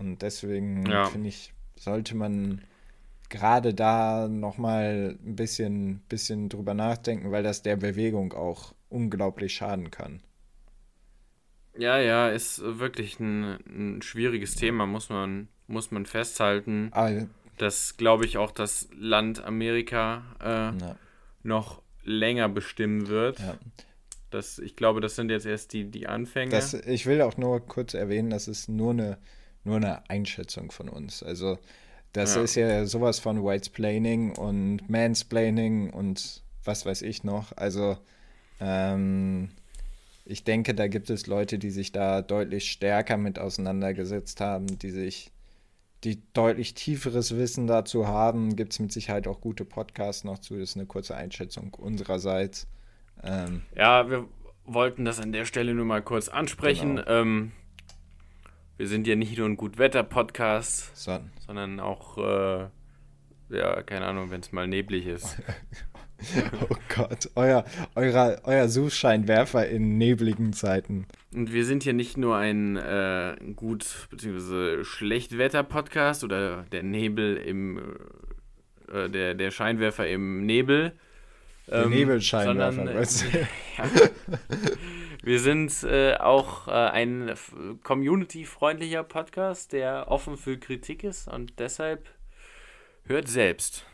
Und 0.00 0.22
deswegen 0.22 0.86
ja. 0.86 1.04
finde 1.04 1.28
ich, 1.28 1.52
sollte 1.76 2.16
man 2.16 2.62
gerade 3.28 3.74
da 3.74 4.28
nochmal 4.28 5.16
ein 5.24 5.36
bisschen, 5.36 6.00
bisschen 6.08 6.48
drüber 6.48 6.74
nachdenken, 6.74 7.30
weil 7.30 7.42
das 7.42 7.62
der 7.62 7.76
Bewegung 7.76 8.32
auch 8.32 8.74
unglaublich 8.88 9.54
schaden 9.54 9.90
kann. 9.90 10.20
Ja, 11.78 11.98
ja, 11.98 12.28
ist 12.28 12.60
wirklich 12.62 13.20
ein, 13.20 13.58
ein 13.66 14.02
schwieriges 14.02 14.56
Thema, 14.56 14.86
muss 14.86 15.08
man, 15.08 15.48
muss 15.68 15.90
man 15.92 16.04
festhalten. 16.06 16.90
Ah, 16.92 17.10
dass, 17.56 17.96
glaube 17.98 18.24
ich, 18.24 18.38
auch 18.38 18.50
das 18.50 18.88
Land 18.98 19.44
Amerika 19.44 20.22
äh, 20.40 20.94
noch 21.42 21.82
länger 22.02 22.48
bestimmen 22.48 23.08
wird. 23.08 23.38
Ja. 23.38 23.58
Das, 24.30 24.58
ich 24.58 24.76
glaube, 24.76 25.00
das 25.00 25.16
sind 25.16 25.30
jetzt 25.30 25.44
erst 25.44 25.72
die, 25.72 25.90
die 25.90 26.06
Anfänge. 26.06 26.50
Das, 26.52 26.72
ich 26.72 27.06
will 27.06 27.20
auch 27.20 27.36
nur 27.36 27.60
kurz 27.60 27.94
erwähnen, 27.94 28.30
das 28.30 28.48
ist 28.48 28.68
nur 28.68 28.92
eine, 28.92 29.18
nur 29.70 29.78
eine 29.78 30.08
Einschätzung 30.10 30.70
von 30.70 30.88
uns. 30.88 31.22
Also, 31.22 31.58
das 32.12 32.34
ja. 32.34 32.42
ist 32.42 32.54
ja 32.56 32.86
sowas 32.86 33.20
von 33.20 33.44
Whitesplaining 33.44 34.32
und 34.36 34.88
Mansplaining 34.90 35.90
und 35.90 36.42
was 36.64 36.84
weiß 36.84 37.02
ich 37.02 37.24
noch. 37.24 37.56
Also, 37.56 37.96
ähm, 38.60 39.50
ich 40.24 40.44
denke, 40.44 40.74
da 40.74 40.86
gibt 40.86 41.10
es 41.10 41.26
Leute, 41.26 41.58
die 41.58 41.70
sich 41.70 41.92
da 41.92 42.22
deutlich 42.22 42.70
stärker 42.70 43.16
mit 43.16 43.38
auseinandergesetzt 43.38 44.40
haben, 44.40 44.66
die 44.78 44.90
sich, 44.90 45.32
die 46.04 46.22
deutlich 46.32 46.74
tieferes 46.74 47.36
Wissen 47.36 47.66
dazu 47.66 48.06
haben. 48.06 48.56
Gibt 48.56 48.72
es 48.72 48.78
mit 48.78 48.92
Sicherheit 48.92 49.26
auch 49.26 49.40
gute 49.40 49.64
Podcasts 49.64 50.24
noch 50.24 50.38
zu. 50.38 50.54
Das 50.54 50.70
ist 50.70 50.76
eine 50.76 50.86
kurze 50.86 51.16
Einschätzung 51.16 51.74
unsererseits. 51.74 52.66
Ähm, 53.22 53.62
ja, 53.76 54.08
wir 54.10 54.28
wollten 54.64 55.04
das 55.04 55.20
an 55.20 55.32
der 55.32 55.44
Stelle 55.44 55.74
nur 55.74 55.84
mal 55.84 56.02
kurz 56.02 56.28
ansprechen. 56.28 56.96
Genau. 56.96 57.10
Ähm, 57.10 57.52
wir 58.80 58.88
sind 58.88 59.06
ja 59.06 59.14
nicht 59.14 59.36
nur 59.36 59.46
ein 59.46 59.58
Gutwetter-Podcast, 59.58 60.96
so. 60.96 61.20
sondern 61.46 61.80
auch, 61.80 62.16
äh, 62.16 62.68
ja, 63.50 63.82
keine 63.82 64.06
Ahnung, 64.06 64.30
wenn 64.30 64.40
es 64.40 64.52
mal 64.52 64.66
neblig 64.66 65.06
ist. 65.06 65.36
Oh 66.68 66.76
Gott, 66.94 67.30
euer, 67.34 67.64
euer, 67.94 68.42
euer 68.44 68.68
Suchscheinwerfer 68.68 69.66
in 69.70 69.96
nebligen 69.96 70.52
Zeiten. 70.52 71.06
Und 71.32 71.50
wir 71.50 71.64
sind 71.64 71.82
hier 71.82 71.94
nicht 71.94 72.18
nur 72.18 72.36
ein 72.36 72.76
äh, 72.76 73.36
gut 73.56 74.06
bzw. 74.10 74.84
Schlechtwetter-Podcast 74.84 76.22
oder 76.22 76.66
der 76.72 76.82
Nebel 76.82 77.38
im 77.38 77.96
äh, 78.92 79.08
der, 79.08 79.32
der 79.32 79.50
Scheinwerfer 79.50 80.08
im 80.08 80.44
Nebel. 80.44 80.92
Der 81.68 81.84
ähm, 81.84 81.90
Nebelscheinwerfer, 81.90 82.72
sondern, 82.74 82.94
weißt 82.94 83.22
du? 83.24 83.38
ja, 83.78 83.84
wir 85.22 85.38
sind 85.38 85.82
äh, 85.82 86.16
auch 86.16 86.66
äh, 86.68 86.70
ein 86.70 87.34
community-freundlicher 87.82 89.02
Podcast, 89.02 89.72
der 89.72 90.06
offen 90.08 90.36
für 90.36 90.58
Kritik 90.58 91.04
ist 91.04 91.28
und 91.28 91.58
deshalb 91.58 92.08
hört 93.04 93.28
selbst. 93.28 93.84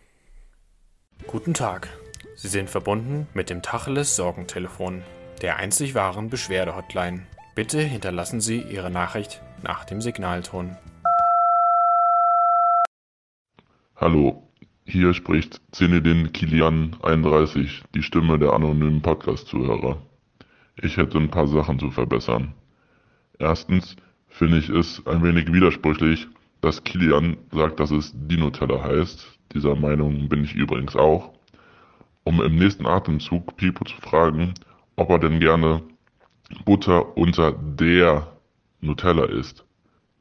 Guten 1.27 1.55
Tag. 1.55 1.89
Sie 2.37 2.49
sind 2.49 2.71
verbunden 2.71 3.27
mit 3.35 3.51
dem 3.51 3.63
Tacheles 3.63 4.15
Sorgentelefon, 4.15 5.03
der 5.43 5.57
einzig 5.57 5.95
wahren 5.95 6.31
Beschwerde-Hotline. 6.31 7.27
Bitte 7.55 7.81
hinterlassen 7.81 8.41
Sie 8.41 8.61
Ihre 8.61 8.91
Nachricht 8.91 9.43
nach 9.63 9.85
dem 9.85 10.01
Signalton. 10.01 10.77
Hallo, 13.97 14.43
hier 14.85 15.15
spricht 15.15 15.61
Zenedin 15.73 16.33
Kilian 16.33 16.97
31, 17.03 17.83
die 17.95 18.03
Stimme 18.03 18.39
der 18.39 18.53
anonymen 18.53 19.01
Podcast-Zuhörer. 19.01 20.03
Ich 20.83 20.99
hätte 20.99 21.17
ein 21.17 21.31
paar 21.31 21.47
Sachen 21.47 21.79
zu 21.79 21.91
verbessern. 21.91 22.53
Erstens 23.39 23.97
finde 24.29 24.59
ich 24.59 24.69
es 24.69 25.03
ein 25.07 25.23
wenig 25.23 25.51
widersprüchlich, 25.51 26.29
dass 26.61 26.85
Kilian 26.85 27.39
sagt, 27.51 27.81
dass 27.81 27.91
es 27.91 28.13
die 28.15 28.37
Nutella 28.37 28.83
heißt. 28.83 29.27
Dieser 29.55 29.75
Meinung 29.75 30.29
bin 30.29 30.45
ich 30.45 30.55
übrigens 30.55 30.95
auch. 30.95 31.33
Um 32.25 32.43
im 32.43 32.57
nächsten 32.57 32.87
Atemzug 32.87 33.57
Pipo 33.57 33.85
zu 33.85 33.97
fragen, 34.03 34.53
ob 34.97 35.09
er 35.09 35.19
denn 35.19 35.41
gerne 35.41 35.83
Butter 36.67 37.17
unter 37.17 37.53
der 37.53 38.37
Nutella 38.81 39.25
isst. 39.25 39.65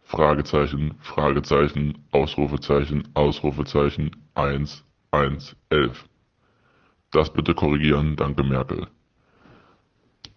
Fragezeichen, 0.03 0.95
Fragezeichen, 1.01 1.97
Ausrufezeichen, 2.11 3.09
Ausrufezeichen, 3.13 4.11
1, 4.35 4.85
1, 5.11 5.55
11. 5.69 6.05
Das 7.11 7.33
bitte 7.33 7.53
korrigieren, 7.53 8.15
danke 8.15 8.43
Merkel. 8.43 8.87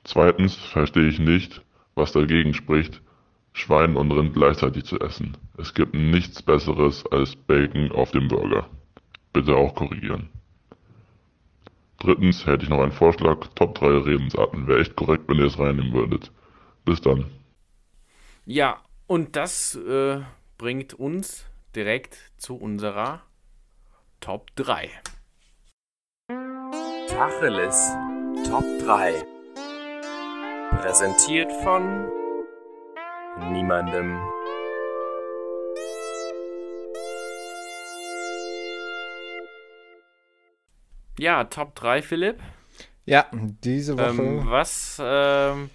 Zweitens 0.09 0.55
verstehe 0.55 1.07
ich 1.07 1.19
nicht, 1.19 1.61
was 1.95 2.13
dagegen 2.13 2.55
spricht, 2.55 3.03
Schwein 3.53 3.95
und 3.95 4.11
Rind 4.11 4.33
gleichzeitig 4.33 4.85
zu 4.85 4.99
essen. 5.01 5.37
Es 5.59 5.75
gibt 5.75 5.93
nichts 5.93 6.43
Besseres 6.43 7.05
als 7.13 7.37
Bacon 7.37 7.93
auf 7.93 8.11
dem 8.13 8.27
Burger. 8.27 8.71
Bitte 9.35 9.55
auch 9.55 9.75
korrigieren. 9.75 10.31
Drittens 11.99 12.47
hätte 12.47 12.65
ich 12.65 12.71
noch 12.71 12.81
einen 12.81 12.93
Vorschlag. 12.93 13.49
Top 13.55 13.75
3 13.75 13.99
Redensarten. 13.99 14.67
Wäre 14.67 14.81
echt 14.81 14.97
korrekt, 14.97 15.25
wenn 15.29 15.41
ihr 15.41 15.45
es 15.45 15.59
reinnehmen 15.59 15.93
würdet. 15.93 16.33
Bis 16.87 17.03
dann. 17.03 17.27
Ja, 18.47 18.79
und 19.07 19.37
das 19.37 19.75
äh, 19.75 20.21
bringt 20.57 20.95
uns 20.95 21.45
direkt 21.77 22.17
zu 22.39 22.57
unserer 22.57 23.21
Top 24.21 24.57
3. 24.57 24.89
Tacheles 27.09 27.91
Top 28.49 28.65
3. 28.87 29.38
Präsentiert 30.71 31.51
von 31.65 32.09
niemandem. 33.51 34.19
Ja, 41.19 41.45
Top 41.45 41.75
3, 41.75 42.03
Philipp. 42.03 42.41
Ja, 43.07 43.27
diese 43.33 43.99
Woche. 43.99 44.23
Ähm, 44.23 44.43
was 44.45 45.01
ähm, 45.03 45.71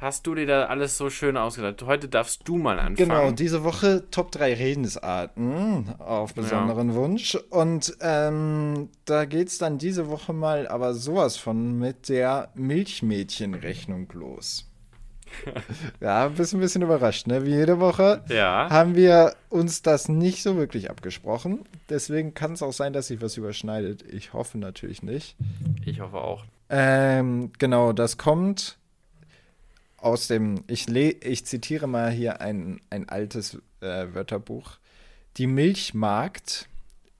hast 0.00 0.26
du 0.26 0.34
dir 0.34 0.46
da 0.46 0.64
alles 0.64 0.96
so 0.96 1.10
schön 1.10 1.36
ausgedacht? 1.36 1.82
Heute 1.82 2.08
darfst 2.08 2.48
du 2.48 2.56
mal 2.56 2.78
anfangen. 2.78 2.96
Genau, 2.96 3.30
diese 3.30 3.64
Woche 3.64 4.04
Top 4.10 4.32
3 4.32 4.54
Redensarten 4.54 5.94
auf 5.98 6.34
besonderen 6.34 6.90
ja. 6.90 6.94
Wunsch. 6.94 7.36
Und 7.50 7.96
ähm, 8.00 8.88
da 9.04 9.26
geht 9.26 9.48
es 9.48 9.58
dann 9.58 9.78
diese 9.78 10.08
Woche 10.08 10.32
mal 10.32 10.66
aber 10.66 10.94
sowas 10.94 11.36
von 11.36 11.78
mit 11.78 12.08
der 12.08 12.48
Milchmädchenrechnung 12.54 14.08
los. 14.14 14.66
ja, 16.00 16.26
bist 16.28 16.54
ein 16.54 16.60
bisschen 16.60 16.82
überrascht, 16.82 17.28
ne? 17.28 17.44
Wie 17.46 17.54
jede 17.54 17.78
Woche 17.78 18.24
ja. 18.28 18.68
haben 18.68 18.96
wir 18.96 19.36
uns 19.48 19.82
das 19.82 20.08
nicht 20.08 20.42
so 20.42 20.56
wirklich 20.56 20.90
abgesprochen. 20.90 21.60
Deswegen 21.88 22.34
kann 22.34 22.54
es 22.54 22.62
auch 22.62 22.72
sein, 22.72 22.92
dass 22.92 23.08
sich 23.08 23.20
was 23.20 23.36
überschneidet. 23.36 24.02
Ich 24.10 24.32
hoffe 24.32 24.58
natürlich 24.58 25.04
nicht. 25.04 25.36
Ich 25.84 26.00
hoffe 26.00 26.16
auch. 26.16 26.44
Ähm, 26.68 27.52
genau, 27.58 27.92
das 27.92 28.16
kommt 28.16 28.79
aus 30.00 30.28
dem, 30.28 30.62
ich, 30.66 30.88
ich 30.88 31.46
zitiere 31.46 31.86
mal 31.86 32.10
hier 32.10 32.40
ein, 32.40 32.80
ein 32.90 33.08
altes 33.08 33.54
äh, 33.80 34.06
Wörterbuch. 34.14 34.78
Die 35.36 35.46
Milchmarkt 35.46 36.68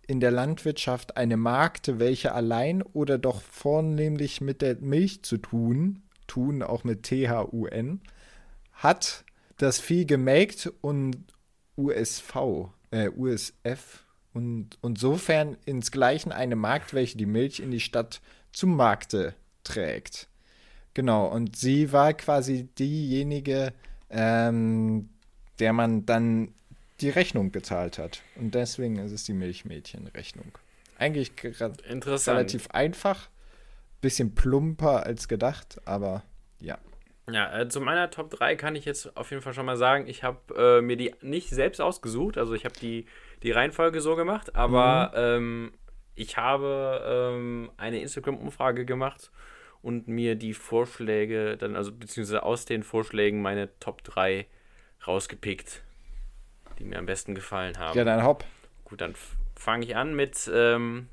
in 0.07 0.21
der 0.21 0.31
Landwirtschaft 0.31 1.17
eine 1.17 1.37
Magd, 1.37 2.01
welche 2.01 2.33
allein 2.33 2.83
oder 2.83 3.19
doch 3.19 3.43
vornehmlich 3.43 4.41
mit 4.41 4.63
der 4.63 4.77
Milch 4.81 5.23
zu 5.23 5.37
tun, 5.39 6.03
tun 6.27 6.63
auch 6.63 6.85
mit 6.85 7.05
T-H-U-N, 7.05 8.01
hat 8.73 9.25
das 9.57 9.79
Vieh 9.79 10.07
gemägt 10.07 10.73
und 10.81 11.19
USV, 11.77 12.71
äh, 12.91 13.11
USF 13.11 14.05
und, 14.33 14.79
und 14.81 14.99
sofern 14.99 15.57
insgleichen 15.65 16.33
eine 16.33 16.57
Magd, 16.57 16.95
welche 16.95 17.19
die 17.19 17.27
Milch 17.27 17.61
in 17.61 17.71
die 17.71 17.81
Stadt 17.81 18.21
zum 18.53 18.75
Markte 18.75 19.35
trägt. 19.65 20.30
Genau, 20.95 21.27
und 21.27 21.57
sie 21.57 21.93
war 21.93 22.13
quasi 22.15 22.69
diejenige, 22.79 23.73
ähm, 24.11 25.09
der 25.59 25.73
man 25.73 26.05
dann 26.05 26.53
die 27.01 27.11
Rechnung 27.11 27.53
gezahlt 27.53 27.99
hat. 27.99 28.23
Und 28.37 28.55
deswegen 28.55 28.97
ist 28.97 29.13
es 29.13 29.25
die 29.25 29.33
Milchmädchenrechnung. 29.33 30.53
Eigentlich 30.99 31.33
relativ 31.43 32.71
einfach, 32.71 33.29
bisschen 34.01 34.35
plumper 34.35 35.07
als 35.07 35.29
gedacht, 35.29 35.81
aber 35.85 36.25
ja. 36.61 36.79
Ja, 37.31 37.61
äh, 37.61 37.69
zu 37.69 37.81
meiner 37.81 38.11
Top 38.11 38.31
3 38.31 38.57
kann 38.57 38.75
ich 38.75 38.85
jetzt 38.85 39.17
auf 39.17 39.31
jeden 39.31 39.43
Fall 39.43 39.55
schon 39.55 39.67
mal 39.67 39.77
sagen, 39.77 40.09
ich 40.09 40.25
habe 40.25 40.39
äh, 40.57 40.83
mir 40.83 40.97
die 40.97 41.15
nicht 41.23 41.51
selbst 41.51 41.81
ausgesucht, 41.81 42.37
also 42.37 42.55
ich 42.55 42.65
habe 42.65 42.75
die, 42.81 43.07
die 43.43 43.53
Reihenfolge 43.53 44.01
so 44.01 44.17
gemacht, 44.17 44.57
aber 44.57 45.13
mhm. 45.13 45.15
ähm, 45.17 45.73
ich 46.17 46.37
habe 46.37 47.03
ähm, 47.07 47.71
eine 47.77 48.01
Instagram-Umfrage 48.01 48.85
gemacht 48.85 49.31
und 49.83 50.09
mir 50.09 50.37
die 50.37 50.55
Vorschläge 50.55 51.57
dann, 51.57 51.77
also 51.77 51.93
beziehungsweise 51.93 52.43
aus 52.43 52.65
den 52.65 52.83
Vorschlägen 52.83 53.43
meine 53.43 53.69
Top 53.81 54.03
3 54.05 54.47
rausgepickt, 55.07 55.83
die 56.79 56.85
mir 56.85 56.99
am 56.99 57.07
besten 57.07 57.35
gefallen 57.35 57.79
haben. 57.79 57.97
Ja, 57.97 58.05
dann 58.05 58.23
hopp. 58.23 58.45
Gut, 58.85 59.01
dann 59.01 59.15
fange 59.55 59.85
ich 59.85 59.97
an 59.97 60.15
mit 60.15 60.51
ähm, 60.53 61.09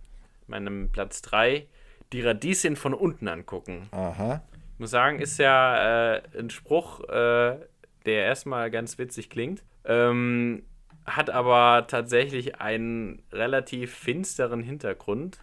meinem 0.47 0.89
Platz 0.91 1.21
3, 1.21 1.67
die 2.13 2.21
Radieschen 2.21 2.75
von 2.75 2.93
unten 2.93 3.27
angucken. 3.27 3.87
Aha. 3.91 4.41
Ich 4.73 4.79
muss 4.79 4.91
sagen, 4.91 5.19
ist 5.19 5.39
ja 5.39 6.15
äh, 6.15 6.21
ein 6.37 6.49
Spruch, 6.49 7.01
äh, 7.09 7.57
der 8.05 8.25
erstmal 8.25 8.69
ganz 8.71 8.97
witzig 8.97 9.29
klingt. 9.29 9.63
Ähm, 9.85 10.63
hat 11.05 11.29
aber 11.29 11.87
tatsächlich 11.87 12.59
einen 12.59 13.21
relativ 13.31 13.93
finsteren 13.93 14.61
Hintergrund. 14.61 15.39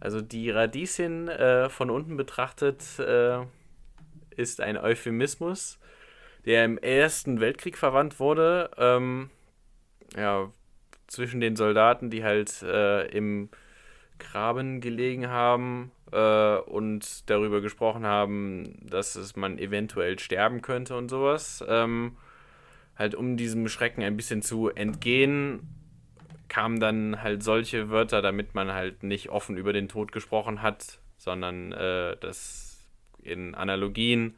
Also 0.00 0.20
die 0.20 0.50
Radieschen 0.50 1.28
äh, 1.28 1.68
von 1.68 1.90
unten 1.90 2.16
betrachtet 2.16 2.98
äh, 2.98 3.40
ist 4.30 4.60
ein 4.60 4.76
Euphemismus, 4.76 5.78
der 6.44 6.64
im 6.64 6.78
Ersten 6.78 7.40
Weltkrieg 7.40 7.76
verwandt 7.78 8.20
wurde. 8.20 8.70
Ähm, 8.76 9.30
ja, 10.16 10.50
zwischen 11.06 11.40
den 11.40 11.56
Soldaten, 11.56 12.10
die 12.10 12.24
halt 12.24 12.62
äh, 12.62 13.06
im 13.08 13.48
Graben 14.18 14.80
gelegen 14.80 15.28
haben 15.28 15.90
äh, 16.12 16.56
und 16.56 17.28
darüber 17.30 17.60
gesprochen 17.60 18.06
haben, 18.06 18.86
dass 18.88 19.16
es 19.16 19.36
man 19.36 19.58
eventuell 19.58 20.18
sterben 20.18 20.62
könnte 20.62 20.96
und 20.96 21.08
sowas. 21.08 21.64
Ähm, 21.68 22.16
halt 22.96 23.14
um 23.14 23.36
diesem 23.36 23.68
Schrecken 23.68 24.02
ein 24.02 24.16
bisschen 24.16 24.42
zu 24.42 24.70
entgehen, 24.70 25.68
kamen 26.48 26.80
dann 26.80 27.22
halt 27.22 27.42
solche 27.42 27.90
Wörter, 27.90 28.22
damit 28.22 28.54
man 28.54 28.72
halt 28.72 29.02
nicht 29.02 29.30
offen 29.30 29.56
über 29.56 29.72
den 29.72 29.88
Tod 29.88 30.12
gesprochen 30.12 30.62
hat, 30.62 30.98
sondern 31.16 31.72
äh, 31.72 32.16
das 32.18 32.86
in 33.22 33.54
Analogien. 33.54 34.36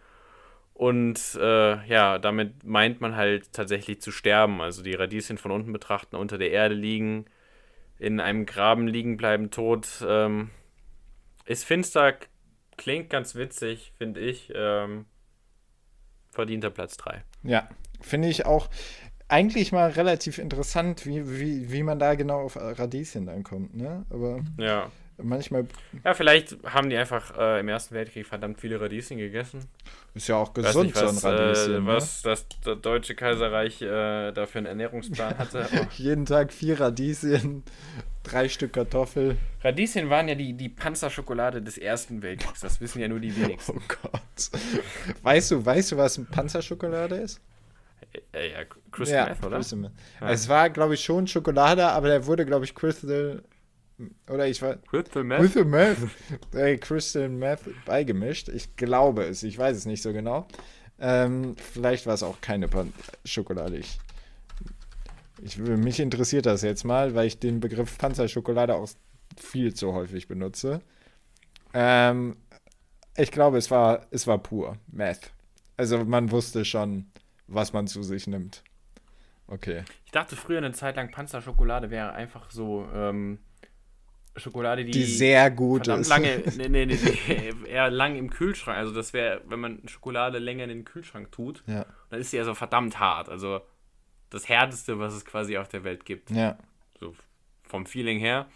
Und 0.74 1.36
äh, 1.40 1.84
ja, 1.86 2.18
damit 2.18 2.64
meint 2.64 3.00
man 3.00 3.16
halt 3.16 3.52
tatsächlich 3.52 4.00
zu 4.00 4.12
sterben. 4.12 4.60
Also 4.60 4.82
die 4.82 4.94
Radieschen 4.94 5.36
von 5.36 5.50
unten 5.50 5.72
betrachten, 5.72 6.16
unter 6.16 6.38
der 6.38 6.52
Erde 6.52 6.74
liegen, 6.74 7.26
in 7.98 8.20
einem 8.20 8.46
Graben 8.46 8.86
liegen 8.86 9.16
bleiben, 9.16 9.50
tot. 9.50 10.04
Ähm, 10.06 10.50
ist 11.46 11.64
finster, 11.64 12.14
klingt 12.76 13.10
ganz 13.10 13.34
witzig, 13.34 13.92
finde 13.98 14.20
ich. 14.20 14.52
Ähm, 14.54 15.06
verdienter 16.30 16.70
Platz 16.70 16.96
3. 16.96 17.24
Ja, 17.42 17.68
finde 18.00 18.28
ich 18.28 18.46
auch 18.46 18.68
eigentlich 19.28 19.72
mal 19.72 19.90
relativ 19.90 20.38
interessant, 20.38 21.06
wie, 21.06 21.38
wie, 21.38 21.70
wie 21.70 21.82
man 21.82 21.98
da 21.98 22.14
genau 22.14 22.40
auf 22.40 22.56
Radieschen 22.56 23.26
dann 23.26 23.42
kommt, 23.42 23.76
ne? 23.76 24.04
Aber 24.10 24.40
ja. 24.56 24.90
manchmal. 25.18 25.66
Ja, 26.02 26.14
vielleicht 26.14 26.56
haben 26.64 26.88
die 26.88 26.96
einfach 26.96 27.36
äh, 27.38 27.60
im 27.60 27.68
Ersten 27.68 27.94
Weltkrieg 27.94 28.26
verdammt 28.26 28.58
viele 28.58 28.80
Radieschen 28.80 29.18
gegessen. 29.18 29.66
Ist 30.14 30.28
ja 30.28 30.36
auch 30.36 30.54
gesund, 30.54 30.86
nicht, 30.86 30.96
was, 30.96 31.20
so 31.20 31.28
ein 31.28 31.34
Radieschen. 31.34 31.74
Äh, 31.74 31.80
ne? 31.80 31.86
Was 31.86 32.22
das, 32.22 32.46
das 32.64 32.80
Deutsche 32.80 33.14
Kaiserreich 33.14 33.82
äh, 33.82 34.32
dafür 34.32 34.60
einen 34.60 34.66
Ernährungsplan 34.66 35.36
hatte. 35.36 35.68
Jeden 35.96 36.24
Tag 36.24 36.50
vier 36.50 36.80
Radieschen, 36.80 37.64
drei 38.22 38.48
Stück 38.48 38.72
Kartoffel. 38.72 39.36
Radieschen 39.62 40.08
waren 40.08 40.28
ja 40.28 40.36
die, 40.36 40.54
die 40.54 40.70
Panzerschokolade 40.70 41.60
des 41.60 41.76
Ersten 41.76 42.22
Weltkriegs. 42.22 42.60
Das 42.60 42.80
wissen 42.80 43.00
ja 43.00 43.08
nur 43.08 43.20
die 43.20 43.36
wenigsten. 43.36 43.76
Oh 43.76 43.82
Gott. 43.88 44.22
Weißt 45.22 45.50
du, 45.50 45.64
weißt 45.64 45.92
du, 45.92 45.96
was 45.98 46.18
Panzerschokolade 46.30 47.16
ist? 47.16 47.42
Äh, 48.32 48.52
ja, 48.52 48.64
Crystal 48.98 49.16
ja, 49.16 49.28
Meth, 49.28 49.44
oder? 49.44 49.56
Crystal 49.56 49.78
Meth. 49.78 49.92
Ja. 50.20 50.30
Es 50.30 50.48
war, 50.48 50.70
glaube 50.70 50.94
ich, 50.94 51.04
schon 51.04 51.26
Schokolade, 51.26 51.86
aber 51.86 52.08
der 52.08 52.26
wurde, 52.26 52.44
glaube 52.44 52.64
ich, 52.64 52.74
Crystal. 52.74 53.42
Oder 54.28 54.46
ich 54.46 54.60
war. 54.60 54.76
Crystal 54.76 55.24
Meth? 55.24 55.38
Crystal 55.40 55.64
Meth. 55.64 55.98
äh, 56.54 56.76
Crystal 56.76 57.28
Meth 57.28 57.60
beigemischt. 57.84 58.48
Ich 58.48 58.76
glaube 58.76 59.24
es. 59.24 59.42
Ich 59.42 59.56
weiß 59.56 59.76
es 59.76 59.86
nicht 59.86 60.02
so 60.02 60.12
genau. 60.12 60.46
Ähm, 61.00 61.54
vielleicht 61.56 62.06
war 62.06 62.14
es 62.14 62.22
auch 62.22 62.40
keine 62.40 62.68
Pan 62.68 62.92
Schokolade. 63.24 63.76
Ich, 63.76 63.98
ich, 65.42 65.58
mich 65.58 66.00
interessiert 66.00 66.46
das 66.46 66.62
jetzt 66.62 66.84
mal, 66.84 67.14
weil 67.14 67.28
ich 67.28 67.38
den 67.38 67.60
Begriff 67.60 67.96
Panzerschokolade 67.98 68.74
auch 68.74 68.88
viel 69.36 69.74
zu 69.74 69.92
häufig 69.92 70.26
benutze. 70.26 70.80
Ähm, 71.72 72.36
ich 73.16 73.30
glaube, 73.30 73.58
es 73.58 73.70
war, 73.70 74.06
es 74.10 74.26
war 74.26 74.38
pur 74.38 74.76
Meth. 74.88 75.32
Also 75.76 76.04
man 76.04 76.32
wusste 76.32 76.64
schon, 76.64 77.06
was 77.46 77.72
man 77.72 77.86
zu 77.86 78.02
sich 78.02 78.26
nimmt. 78.26 78.62
Okay. 79.48 79.84
Ich 80.04 80.10
dachte 80.12 80.36
früher 80.36 80.58
eine 80.58 80.72
Zeit 80.72 80.96
lang, 80.96 81.10
Panzerschokolade 81.10 81.90
wäre 81.90 82.12
einfach 82.12 82.50
so 82.50 82.88
ähm, 82.94 83.38
Schokolade, 84.36 84.84
die, 84.84 84.92
Die 84.92 85.04
sehr 85.04 85.50
gut 85.50 85.86
verdammt 85.86 86.02
ist. 86.02 86.08
lange, 86.08 86.42
nee, 86.56 86.68
nee, 86.68 86.86
nee, 86.86 86.98
nee, 87.28 87.52
eher 87.68 87.90
lang 87.90 88.16
im 88.16 88.30
Kühlschrank. 88.30 88.78
Also 88.78 88.94
das 88.94 89.12
wäre, 89.12 89.42
wenn 89.46 89.58
man 89.58 89.88
Schokolade 89.88 90.38
länger 90.38 90.62
in 90.64 90.68
den 90.70 90.84
Kühlschrank 90.84 91.32
tut, 91.32 91.62
Ja, 91.66 91.86
dann 92.10 92.20
ist 92.20 92.30
sie 92.30 92.36
ja 92.36 92.44
so 92.44 92.54
verdammt 92.54 93.00
hart. 93.00 93.28
Also 93.28 93.60
das 94.30 94.48
härteste, 94.48 94.98
was 94.98 95.14
es 95.14 95.24
quasi 95.24 95.56
auf 95.58 95.68
der 95.68 95.84
Welt 95.84 96.04
gibt. 96.04 96.30
ja. 96.30 96.56
So 97.00 97.14
vom 97.62 97.86
Feeling 97.86 98.18
her. 98.18 98.46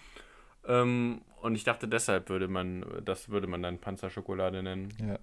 Ähm, 0.67 1.23
und 1.41 1.55
ich 1.55 1.65
dachte, 1.65 1.87
deshalb 1.89 2.29
würde 2.29 2.49
man, 2.49 2.85
das 3.05 3.29
würde 3.29 3.47
man 3.47 3.63
dann 3.63 3.79
Panzerschokolade 3.79 4.63
nennen. 4.63 4.93
Ja. 5.01 5.19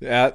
Ja, 0.00 0.32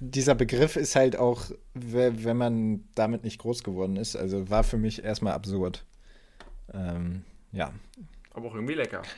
dieser 0.00 0.34
Begriff 0.34 0.76
ist 0.76 0.96
halt 0.96 1.16
auch, 1.16 1.50
we- 1.74 2.24
wenn 2.24 2.36
man 2.36 2.84
damit 2.94 3.24
nicht 3.24 3.38
groß 3.38 3.62
geworden 3.62 3.96
ist, 3.96 4.16
also 4.16 4.48
war 4.48 4.64
für 4.64 4.78
mich 4.78 5.04
erstmal 5.04 5.34
absurd. 5.34 5.84
Ähm, 6.72 7.22
ja, 7.52 7.72
Aber 8.32 8.48
auch 8.48 8.54
irgendwie 8.54 8.74
lecker. 8.74 9.02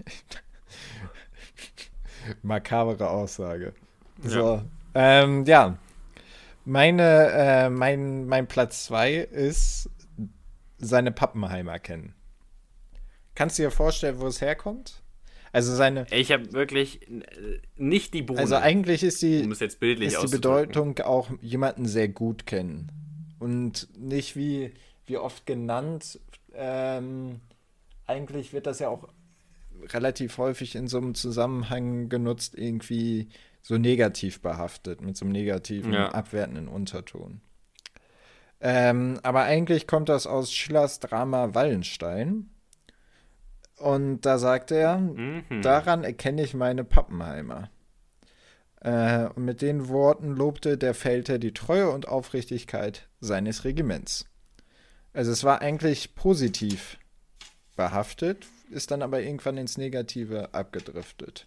makabere 2.43 3.09
Aussage. 3.11 3.73
So, 4.23 4.63
ähm, 4.95 5.45
ja. 5.45 5.79
Meine, 6.65 7.31
äh, 7.33 7.71
mein, 7.71 8.27
mein 8.27 8.47
Platz 8.47 8.85
2 8.87 9.15
ist 9.15 9.89
seine 10.79 11.13
Pappenheimer 11.13 11.79
kennen. 11.79 12.15
Kannst 13.35 13.59
du 13.59 13.63
dir 13.63 13.71
vorstellen, 13.71 14.21
wo 14.21 14.27
es 14.27 14.41
herkommt? 14.41 14.98
Also 15.53 15.75
seine, 15.75 16.07
Ich 16.11 16.31
habe 16.33 16.53
wirklich 16.53 17.03
äh, 17.09 17.23
nicht 17.77 18.15
die 18.15 18.23
Bohne. 18.23 18.41
also 18.41 18.57
eigentlich 18.57 19.03
ist 19.03 19.23
die, 19.23 19.43
um 19.43 19.53
es 19.53 19.61
jetzt 19.61 19.81
bildlich 19.81 20.13
ist 20.15 20.23
die. 20.23 20.29
Bedeutung 20.29 20.99
auch 21.01 21.31
jemanden 21.41 21.87
sehr 21.87 22.09
gut 22.09 22.47
kennen. 22.47 22.91
Und 23.39 23.89
nicht 23.99 24.37
wie, 24.37 24.73
wie 25.07 25.17
oft 25.17 25.47
genannt. 25.47 26.21
Ähm, 26.55 27.41
eigentlich 28.07 28.53
wird 28.53 28.67
das 28.67 28.79
ja 28.81 28.89
auch 28.89 29.09
relativ 29.93 30.39
häufig 30.39 30.75
in 30.75 30.89
so 30.89 30.99
einem 30.99 31.15
Zusammenhang 31.15 32.09
genutzt, 32.09 32.55
irgendwie 32.59 33.29
so 33.63 33.79
negativ 33.79 34.41
behaftet, 34.41 35.01
mit 35.03 35.17
so 35.17 35.25
einem 35.25 35.33
negativen, 35.33 35.93
Ja. 35.93 36.09
abwertenden 36.11 36.69
Unterton. 36.69 37.41
Ähm, 38.61 39.21
aber 39.23 39.43
eigentlich 39.43 39.87
kommt 39.87 40.09
das 40.09 40.27
aus 40.27 40.53
Schillers 40.53 40.99
Drama 41.01 41.55
Wallenstein. 41.55 42.51
Und 43.79 44.23
da 44.23 44.39
sagt 44.39 44.71
er, 44.71 44.99
Mhm. 44.99 45.63
Daran 45.63 46.05
erkenne 46.05 46.43
ich 46.43 46.55
meine 46.55 46.85
Pappenheimer. 46.85 47.71
Äh, 48.81 49.27
und 49.35 49.45
mit 49.45 49.63
den 49.63 49.89
Worten 49.89 50.37
lobte 50.37 50.79
der 50.79 50.95
Feldherr 50.95 51.39
die 51.39 51.53
Treue 51.53 51.91
und 51.91 52.09
Aufrichtigkeit 52.09 53.09
seines 53.21 53.65
Regiments. 53.65 54.27
Also 55.13 55.33
es 55.33 55.43
war 55.43 55.61
eigentlich 55.61 56.15
positiv 56.15 56.99
behaftet, 57.77 58.47
ist 58.71 58.91
dann 58.91 59.03
aber 59.03 59.21
irgendwann 59.21 59.57
ins 59.57 59.79
Negative 59.79 60.55
abgedriftet. 60.55 61.47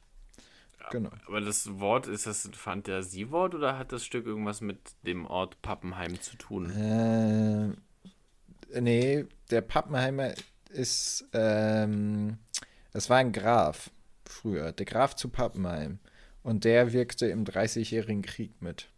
Genau. 0.91 1.12
Aber 1.28 1.39
das 1.39 1.80
Wort, 1.80 2.08
ist 2.08 2.28
das 2.28 2.44
ein 2.44 2.54
Fantasiewort 2.54 3.56
oder 3.56 3.78
hat 3.78 3.94
das 3.94 4.04
Stück 4.04 4.26
irgendwas 4.26 4.60
mit 4.60 4.78
dem 5.04 5.26
Ort 5.26 5.62
Pappenheim 5.62 6.20
zu 6.20 6.36
tun? 6.36 6.70
Äh, 6.72 7.70
nee, 8.82 9.26
der 9.52 9.62
Pappenheimer 9.62 10.34
ist, 10.72 11.26
ähm, 11.34 12.38
das 12.94 13.10
war 13.10 13.18
ein 13.18 13.32
Graf 13.32 13.92
früher, 14.26 14.72
der 14.72 14.86
Graf 14.86 15.16
zu 15.16 15.30
Pappenheim. 15.30 16.00
Und 16.44 16.64
der 16.64 16.92
wirkte 16.92 17.28
im 17.28 17.46
Dreißigjährigen 17.46 18.24
Krieg 18.24 18.62
mit. 18.62 18.90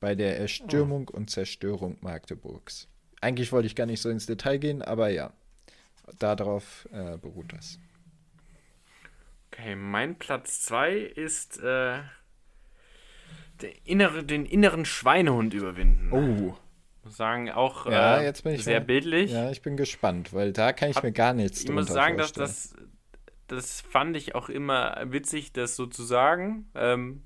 Bei 0.00 0.14
der 0.14 0.38
Erstürmung 0.38 1.08
und 1.08 1.30
Zerstörung 1.30 1.96
Magdeburgs. 2.02 2.88
Eigentlich 3.22 3.52
wollte 3.52 3.66
ich 3.66 3.74
gar 3.74 3.86
nicht 3.86 4.02
so 4.02 4.10
ins 4.10 4.26
Detail 4.26 4.58
gehen, 4.58 4.82
aber 4.82 5.08
ja, 5.08 5.32
darauf 6.18 6.86
äh, 6.92 7.16
beruht 7.16 7.52
das. 7.54 7.78
Okay, 9.50 9.74
mein 9.74 10.18
Platz 10.18 10.60
2 10.66 10.96
ist 10.96 11.58
äh, 11.58 12.00
der 13.62 13.72
innere, 13.84 14.22
den 14.22 14.44
inneren 14.44 14.84
Schweinehund 14.84 15.54
überwinden. 15.54 16.12
Oh, 16.12 16.56
Muss 17.06 17.16
sagen, 17.16 17.50
auch 17.52 17.86
Ja, 17.86 18.18
äh, 18.18 18.24
jetzt 18.24 18.42
bin 18.42 18.54
ich 18.54 18.64
sehr 18.64 18.80
mal- 18.80 18.86
bildlich. 18.86 19.30
ja, 19.30 19.48
ich 19.50 19.62
bin 19.62 19.76
gespannt, 19.76 20.34
weil 20.34 20.52
da 20.52 20.72
kann 20.72 20.90
ich 20.90 20.96
Hab- 20.96 21.04
mir 21.04 21.12
gar 21.12 21.34
nichts 21.34 21.62
Ich 21.62 21.70
muss 21.70 21.86
sagen, 21.86 22.18
dass 22.18 22.32
das, 22.32 22.74
das 23.46 23.80
fand 23.80 24.16
ich 24.16 24.34
auch 24.34 24.48
immer 24.48 25.00
witzig, 25.04 25.52
das 25.52 25.76
so 25.76 25.86
zu 25.86 26.02
sagen. 26.02 26.68
Ähm, 26.74 27.22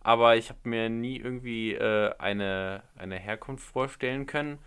aber 0.00 0.34
ich 0.36 0.48
habe 0.48 0.58
mir 0.68 0.88
nie 0.88 1.16
irgendwie 1.18 1.74
äh, 1.74 2.12
eine, 2.18 2.82
eine 2.96 3.20
Herkunft 3.20 3.64
vorstellen 3.64 4.26
können. 4.26 4.58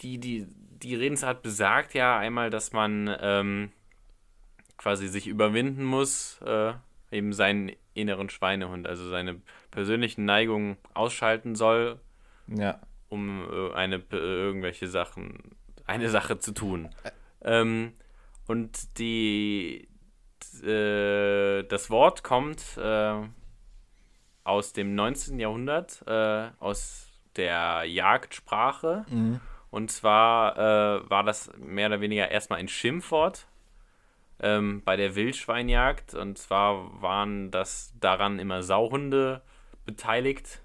Die, 0.00 0.18
die, 0.18 0.48
die 0.48 0.96
Redensart 0.96 1.42
besagt 1.42 1.94
ja 1.94 2.18
einmal, 2.18 2.50
dass 2.50 2.72
man 2.72 3.16
ähm, 3.20 3.70
quasi 4.76 5.06
sich 5.06 5.28
überwinden 5.28 5.84
muss, 5.84 6.40
äh, 6.44 6.72
eben 7.12 7.32
seinen 7.32 7.70
inneren 7.94 8.28
Schweinehund, 8.28 8.88
also 8.88 9.08
seine 9.08 9.40
persönlichen 9.70 10.24
Neigungen 10.24 10.78
ausschalten 10.94 11.54
soll, 11.54 12.00
Ja, 12.48 12.80
um 13.10 13.46
äh, 13.50 13.74
eine 13.74 13.96
äh, 13.96 14.16
irgendwelche 14.16 14.88
Sachen, 14.88 15.56
eine 15.84 16.08
Sache 16.08 16.38
zu 16.38 16.52
tun. 16.52 16.88
Ähm, 17.42 17.92
und 18.46 18.98
die 18.98 19.88
äh, 20.62 21.62
das 21.64 21.90
Wort 21.90 22.22
kommt 22.22 22.76
äh, 22.78 23.14
aus 24.44 24.72
dem 24.72 24.94
19. 24.94 25.38
Jahrhundert, 25.38 26.02
äh, 26.06 26.48
aus 26.58 27.08
der 27.36 27.84
Jagdsprache. 27.84 29.04
mhm. 29.08 29.40
Und 29.70 29.92
zwar 29.92 30.58
äh, 30.58 31.10
war 31.10 31.22
das 31.22 31.52
mehr 31.56 31.86
oder 31.86 32.00
weniger 32.00 32.28
erstmal 32.28 32.58
ein 32.58 32.66
Schimpfwort 32.66 33.46
ähm, 34.40 34.82
bei 34.84 34.96
der 34.96 35.14
Wildschweinjagd. 35.14 36.14
Und 36.14 36.38
zwar 36.38 37.00
waren 37.00 37.52
das 37.52 37.94
daran 38.00 38.40
immer 38.40 38.64
Sauhunde 38.64 39.42
beteiligt, 39.86 40.60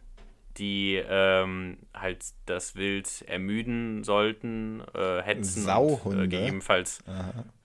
die 0.58 0.96
ähm, 1.08 1.78
halt 1.94 2.24
das 2.46 2.76
Wild 2.76 3.24
ermüden 3.28 4.04
sollten, 4.04 4.82
äh, 4.94 5.22
hetzen 5.22 5.60
und 5.62 5.65
Sauhunde? 5.65 6.24
äh, 6.24 6.28
gegebenenfalls 6.28 7.00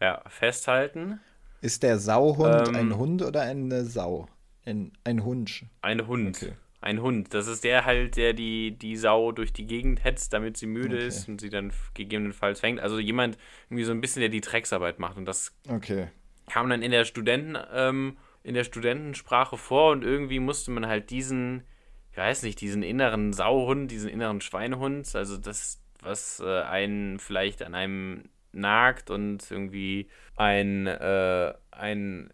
ja, 0.00 0.22
festhalten. 0.28 1.20
Ist 1.60 1.82
der 1.82 1.98
Sauhund 1.98 2.68
Ähm, 2.68 2.74
ein 2.74 2.96
Hund 2.96 3.22
oder 3.22 3.42
eine 3.42 3.84
Sau? 3.84 4.28
Ein, 4.64 4.92
ein 5.04 5.24
Hund. 5.24 5.64
Ein 5.82 6.06
Hund. 6.06 6.36
Okay. 6.36 6.52
Ein 6.82 7.02
Hund. 7.02 7.34
Das 7.34 7.46
ist 7.46 7.64
der 7.64 7.84
halt, 7.84 8.16
der 8.16 8.32
die, 8.32 8.72
die 8.78 8.96
Sau 8.96 9.32
durch 9.32 9.52
die 9.52 9.66
Gegend 9.66 10.02
hetzt, 10.02 10.32
damit 10.32 10.56
sie 10.56 10.66
müde 10.66 10.96
Okay. 10.96 11.06
ist 11.08 11.28
und 11.28 11.40
sie 11.40 11.50
dann 11.50 11.72
gegebenenfalls 11.92 12.60
fängt. 12.60 12.80
Also 12.80 12.98
jemand 12.98 13.36
irgendwie 13.68 13.84
so 13.84 13.92
ein 13.92 14.00
bisschen, 14.00 14.20
der 14.20 14.30
die 14.30 14.40
Drecksarbeit 14.40 14.98
macht. 14.98 15.18
Und 15.18 15.26
das 15.26 15.54
Okay. 15.68 16.08
kam 16.48 16.70
dann 16.70 16.80
in 16.82 16.90
der 16.90 17.04
Studenten, 17.04 17.58
ähm, 17.72 18.16
in 18.42 18.54
der 18.54 18.64
Studentensprache 18.64 19.58
vor 19.58 19.92
und 19.92 20.02
irgendwie 20.02 20.38
musste 20.38 20.70
man 20.70 20.86
halt 20.86 21.10
diesen, 21.10 21.64
ich 22.12 22.16
weiß 22.16 22.42
nicht, 22.42 22.60
diesen 22.60 22.82
inneren 22.82 23.32
Sauhund, 23.32 23.90
diesen 23.90 24.10
inneren 24.10 24.40
Schweinehund, 24.40 25.14
also 25.14 25.36
das, 25.36 25.80
was 26.00 26.40
äh, 26.40 26.62
einen 26.62 27.18
vielleicht 27.18 27.62
an 27.62 27.74
einem 27.74 28.28
nagt 28.52 29.10
und 29.10 29.48
irgendwie 29.50 30.08
ein, 30.36 30.86
äh, 30.86 31.54
ein 31.70 32.30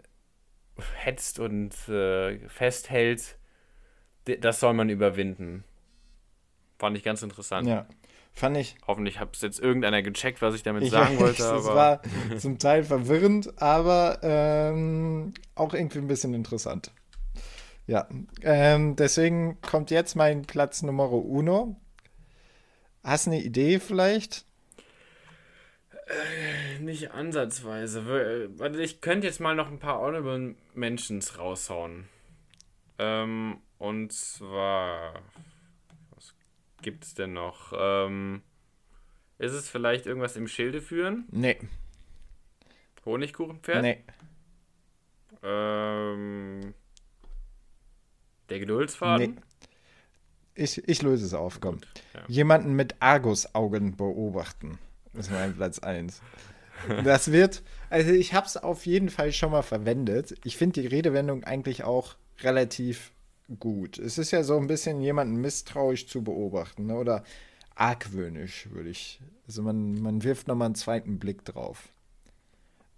hetzt 0.96 1.38
und 1.38 1.88
äh, 1.88 2.38
festhält, 2.48 3.38
das 4.40 4.60
soll 4.60 4.74
man 4.74 4.88
überwinden. 4.88 5.64
Fand 6.78 6.96
ich 6.96 7.04
ganz 7.04 7.22
interessant. 7.22 7.68
Ja. 7.68 7.86
Fand 8.32 8.56
ich. 8.58 8.76
Hoffentlich 8.86 9.18
hat 9.18 9.34
es 9.34 9.40
jetzt 9.40 9.58
irgendeiner 9.58 10.02
gecheckt, 10.02 10.42
was 10.42 10.54
ich 10.54 10.62
damit 10.62 10.82
Ich 10.82 10.90
sagen 10.90 11.18
wollte. 11.18 11.42
aber 11.46 11.74
war 11.74 12.00
zum 12.38 12.58
Teil 12.58 12.84
verwirrend, 12.84 13.60
aber 13.62 14.18
ähm, 14.22 15.32
auch 15.54 15.72
irgendwie 15.72 15.98
ein 15.98 16.06
bisschen 16.06 16.34
interessant. 16.34 16.92
Ja, 17.86 18.08
ähm, 18.42 18.96
deswegen 18.96 19.60
kommt 19.60 19.90
jetzt 19.90 20.16
mein 20.16 20.42
Platz 20.42 20.82
Nummer 20.82 21.10
uno. 21.12 21.80
Hast 23.04 23.26
du 23.26 23.30
eine 23.30 23.42
Idee 23.42 23.78
vielleicht? 23.78 24.44
Nicht 26.80 27.12
ansatzweise. 27.12 28.06
Warte, 28.58 28.80
ich 28.80 29.00
könnte 29.00 29.26
jetzt 29.26 29.40
mal 29.40 29.54
noch 29.54 29.70
ein 29.70 29.78
paar 29.78 30.00
Honorable 30.00 30.54
Mentions 30.74 31.38
raushauen. 31.38 32.08
Ähm, 32.98 33.58
und 33.78 34.12
zwar. 34.12 35.22
Was 36.14 36.34
gibt 36.82 37.04
es 37.04 37.14
denn 37.14 37.32
noch? 37.32 37.72
Ähm, 37.76 38.42
ist 39.38 39.52
es 39.52 39.68
vielleicht 39.68 40.06
irgendwas 40.06 40.36
im 40.36 40.48
Schilde 40.48 40.80
führen? 40.80 41.26
Nee. 41.30 41.58
Honigkuchenpferd? 43.04 43.82
Nee. 43.82 44.04
Ähm, 45.42 46.74
der 48.50 48.58
Geduldsfaden? 48.58 49.34
Nee. 49.34 49.40
Ich, 50.54 50.88
ich 50.88 51.02
löse 51.02 51.26
es 51.26 51.34
auf, 51.34 51.60
komm. 51.60 51.80
ja. 52.14 52.22
Jemanden 52.28 52.74
mit 52.74 52.96
Argusaugen 53.00 53.96
beobachten. 53.96 54.78
Das 55.12 55.26
ist 55.26 55.32
mein 55.32 55.54
Platz 55.54 55.78
1. 55.78 56.22
Das 57.04 57.32
wird, 57.32 57.62
also 57.90 58.10
ich 58.10 58.34
habe 58.34 58.46
es 58.46 58.56
auf 58.56 58.86
jeden 58.86 59.08
Fall 59.08 59.32
schon 59.32 59.50
mal 59.50 59.62
verwendet. 59.62 60.34
Ich 60.44 60.56
finde 60.56 60.80
die 60.80 60.86
Redewendung 60.86 61.44
eigentlich 61.44 61.84
auch 61.84 62.16
relativ 62.40 63.12
gut. 63.58 63.98
Es 63.98 64.18
ist 64.18 64.30
ja 64.30 64.42
so 64.42 64.58
ein 64.58 64.66
bisschen 64.66 65.00
jemanden 65.00 65.36
misstrauisch 65.36 66.06
zu 66.06 66.22
beobachten 66.22 66.86
ne? 66.86 66.96
oder 66.96 67.24
argwöhnisch, 67.74 68.68
würde 68.70 68.90
ich. 68.90 69.20
Also 69.46 69.62
man, 69.62 70.00
man 70.00 70.22
wirft 70.22 70.48
nochmal 70.48 70.66
einen 70.66 70.74
zweiten 70.74 71.18
Blick 71.18 71.44
drauf. 71.44 71.88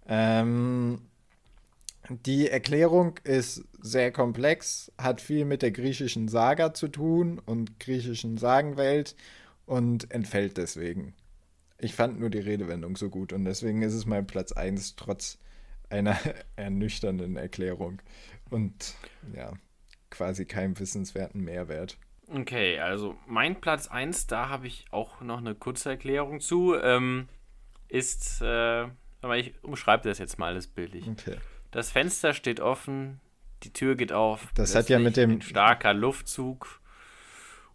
Ähm, 0.07 1.01
die 2.09 2.49
Erklärung 2.49 3.19
ist 3.23 3.63
sehr 3.81 4.11
komplex, 4.11 4.91
hat 4.97 5.21
viel 5.21 5.45
mit 5.45 5.61
der 5.61 5.71
griechischen 5.71 6.27
Saga 6.27 6.73
zu 6.73 6.87
tun 6.87 7.39
und 7.45 7.79
griechischen 7.79 8.37
Sagenwelt 8.37 9.15
und 9.65 10.11
entfällt 10.11 10.57
deswegen. 10.57 11.13
Ich 11.77 11.93
fand 11.93 12.19
nur 12.19 12.29
die 12.29 12.39
Redewendung 12.39 12.97
so 12.97 13.09
gut 13.09 13.31
und 13.31 13.45
deswegen 13.45 13.83
ist 13.83 13.93
es 13.93 14.05
mein 14.05 14.27
Platz 14.27 14.51
1 14.51 14.95
trotz 14.95 15.37
einer 15.89 16.17
ernüchternden 16.55 17.35
Erklärung 17.37 18.01
und 18.49 18.95
ja, 19.35 19.53
quasi 20.09 20.45
keinem 20.45 20.77
wissenswerten 20.79 21.41
Mehrwert. 21.43 21.97
Okay, 22.27 22.79
also 22.79 23.15
mein 23.27 23.59
Platz 23.59 23.87
1, 23.87 24.27
da 24.27 24.49
habe 24.49 24.67
ich 24.67 24.85
auch 24.91 25.21
noch 25.21 25.39
eine 25.39 25.55
kurze 25.55 25.89
Erklärung 25.91 26.39
zu, 26.41 26.75
ähm, 26.75 27.27
ist, 27.87 28.41
äh, 28.41 28.85
ich 29.35 29.53
umschreibe 29.63 30.07
das 30.07 30.19
jetzt 30.19 30.37
mal 30.37 30.47
alles 30.47 30.67
bildlich. 30.67 31.07
Okay. 31.07 31.37
Das 31.71 31.91
Fenster 31.91 32.33
steht 32.33 32.59
offen, 32.59 33.19
die 33.63 33.71
Tür 33.71 33.95
geht 33.95 34.11
auf. 34.11 34.47
Das 34.55 34.75
hat 34.75 34.89
ja 34.89 34.99
mit 34.99 35.17
dem. 35.17 35.31
Ein 35.31 35.41
starker 35.41 35.93
Luftzug. 35.93 36.79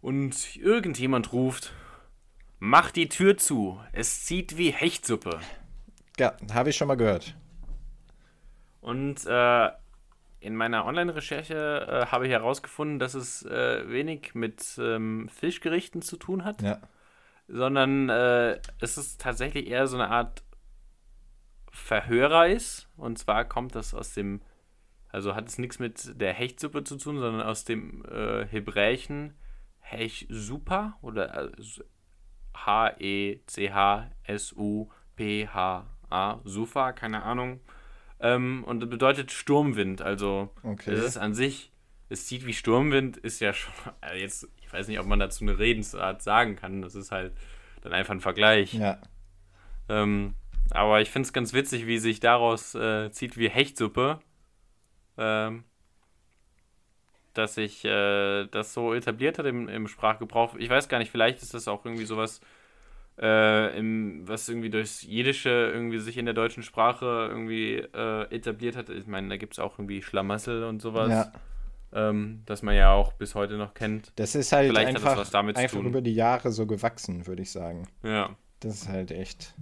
Und 0.01 0.55
irgendjemand 0.57 1.31
ruft: 1.31 1.73
Mach 2.59 2.91
die 2.91 3.09
Tür 3.09 3.37
zu, 3.37 3.79
es 3.91 4.25
zieht 4.25 4.57
wie 4.57 4.71
Hechtsuppe. 4.71 5.39
Ja, 6.17 6.35
habe 6.53 6.69
ich 6.69 6.75
schon 6.75 6.87
mal 6.87 6.95
gehört. 6.95 7.35
Und 8.81 9.25
äh, 9.25 9.69
in 10.39 10.55
meiner 10.55 10.85
Online-Recherche 10.85 11.55
äh, 11.55 12.05
habe 12.11 12.27
ich 12.27 12.31
herausgefunden, 12.31 12.99
dass 12.99 13.15
es 13.15 13.43
äh, 13.43 13.89
wenig 13.89 14.35
mit 14.35 14.79
ähm, 14.79 15.27
Fischgerichten 15.29 16.01
zu 16.01 16.17
tun 16.17 16.45
hat, 16.45 16.61
ja. 16.61 16.79
sondern 17.47 18.09
äh, 18.09 18.59
es 18.79 18.97
ist 18.97 19.19
tatsächlich 19.19 19.67
eher 19.67 19.87
so 19.87 19.97
eine 19.97 20.09
Art 20.09 20.43
Verhörer 21.75 22.47
ist. 22.47 22.89
Und 22.97 23.19
zwar 23.19 23.45
kommt 23.45 23.75
das 23.75 23.93
aus 23.93 24.13
dem, 24.13 24.41
also 25.09 25.35
hat 25.35 25.47
es 25.47 25.59
nichts 25.59 25.77
mit 25.79 26.19
der 26.19 26.33
Hechtsuppe 26.33 26.83
zu 26.83 26.97
tun, 26.97 27.19
sondern 27.19 27.45
aus 27.45 27.65
dem 27.65 28.03
äh, 28.05 28.45
hebräischen 28.47 29.35
Hech-Supa 29.81 30.97
oder 31.01 31.51
H-E-C-H-S-U-P-H-A, 32.55 33.61
Sufa, 36.43 36.93
keine 36.93 37.23
Ahnung. 37.23 37.59
Ähm, 38.19 38.63
und 38.63 38.79
das 38.79 38.89
bedeutet 38.89 39.31
Sturmwind. 39.31 40.01
Also 40.01 40.49
okay. 40.63 40.91
es 40.91 41.03
ist 41.03 41.17
an 41.17 41.35
sich, 41.35 41.71
es 42.09 42.25
zieht 42.27 42.45
wie 42.45 42.53
Sturmwind, 42.53 43.17
ist 43.17 43.41
ja 43.41 43.53
schon, 43.53 43.73
also 44.01 44.17
jetzt, 44.17 44.47
ich 44.57 44.71
weiß 44.71 44.87
nicht, 44.87 44.99
ob 44.99 45.05
man 45.05 45.19
dazu 45.19 45.43
eine 45.43 45.59
Redensart 45.59 46.23
sagen 46.23 46.55
kann. 46.55 46.81
Das 46.81 46.95
ist 46.95 47.11
halt 47.11 47.33
dann 47.81 47.93
einfach 47.93 48.13
ein 48.13 48.21
Vergleich. 48.21 48.73
Ja. 48.73 48.97
Ähm, 49.89 50.35
aber 50.71 51.01
ich 51.01 51.09
finde 51.09 51.27
es 51.27 51.33
ganz 51.33 51.53
witzig, 51.53 51.87
wie 51.87 51.97
sich 51.99 52.19
daraus 52.19 52.75
äh, 52.75 53.11
zieht 53.11 53.37
wie 53.37 53.49
Hechtsuppe. 53.49 54.19
Ähm, 55.17 55.63
dass 57.33 57.55
sich 57.55 57.83
äh, 57.85 58.45
das 58.47 58.73
so 58.73 58.93
etabliert 58.93 59.37
hat 59.37 59.45
im, 59.45 59.67
im, 59.67 59.87
Sprachgebrauch. 59.87 60.55
Ich 60.55 60.69
weiß 60.69 60.87
gar 60.87 60.99
nicht, 60.99 61.11
vielleicht 61.11 61.41
ist 61.41 61.53
das 61.53 61.67
auch 61.67 61.85
irgendwie 61.85 62.05
sowas, 62.05 62.39
äh, 63.19 63.77
im, 63.77 64.27
was 64.27 64.49
irgendwie 64.49 64.69
durchs 64.69 65.03
Jiddische 65.03 65.49
irgendwie 65.49 65.99
sich 65.99 66.17
in 66.17 66.25
der 66.25 66.33
deutschen 66.33 66.63
Sprache 66.63 67.27
irgendwie 67.29 67.75
äh, 67.75 68.33
etabliert 68.33 68.75
hat. 68.75 68.89
Ich 68.89 69.07
meine, 69.07 69.29
da 69.29 69.37
gibt 69.37 69.53
es 69.53 69.59
auch 69.59 69.77
irgendwie 69.77 70.01
Schlamassel 70.01 70.63
und 70.63 70.81
sowas. 70.81 71.09
Ja. 71.09 71.31
Ähm, 71.93 72.41
das 72.45 72.61
man 72.61 72.75
ja 72.75 72.91
auch 72.91 73.13
bis 73.13 73.35
heute 73.35 73.55
noch 73.55 73.73
kennt. 73.73 74.11
Das 74.17 74.35
ist 74.35 74.51
halt 74.51 74.69
Vielleicht 74.69 74.89
einfach, 74.89 75.03
hat 75.03 75.11
das 75.11 75.19
was 75.19 75.31
damit 75.31 75.55
einfach 75.55 75.71
zu 75.71 75.77
tun. 75.77 75.87
über 75.87 76.01
die 76.01 76.13
Jahre 76.15 76.51
so 76.51 76.65
gewachsen, 76.65 77.25
würde 77.27 77.41
ich 77.41 77.51
sagen. 77.51 77.87
Ja. 78.03 78.35
Das 78.59 78.75
ist 78.75 78.89
halt 78.89 79.11
echt. 79.11 79.53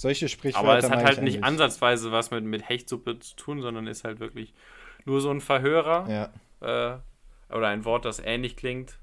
Solche 0.00 0.30
Sprichwörter. 0.30 0.66
Aber 0.66 0.78
es 0.78 0.88
hat 0.88 1.04
halt 1.04 1.18
ich 1.18 1.24
nicht 1.24 1.44
ansatzweise 1.44 2.10
was 2.10 2.30
mit, 2.30 2.42
mit 2.42 2.66
Hechtsuppe 2.66 3.18
zu 3.18 3.36
tun, 3.36 3.60
sondern 3.60 3.86
ist 3.86 4.04
halt 4.04 4.18
wirklich 4.18 4.54
nur 5.04 5.20
so 5.20 5.30
ein 5.30 5.42
Verhörer 5.42 6.30
Ja, 6.60 6.94
äh, 6.94 7.54
oder 7.54 7.68
ein 7.68 7.84
Wort, 7.84 8.06
das 8.06 8.18
ähnlich 8.18 8.56
klingt. 8.56 8.98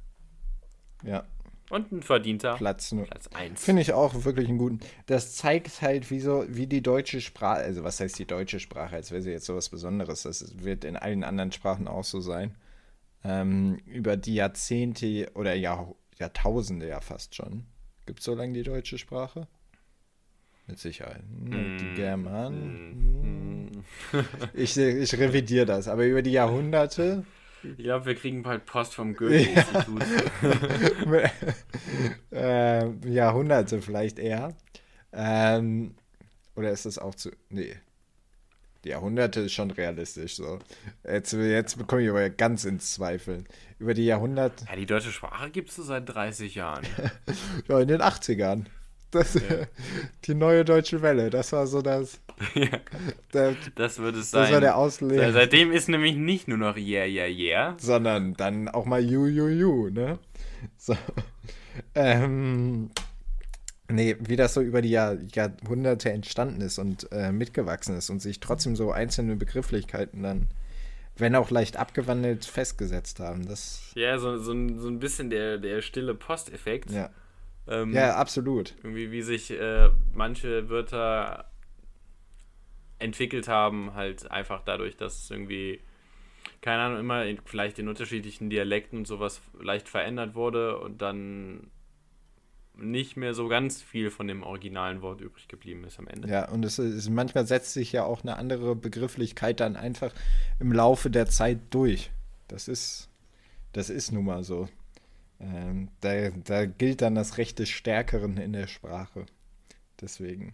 ja. 1.03 1.23
Und 1.69 1.91
ein 1.91 2.01
verdienter 2.01 2.55
Platz 2.55 2.93
nur. 2.93 3.03
Platz 3.03 3.27
1. 3.27 3.62
Finde 3.62 3.81
ich 3.81 3.91
auch 3.91 4.23
wirklich 4.23 4.47
einen 4.47 4.57
guten. 4.57 4.79
Das 5.05 5.36
zeigt 5.36 5.81
halt, 5.81 6.10
wie, 6.10 6.21
so, 6.21 6.45
wie 6.47 6.65
die 6.65 6.81
deutsche 6.81 7.19
Sprache, 7.19 7.62
also 7.62 7.83
was 7.83 7.99
heißt 7.99 8.17
die 8.17 8.25
deutsche 8.25 8.62
Sprache, 8.62 8.95
als 8.95 9.12
wäre 9.12 9.21
sie 9.21 9.31
jetzt 9.31 9.47
sowas 9.47 9.67
Besonderes. 9.67 10.23
Das 10.23 10.63
wird 10.63 10.86
in 10.86 10.95
allen 10.95 11.25
anderen 11.25 11.51
Sprachen 11.51 11.89
auch 11.89 12.05
so 12.05 12.21
sein. 12.21 12.55
Ähm, 13.25 13.81
über 13.86 14.15
die 14.15 14.36
Jahrzehnte 14.36 15.29
oder 15.36 15.53
Jahr, 15.55 15.93
Jahrtausende 16.17 16.88
ja 16.88 17.01
fast 17.01 17.36
schon. 17.36 17.65
Gibt 18.05 18.19
es 18.19 18.25
so 18.25 18.33
lange 18.33 18.53
die 18.53 18.63
deutsche 18.63 18.97
Sprache? 18.97 19.47
Mit 20.67 20.80
Sicherheit. 20.80 21.23
Hm, 21.49 21.77
Die 21.80 21.93
Germanen. 21.95 23.71
Mm. 23.71 23.84
Ich, 24.53 24.77
ich 24.77 25.17
revidiere 25.17 25.65
das. 25.65 25.88
Aber 25.88 26.06
über 26.06 26.21
die 26.21 26.32
Jahrhunderte 26.32 27.23
Ich 27.63 27.77
glaube, 27.77 28.06
wir 28.08 28.15
kriegen 28.15 28.43
bald 28.43 28.65
Post 28.65 28.95
vom 28.95 29.15
Goethe-Institut. 29.15 30.03
äh, 32.32 32.89
Jahrhunderte 33.10 33.82
vielleicht 33.82 34.19
eher. 34.19 34.56
Ähm, 35.13 35.95
oder 36.56 36.71
ist 36.71 36.86
das 36.86 36.97
auch 36.97 37.15
zu. 37.15 37.32
Nee. 37.49 37.75
Die 38.84 38.89
Jahrhunderte 38.89 39.41
ist 39.41 39.53
schon 39.53 39.71
realistisch 39.71 40.36
so. 40.36 40.60
Jetzt, 41.03 41.34
jetzt 41.34 41.77
bekomme 41.77 42.03
ich 42.03 42.10
aber 42.10 42.30
ganz 42.30 42.63
ins 42.63 42.93
Zweifeln. 42.93 43.47
Über 43.80 43.93
die 43.93 44.06
Jahrhunderte. 44.06 44.65
Ja, 44.65 44.75
die 44.75 44.86
deutsche 44.86 45.12
Sprache 45.12 45.49
gibt 45.49 45.69
es 45.69 45.75
so 45.77 45.84
seit 45.84 46.08
30 46.10 46.56
Jahren. 46.56 46.86
Ja, 47.67 47.80
in 47.80 47.88
den 47.88 48.01
80ern. 48.01 48.65
Das, 49.11 49.37
Die 50.25 50.33
neue 50.33 50.65
deutsche 50.65 51.01
Welle, 51.01 51.29
das 51.29 51.51
war 51.53 51.65
so 51.67 51.81
das. 51.81 52.19
ja, 52.53 52.67
Der, 53.33 53.55
das 53.75 53.99
wird 53.99 54.15
es 54.15 54.31
das 54.31 54.45
sein. 54.45 54.53
war 54.53 54.61
der 54.61 54.77
Ausleger. 54.77 55.31
Seitdem 55.31 55.71
ist 55.71 55.89
nämlich 55.89 56.15
nicht 56.15 56.47
nur 56.47 56.57
noch 56.57 56.77
yeah, 56.77 57.05
yeah, 57.05 57.27
yeah. 57.27 57.75
sondern 57.79 58.33
dann 58.33 58.67
auch 58.67 58.85
mal 58.85 59.03
you, 59.03 59.25
you, 59.27 59.47
you, 59.47 59.89
ne? 59.89 60.19
So. 60.77 60.95
Ähm, 61.93 62.89
nee, 63.87 64.15
wie 64.19 64.35
das 64.35 64.55
so 64.55 64.61
über 64.61 64.81
die 64.81 64.89
Jahr, 64.89 65.15
Jahrhunderte 65.31 66.11
entstanden 66.11 66.61
ist 66.61 66.79
und 66.79 67.07
äh, 67.11 67.31
mitgewachsen 67.31 67.95
ist 67.95 68.09
und 68.09 68.19
sich 68.19 68.39
trotzdem 68.39 68.75
so 68.75 68.91
einzelne 68.91 69.35
Begrifflichkeiten 69.35 70.23
dann, 70.23 70.47
wenn 71.17 71.35
auch 71.35 71.51
leicht 71.51 71.77
abgewandelt, 71.77 72.45
festgesetzt 72.45 73.19
haben. 73.19 73.47
Das, 73.47 73.91
Ja, 73.93 74.17
so, 74.17 74.39
so, 74.39 74.53
ein, 74.53 74.79
so 74.79 74.87
ein 74.87 74.97
bisschen 74.97 75.29
der, 75.29 75.59
der 75.59 75.83
stille 75.83 76.15
Posteffekt. 76.15 76.89
ja. 76.89 77.11
Ähm, 77.67 77.93
ja, 77.93 78.15
absolut. 78.15 78.75
Irgendwie, 78.84 79.12
wie 79.12 79.21
sich 79.21 79.51
äh, 79.51 79.89
manche 80.13 80.69
Wörter 80.69 81.49
entwickelt 82.99 83.47
haben, 83.47 83.93
halt 83.93 84.30
einfach 84.32 84.62
dadurch, 84.63 84.97
dass 84.97 85.30
irgendwie, 85.30 85.82
keine 86.62 86.84
Ahnung, 86.84 86.99
immer 86.99 87.25
in, 87.25 87.39
vielleicht 87.45 87.80
in 87.80 87.88
unterschiedlichen 87.88 88.49
Dialekten 88.49 88.99
und 88.99 89.08
sowas 89.08 89.41
leicht 89.60 89.88
verändert 89.89 90.36
wurde 90.36 90.80
und 90.80 91.01
dann 91.01 91.69
nicht 92.80 93.17
mehr 93.17 93.34
so 93.34 93.47
ganz 93.47 93.82
viel 93.82 94.12
von 94.12 94.27
dem 94.27 94.43
originalen 94.43 95.01
Wort 95.01 95.21
übrig 95.21 95.47
geblieben 95.47 95.84
ist 95.84 95.99
am 95.99 96.08
Ende. 96.08 96.27
Ja, 96.27 96.49
und 96.49 96.63
es 96.63 96.77
ist, 96.80 97.10
manchmal 97.10 97.47
setzt 97.47 97.73
sich 97.73 97.91
ja 97.91 98.03
auch 98.03 98.21
eine 98.21 98.38
andere 98.38 98.75
Begrifflichkeit 98.75 99.60
dann 99.60 99.75
einfach 99.75 100.13
im 100.60 100.71
Laufe 100.71 101.10
der 101.10 101.25
Zeit 101.25 101.60
durch. 101.71 102.12
Das 102.47 102.67
ist, 102.67 103.10
das 103.73 103.89
ist 103.89 104.12
nun 104.12 104.25
mal 104.25 104.43
so. 104.43 104.69
Ähm, 105.39 105.89
da, 106.02 106.30
da 106.30 106.65
gilt 106.65 107.02
dann 107.02 107.15
das 107.15 107.38
Recht 107.38 107.60
des 107.60 107.69
Stärkeren 107.69 108.38
in 108.38 108.54
der 108.54 108.67
Sprache. 108.67 109.26
Deswegen. 110.02 110.54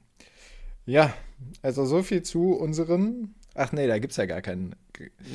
Ja, 0.86 1.14
also 1.62 1.86
so 1.86 2.04
viel 2.04 2.24
zu 2.24 2.54
unseren. 2.54 3.36
Ach 3.56 3.72
nee, 3.72 3.88
da 3.88 4.00
gibt 4.00 4.12
es 4.12 4.18
ja 4.18 4.26
gar 4.26 4.42
keinen. 4.42 4.76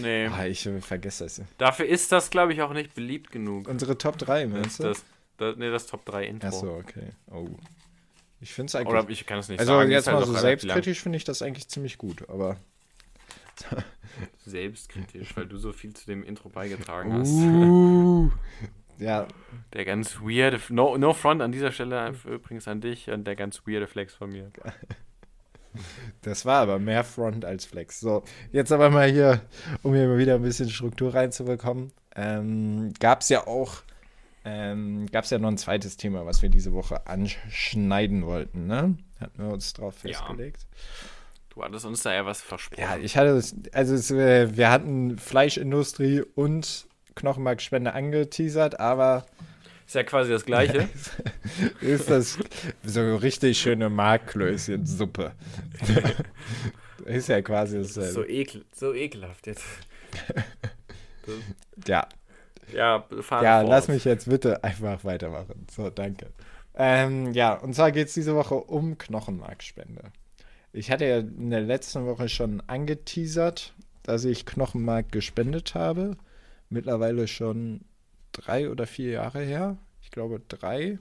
Nee, 0.00 0.26
Ah, 0.26 0.46
ich 0.46 0.68
vergesse 0.80 1.24
das. 1.24 1.42
dafür 1.56 1.86
ist 1.86 2.12
das, 2.12 2.30
glaube 2.30 2.52
ich, 2.52 2.62
auch 2.62 2.72
nicht 2.72 2.94
beliebt 2.94 3.30
genug. 3.30 3.68
Unsere 3.68 3.98
Top 3.98 4.18
3, 4.18 4.44
Das, 4.44 4.52
meinst 4.52 4.78
du? 4.78 4.82
das, 4.84 5.04
das, 5.36 5.56
nee, 5.56 5.70
das 5.70 5.86
Top 5.86 6.04
3 6.04 6.26
Intro. 6.26 6.48
Achso, 6.48 6.76
okay. 6.76 7.10
Oh. 7.30 7.48
Ich 8.40 8.52
finde 8.52 8.68
es 8.68 8.74
eigentlich. 8.76 8.88
Oder 8.88 9.08
ich 9.08 9.26
kann 9.26 9.38
es 9.40 9.48
nicht 9.48 9.58
also 9.58 9.72
sagen. 9.72 9.90
jetzt 9.90 10.02
ist 10.02 10.06
halt 10.08 10.18
mal 10.20 10.26
so 10.26 10.34
selbstkritisch 10.34 11.00
finde 11.00 11.16
ich 11.16 11.24
das 11.24 11.42
eigentlich 11.42 11.68
ziemlich 11.68 11.98
gut, 11.98 12.28
aber. 12.28 12.56
Selbstkritisch, 14.46 15.36
weil 15.36 15.46
du 15.46 15.58
so 15.58 15.72
viel 15.72 15.92
zu 15.94 16.06
dem 16.06 16.22
Intro 16.22 16.48
beigetragen 16.48 17.12
hast. 17.12 17.30
Uh, 17.30 18.30
ja, 18.98 19.26
Der 19.72 19.84
ganz 19.84 20.20
weirde, 20.20 20.60
no, 20.70 20.96
no 20.96 21.12
front 21.14 21.42
an 21.42 21.52
dieser 21.52 21.72
Stelle 21.72 22.14
übrigens 22.26 22.66
an 22.68 22.80
dich 22.80 23.08
und 23.10 23.24
der 23.26 23.36
ganz 23.36 23.62
weirde 23.66 23.86
Flex 23.86 24.14
von 24.14 24.30
mir. 24.30 24.50
Das 26.22 26.44
war 26.44 26.60
aber 26.62 26.78
mehr 26.78 27.04
Front 27.04 27.44
als 27.44 27.64
Flex. 27.66 28.00
So, 28.00 28.24
jetzt 28.50 28.72
aber 28.72 28.90
mal 28.90 29.08
hier, 29.10 29.42
um 29.82 29.94
hier 29.94 30.08
mal 30.08 30.18
wieder 30.18 30.34
ein 30.36 30.42
bisschen 30.42 30.70
Struktur 30.70 31.14
reinzubekommen. 31.14 31.92
Ähm, 32.16 32.92
Gab 32.98 33.20
es 33.20 33.28
ja 33.28 33.46
auch, 33.46 33.82
ähm, 34.44 35.06
gab 35.12 35.24
es 35.24 35.30
ja 35.30 35.38
noch 35.38 35.48
ein 35.50 35.58
zweites 35.58 35.96
Thema, 35.96 36.26
was 36.26 36.42
wir 36.42 36.48
diese 36.48 36.72
Woche 36.72 37.06
anschneiden 37.06 38.24
wollten, 38.26 38.66
ne? 38.66 38.96
Hatten 39.20 39.42
wir 39.42 39.52
uns 39.52 39.72
drauf 39.74 39.94
Ja. 40.02 40.10
festgelegt. 40.10 40.66
Du 41.50 41.62
hattest 41.62 41.84
uns 41.84 42.02
da 42.02 42.12
ja 42.14 42.24
was 42.24 42.40
versprochen. 42.40 42.80
Ja, 42.80 42.96
ich 42.96 43.16
hatte, 43.16 43.40
also 43.72 43.94
es, 43.94 44.10
äh, 44.10 44.56
wir 44.56 44.70
hatten 44.70 45.18
Fleischindustrie 45.18 46.22
und 46.34 46.88
Knochenmarkspende 47.18 47.92
angeteasert, 47.92 48.78
aber 48.78 49.26
Ist 49.86 49.94
ja 49.94 50.04
quasi 50.04 50.30
das 50.30 50.44
Gleiche. 50.44 50.88
ist 51.80 52.08
das 52.08 52.38
so 52.84 53.16
richtig 53.16 53.58
schöne 53.58 53.90
Markklößchen-Suppe. 53.90 55.32
ist 57.04 57.28
ja 57.28 57.42
quasi 57.42 57.78
dasselbe. 57.78 58.12
So, 58.12 58.24
ekel, 58.24 58.64
so 58.72 58.94
ekelhaft 58.94 59.46
jetzt. 59.46 59.64
ja. 61.86 62.06
Ja, 62.72 63.04
Ja, 63.30 63.62
lass 63.62 63.88
mich 63.88 64.04
jetzt 64.04 64.28
bitte 64.28 64.62
einfach 64.62 65.02
weitermachen. 65.02 65.66
So, 65.74 65.88
danke. 65.88 66.26
Ähm, 66.74 67.32
ja, 67.32 67.54
und 67.54 67.74
zwar 67.74 67.90
geht 67.92 68.08
es 68.08 68.14
diese 68.14 68.34
Woche 68.34 68.54
um 68.54 68.98
Knochenmarkspende. 68.98 70.02
Ich 70.72 70.90
hatte 70.90 71.06
ja 71.06 71.18
in 71.18 71.50
der 71.50 71.62
letzten 71.62 72.06
Woche 72.06 72.28
schon 72.28 72.62
angeteasert, 72.66 73.74
dass 74.02 74.24
ich 74.24 74.46
Knochenmark 74.46 75.10
gespendet 75.10 75.74
habe. 75.74 76.16
Mittlerweile 76.70 77.28
schon 77.28 77.82
drei 78.32 78.70
oder 78.70 78.86
vier 78.86 79.10
Jahre 79.10 79.40
her. 79.40 79.78
Ich 80.02 80.10
glaube 80.10 80.40
drei. 80.48 80.98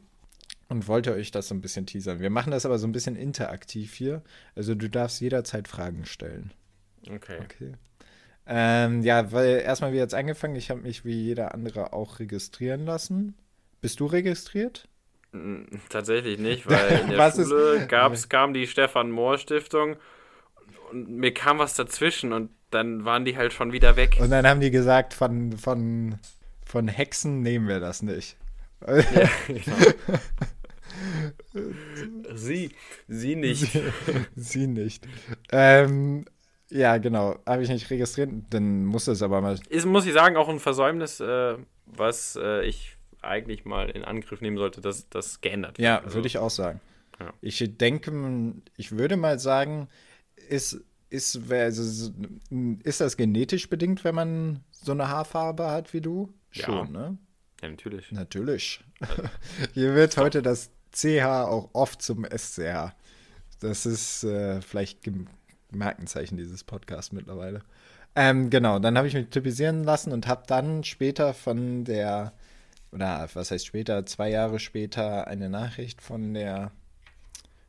Und 0.69 0.87
wollte 0.87 1.13
euch 1.13 1.31
das 1.31 1.47
so 1.47 1.55
ein 1.55 1.61
bisschen 1.61 1.85
teasern. 1.85 2.19
Wir 2.19 2.29
machen 2.29 2.51
das 2.51 2.65
aber 2.65 2.77
so 2.77 2.87
ein 2.87 2.91
bisschen 2.91 3.15
interaktiv 3.15 3.93
hier. 3.93 4.21
Also 4.55 4.75
du 4.75 4.89
darfst 4.89 5.21
jederzeit 5.21 5.67
Fragen 5.67 6.05
stellen. 6.05 6.51
Okay. 7.09 7.39
Okay. 7.41 7.73
Ähm, 8.45 9.01
ja, 9.03 9.31
weil 9.31 9.59
erstmal 9.59 9.93
wie 9.93 9.97
jetzt 9.97 10.13
angefangen, 10.13 10.55
ich 10.55 10.69
habe 10.69 10.81
mich 10.81 11.05
wie 11.05 11.21
jeder 11.21 11.53
andere 11.53 11.93
auch 11.93 12.19
registrieren 12.19 12.85
lassen. 12.85 13.35
Bist 13.81 13.99
du 13.99 14.05
registriert? 14.05 14.87
Tatsächlich 15.89 16.39
nicht, 16.39 16.67
weil 16.69 17.01
in 17.01 17.09
der 17.09 17.31
Schule 17.31 17.87
gab's, 17.87 18.29
kam 18.29 18.53
die 18.53 18.67
Stefan 18.67 19.11
Mohr 19.11 19.37
Stiftung 19.37 19.97
und 20.91 21.09
mir 21.09 21.33
kam 21.33 21.59
was 21.59 21.75
dazwischen 21.75 22.31
und 22.31 22.49
dann 22.71 23.05
waren 23.05 23.25
die 23.25 23.37
halt 23.37 23.53
schon 23.53 23.71
wieder 23.71 23.95
weg. 23.95 24.17
Und 24.19 24.29
dann 24.29 24.45
haben 24.47 24.59
die 24.59 24.71
gesagt, 24.71 25.13
von, 25.13 25.53
von, 25.57 26.19
von 26.65 26.87
Hexen 26.87 27.41
nehmen 27.41 27.67
wir 27.67 27.79
das 27.79 28.01
nicht. 28.01 28.37
Sie, 32.33 32.71
sie 33.07 33.35
nicht. 33.35 33.77
Sie 34.35 34.67
nicht. 34.67 35.07
Ähm, 35.51 36.25
ja, 36.69 36.97
genau. 36.97 37.39
Habe 37.45 37.63
ich 37.63 37.69
nicht 37.69 37.89
registriert. 37.89 38.29
Dann 38.49 38.85
muss 38.85 39.07
es 39.07 39.21
aber 39.21 39.41
mal. 39.41 39.59
Ist, 39.69 39.85
muss 39.85 40.05
ich 40.05 40.13
sagen, 40.13 40.37
auch 40.37 40.49
ein 40.49 40.59
Versäumnis, 40.59 41.19
äh, 41.19 41.55
was 41.85 42.37
äh, 42.41 42.65
ich 42.65 42.97
eigentlich 43.21 43.65
mal 43.65 43.89
in 43.89 44.03
Angriff 44.03 44.41
nehmen 44.41 44.57
sollte, 44.57 44.81
dass 44.81 45.09
das 45.09 45.41
geändert 45.41 45.77
wird. 45.77 45.85
Ja, 45.85 45.99
Also, 45.99 46.15
würde 46.15 46.27
ich 46.27 46.37
auch 46.37 46.49
sagen. 46.49 46.79
Ja. 47.19 47.33
Ich 47.41 47.63
denke, 47.77 48.11
ich 48.75 48.91
würde 48.91 49.17
mal 49.17 49.39
sagen, 49.39 49.87
ist, 50.49 50.81
ist, 51.09 51.51
also, 51.51 51.83
so- 51.83 52.11
ist 52.83 53.01
das 53.01 53.17
genetisch 53.17 53.69
bedingt, 53.69 54.03
wenn 54.03 54.15
man 54.15 54.61
so 54.71 54.91
eine 54.91 55.07
Haarfarbe 55.07 55.69
hat 55.69 55.93
wie 55.93 56.01
du? 56.01 56.33
Ja. 56.53 56.65
Schon, 56.65 56.91
ne? 56.91 57.17
Ja, 57.61 57.69
natürlich. 57.69 58.11
Natürlich. 58.11 58.83
Hier 59.73 59.93
wird 59.95 60.17
heute 60.17 60.41
das 60.41 60.71
CH 60.91 61.25
auch 61.47 61.69
oft 61.73 62.01
zum 62.01 62.25
SCH. 62.25 62.93
Das 63.59 63.85
ist 63.85 64.23
äh, 64.23 64.61
vielleicht 64.61 64.99
Markenzeichen 65.71 66.37
dieses 66.37 66.63
Podcasts 66.63 67.11
mittlerweile. 67.11 67.61
Ähm, 68.15 68.49
genau, 68.49 68.79
dann 68.79 68.97
habe 68.97 69.07
ich 69.07 69.13
mich 69.13 69.27
typisieren 69.29 69.83
lassen 69.83 70.11
und 70.11 70.25
habe 70.27 70.43
dann 70.47 70.83
später 70.83 71.33
von 71.35 71.83
der, 71.85 72.33
oder 72.91 73.29
was 73.33 73.51
heißt 73.51 73.65
später, 73.65 74.05
zwei 74.05 74.29
Jahre 74.29 74.59
später 74.59 75.27
eine 75.27 75.49
Nachricht 75.49 76.01
von 76.01 76.33
der, 76.33 76.71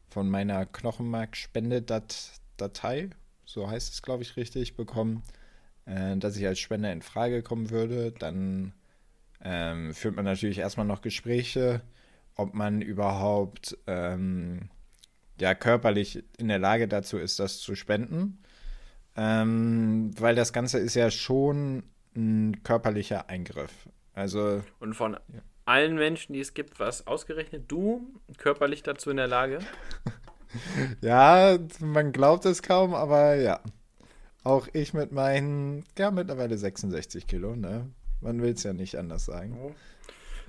von 0.08 0.30
meiner 0.30 0.64
Knochenmark-Spendedatei, 0.64 3.10
so 3.48 3.70
heißt 3.70 3.94
es, 3.94 4.02
glaube 4.02 4.22
ich, 4.22 4.36
richtig, 4.36 4.76
bekommen, 4.76 5.22
äh, 5.86 6.18
dass 6.18 6.36
ich 6.36 6.46
als 6.46 6.58
Spender 6.58 6.92
in 6.92 7.00
Frage 7.00 7.42
kommen 7.42 7.70
würde. 7.70 8.12
Dann 8.12 8.74
ähm, 9.42 9.94
führt 9.94 10.16
man 10.16 10.26
natürlich 10.26 10.58
erstmal 10.58 10.84
noch 10.84 11.00
Gespräche, 11.00 11.80
ob 12.34 12.52
man 12.52 12.82
überhaupt 12.82 13.78
ähm, 13.86 14.68
ja, 15.40 15.54
körperlich 15.54 16.22
in 16.36 16.48
der 16.48 16.58
Lage 16.58 16.88
dazu 16.88 17.16
ist, 17.16 17.38
das 17.38 17.58
zu 17.60 17.74
spenden. 17.74 18.42
Ähm, 19.16 20.10
weil 20.18 20.34
das 20.34 20.52
Ganze 20.52 20.78
ist 20.78 20.94
ja 20.94 21.10
schon 21.10 21.84
ein 22.14 22.62
körperlicher 22.64 23.30
Eingriff. 23.30 23.72
Also, 24.12 24.62
Und 24.78 24.92
von 24.92 25.16
allen 25.64 25.94
Menschen, 25.94 26.34
die 26.34 26.40
es 26.40 26.52
gibt, 26.52 26.80
was 26.80 27.06
ausgerechnet 27.06 27.64
du 27.68 28.12
körperlich 28.36 28.82
dazu 28.82 29.10
in 29.10 29.16
der 29.16 29.26
Lage? 29.26 29.60
ja, 31.00 31.58
man 31.80 32.12
glaubt 32.12 32.44
es 32.44 32.62
kaum, 32.62 32.94
aber 32.94 33.34
ja. 33.36 33.60
Auch 34.44 34.68
ich 34.72 34.94
mit 34.94 35.12
meinen, 35.12 35.84
ja, 35.98 36.10
mittlerweile 36.10 36.56
66 36.56 37.26
Kilo, 37.26 37.54
ne? 37.54 37.90
Man 38.20 38.40
will 38.40 38.52
es 38.52 38.62
ja 38.62 38.72
nicht 38.72 38.96
anders 38.96 39.26
sagen. 39.26 39.74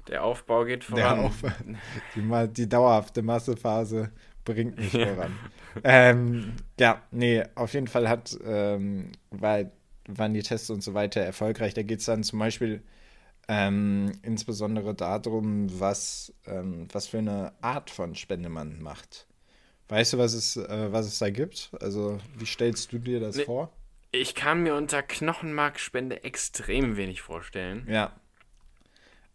Der 0.07 0.23
Aufbau 0.23 0.65
geht 0.65 0.83
voran. 0.83 1.19
Auf 1.19 1.43
die, 2.15 2.53
die 2.53 2.69
dauerhafte 2.69 3.21
Massephase 3.21 4.11
bringt 4.43 4.77
mich 4.77 4.91
voran. 4.91 5.37
Ähm, 5.83 6.53
ja, 6.79 7.01
nee, 7.11 7.43
auf 7.55 7.73
jeden 7.73 7.87
Fall 7.87 8.09
hat, 8.09 8.37
ähm, 8.43 9.11
war, 9.29 9.65
waren 10.07 10.33
die 10.33 10.41
Tests 10.41 10.69
und 10.69 10.81
so 10.81 10.93
weiter 10.93 11.21
erfolgreich. 11.21 11.73
Da 11.73 11.83
geht 11.83 11.99
es 11.99 12.05
dann 12.05 12.23
zum 12.23 12.39
Beispiel 12.39 12.81
ähm, 13.47 14.11
insbesondere 14.23 14.95
darum, 14.95 15.67
was, 15.79 16.33
ähm, 16.45 16.87
was 16.91 17.07
für 17.07 17.19
eine 17.19 17.53
Art 17.61 17.89
von 17.89 18.15
Spende 18.15 18.49
man 18.49 18.81
macht. 18.81 19.27
Weißt 19.89 20.13
du, 20.13 20.17
was 20.17 20.33
es, 20.33 20.55
äh, 20.55 20.91
was 20.91 21.05
es 21.07 21.19
da 21.19 21.29
gibt? 21.29 21.71
Also, 21.81 22.19
wie 22.37 22.45
stellst 22.45 22.93
du 22.93 22.99
dir 22.99 23.19
das 23.19 23.35
Nee. 23.35 23.43
vor? 23.43 23.71
Ich 24.11 24.33
kann 24.35 24.63
mir 24.63 24.75
unter 24.75 25.03
Knochenmarkspende 25.03 26.23
extrem 26.23 26.95
wenig 26.97 27.21
vorstellen. 27.21 27.85
Ja. 27.89 28.13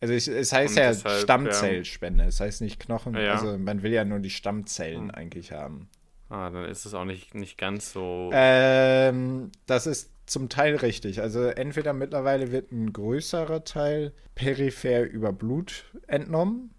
Also 0.00 0.14
ich, 0.14 0.26
es 0.28 0.52
heißt 0.52 0.76
Und 0.76 0.82
ja 0.82 0.88
deshalb, 0.90 1.22
Stammzellspende, 1.22 2.24
es 2.24 2.40
heißt 2.40 2.61
nicht 2.61 2.78
Knochen, 2.80 3.14
Ja. 3.14 3.34
also 3.34 3.57
man 3.57 3.82
will 3.82 3.92
ja 3.92 4.05
nur 4.05 4.18
die 4.18 4.30
Stammzellen 4.30 5.11
eigentlich 5.11 5.52
haben. 5.52 5.88
Ah, 6.28 6.50
dann 6.50 6.64
ist 6.68 6.84
es 6.84 6.92
auch 6.94 7.05
nicht, 7.05 7.34
nicht 7.34 7.57
ganz 7.57 7.92
so. 7.92 8.30
Ähm, 8.32 9.50
das 9.66 9.86
ist 9.86 10.11
zum 10.26 10.48
Teil 10.48 10.76
richtig. 10.76 11.20
Also 11.22 11.44
entweder 11.44 11.92
mittlerweile 11.92 12.50
wird 12.50 12.72
ein 12.72 12.92
größerer 12.92 13.64
Teil 13.64 14.12
peripher 14.34 15.05
über 15.09 15.32
Blut 15.32 15.84
entnommen. 16.07 16.74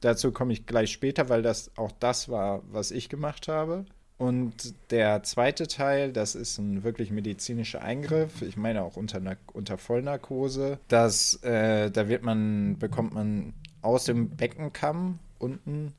Dazu 0.00 0.32
komme 0.32 0.52
ich 0.52 0.66
gleich 0.66 0.92
später, 0.92 1.28
weil 1.28 1.42
das 1.42 1.70
auch 1.76 1.92
das 1.98 2.28
war, 2.28 2.62
was 2.70 2.90
ich 2.90 3.08
gemacht 3.08 3.48
habe. 3.48 3.84
Und 4.18 4.74
der 4.90 5.22
zweite 5.22 5.68
Teil, 5.68 6.12
das 6.12 6.34
ist 6.34 6.58
ein 6.58 6.82
wirklich 6.82 7.12
medizinischer 7.12 7.82
Eingriff. 7.82 8.42
Ich 8.42 8.56
meine 8.56 8.82
auch 8.82 8.96
unter, 8.96 9.20
unter 9.52 9.78
Vollnarkose. 9.78 10.80
Das, 10.88 11.34
äh, 11.44 11.90
da 11.90 12.08
wird 12.08 12.24
man, 12.24 12.78
bekommt 12.78 13.14
man 13.14 13.54
aus 13.80 14.04
dem 14.04 14.30
Beckenkamm 14.30 15.20
unten 15.38 15.94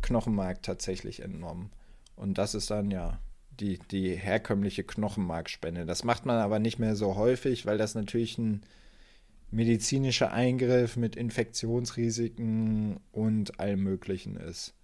Knochenmark 0.00 0.62
tatsächlich 0.62 1.20
entnommen. 1.20 1.70
Und 2.16 2.38
das 2.38 2.54
ist 2.54 2.70
dann 2.70 2.90
ja 2.90 3.18
die, 3.60 3.78
die 3.90 4.14
herkömmliche 4.14 4.84
Knochenmarkspende. 4.84 5.84
Das 5.84 6.04
macht 6.04 6.24
man 6.24 6.36
aber 6.36 6.58
nicht 6.58 6.78
mehr 6.78 6.96
so 6.96 7.16
häufig, 7.16 7.66
weil 7.66 7.76
das 7.76 7.94
natürlich 7.94 8.38
ein 8.38 8.62
medizinischer 9.50 10.32
Eingriff 10.32 10.96
mit 10.96 11.16
Infektionsrisiken 11.16 13.00
und 13.12 13.58
allem 13.60 13.82
Möglichen 13.82 14.36
ist. 14.36 14.74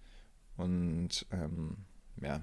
Und 0.57 1.25
ähm, 1.31 1.77
ja, 2.21 2.41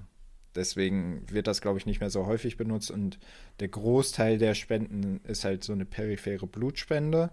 deswegen 0.55 1.29
wird 1.29 1.47
das, 1.47 1.61
glaube 1.61 1.79
ich, 1.79 1.85
nicht 1.85 1.99
mehr 1.99 2.09
so 2.09 2.25
häufig 2.25 2.57
benutzt. 2.57 2.91
Und 2.91 3.19
der 3.59 3.67
Großteil 3.67 4.37
der 4.37 4.55
Spenden 4.55 5.19
ist 5.25 5.43
halt 5.43 5.63
so 5.63 5.73
eine 5.73 5.85
periphere 5.85 6.47
Blutspende. 6.47 7.31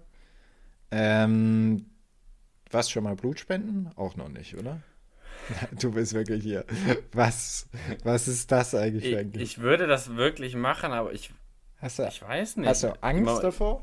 Ähm, 0.91 1.87
was 2.71 2.91
schon 2.91 3.05
mal 3.05 3.17
Blutspenden? 3.17 3.91
Auch 3.97 4.17
noch 4.17 4.29
nicht, 4.29 4.57
oder? 4.57 4.83
Du 5.81 5.93
bist 5.93 6.13
wirklich 6.13 6.43
hier. 6.43 6.65
Was, 7.13 7.69
was 8.05 8.29
ist 8.29 8.53
das 8.53 8.75
eigentlich 8.75 9.05
ich, 9.13 9.41
ich 9.41 9.59
würde 9.59 9.87
das 9.87 10.15
wirklich 10.15 10.55
machen, 10.55 10.93
aber 10.93 11.13
ich, 11.13 11.33
Hast 11.79 11.99
du, 11.99 12.07
ich 12.07 12.21
weiß 12.21 12.59
nicht. 12.59 12.69
hast 12.69 12.83
du 12.83 13.03
Angst 13.03 13.43
davor? 13.43 13.83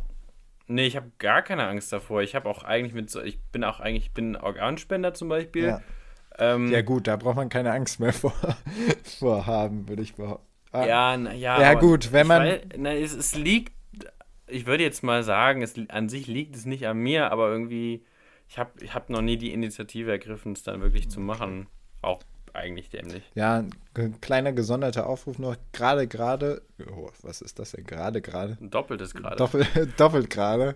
Nee, 0.68 0.86
ich 0.88 0.96
habe 0.96 1.12
gar 1.18 1.42
keine 1.42 1.68
Angst 1.68 1.92
davor. 1.94 2.22
Ich 2.22 2.36
habe 2.36 2.50
auch 2.50 2.64
eigentlich 2.64 2.94
mit 2.94 3.10
so, 3.10 3.22
ich 3.22 3.40
bin 3.52 3.64
auch 3.64 3.80
eigentlich, 3.80 4.06
ich 4.08 4.14
bin 4.14 4.36
Organspender 4.36 5.14
zum 5.14 5.30
Beispiel. 5.30 5.68
Ja. 5.68 5.82
Ähm, 6.40 6.72
ja, 6.72 6.82
gut, 6.82 7.08
da 7.08 7.16
braucht 7.16 7.36
man 7.38 7.50
keine 7.50 7.72
Angst 7.72 8.00
mehr 8.00 8.14
vor, 8.14 8.34
vor 9.20 9.46
haben, 9.48 9.88
würde 9.88 10.02
ich 10.04 10.16
behaupten. 10.16 10.46
Ah, 10.72 10.86
Ja, 10.86 11.18
na, 11.18 11.34
ja, 11.34 11.60
Ja, 11.62 11.74
gut, 11.74 12.12
wenn 12.12 12.28
man- 12.28 12.44
Weiß, 12.44 12.62
na, 12.78 12.94
es, 12.94 13.14
es 13.14 13.36
liegt, 13.36 13.74
ich 14.46 14.66
würde 14.66 14.84
jetzt 14.84 15.02
mal 15.04 15.24
sagen, 15.24 15.62
es, 15.62 15.74
an 15.90 16.10
sich 16.10 16.28
liegt 16.28 16.56
es 16.56 16.66
nicht 16.66 16.86
an 16.88 16.98
mir, 16.98 17.32
aber 17.32 17.50
irgendwie, 17.50 18.04
ich 18.50 18.58
habe 18.60 18.72
ich 18.82 18.94
hab 18.94 19.10
noch 19.10 19.22
nie 19.22 19.38
die 19.38 19.54
Initiative 19.54 20.12
ergriffen, 20.12 20.52
es 20.54 20.64
dann 20.64 20.82
wirklich 20.82 21.10
zu 21.10 21.20
machen. 21.20 21.68
Auch 22.02 22.20
eigentlich 22.58 22.90
dämlich. 22.90 23.24
Ja, 23.36 23.64
ein 23.96 24.22
kleiner 24.22 24.52
gesonderter 24.52 25.08
Aufruf 25.08 25.40
noch. 25.40 25.56
Gerade, 25.72 26.08
gerade. 26.08 26.62
Oh, 26.92 27.10
was 27.22 27.42
ist 27.42 27.60
das 27.60 27.72
denn? 27.72 27.86
Gerade, 27.86 28.22
gerade. 28.22 28.58
Doppeltes 28.60 29.14
gerade. 29.14 29.36
Doppel, 29.38 29.66
doppelt 29.98 30.30
gerade. 30.30 30.76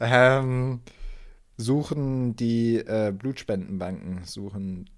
Ähm, 0.00 0.80
suchen 1.56 2.36
die 2.36 2.76
äh, 2.76 3.12
Blutspendenbanken, 3.16 4.24
suchen 4.24 4.90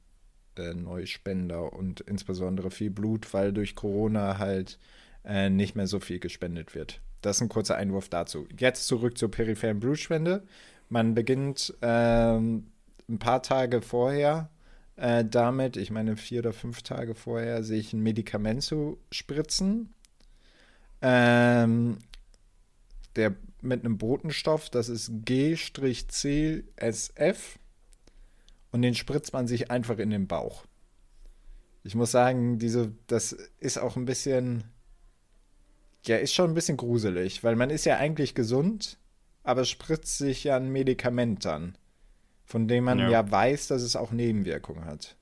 äh, 0.56 0.74
neue 0.74 1.06
Spender 1.06 1.72
und 1.72 2.00
insbesondere 2.00 2.70
viel 2.70 2.90
Blut, 2.90 3.32
weil 3.34 3.52
durch 3.52 3.74
Corona 3.74 4.38
halt 4.38 4.78
äh, 5.24 5.50
nicht 5.50 5.76
mehr 5.76 5.86
so 5.86 6.00
viel 6.00 6.18
gespendet 6.18 6.74
wird. 6.74 7.00
Das 7.22 7.36
ist 7.36 7.42
ein 7.42 7.48
kurzer 7.48 7.76
Einwurf 7.76 8.08
dazu. 8.08 8.46
Jetzt 8.58 8.86
zurück 8.86 9.16
zur 9.16 9.30
peripheren 9.30 9.80
Blutspende. 9.80 10.42
man 10.88 11.14
beginnt 11.14 11.74
ähm, 11.80 12.66
ein 13.08 13.18
paar 13.18 13.42
Tage 13.42 13.82
vorher 13.82 14.50
äh, 14.96 15.24
damit, 15.24 15.76
ich 15.76 15.90
meine 15.90 16.16
vier 16.16 16.40
oder 16.40 16.52
fünf 16.52 16.82
Tage 16.82 17.14
vorher, 17.14 17.62
sich 17.62 17.92
ein 17.92 18.00
Medikament 18.00 18.62
zu 18.62 18.98
spritzen. 19.10 19.92
Ähm, 21.02 21.98
der 23.16 23.34
mit 23.60 23.84
einem 23.84 23.98
Botenstoff, 23.98 24.70
das 24.70 24.88
ist 24.88 25.10
G-CSF. 25.24 26.64
Und 28.70 28.82
den 28.82 28.94
spritzt 28.94 29.32
man 29.32 29.46
sich 29.46 29.70
einfach 29.70 29.98
in 29.98 30.10
den 30.10 30.26
Bauch. 30.26 30.66
Ich 31.84 31.94
muss 31.94 32.10
sagen, 32.10 32.58
diese, 32.58 32.92
das 33.06 33.36
ist 33.60 33.78
auch 33.78 33.96
ein 33.96 34.04
bisschen, 34.04 34.64
ja, 36.04 36.16
ist 36.16 36.34
schon 36.34 36.50
ein 36.50 36.54
bisschen 36.54 36.76
gruselig, 36.76 37.44
weil 37.44 37.56
man 37.56 37.70
ist 37.70 37.84
ja 37.84 37.98
eigentlich 37.98 38.34
gesund, 38.34 38.98
aber 39.42 39.64
spritzt 39.64 40.18
sich 40.18 40.44
ja 40.44 40.56
ein 40.56 40.72
Medikament 40.72 41.44
dann, 41.44 41.76
von 42.44 42.68
dem 42.68 42.84
man 42.84 42.98
ja, 42.98 43.08
ja 43.08 43.30
weiß, 43.30 43.68
dass 43.68 43.82
es 43.82 43.96
auch 43.96 44.12
Nebenwirkungen 44.12 44.84
hat. 44.84 45.16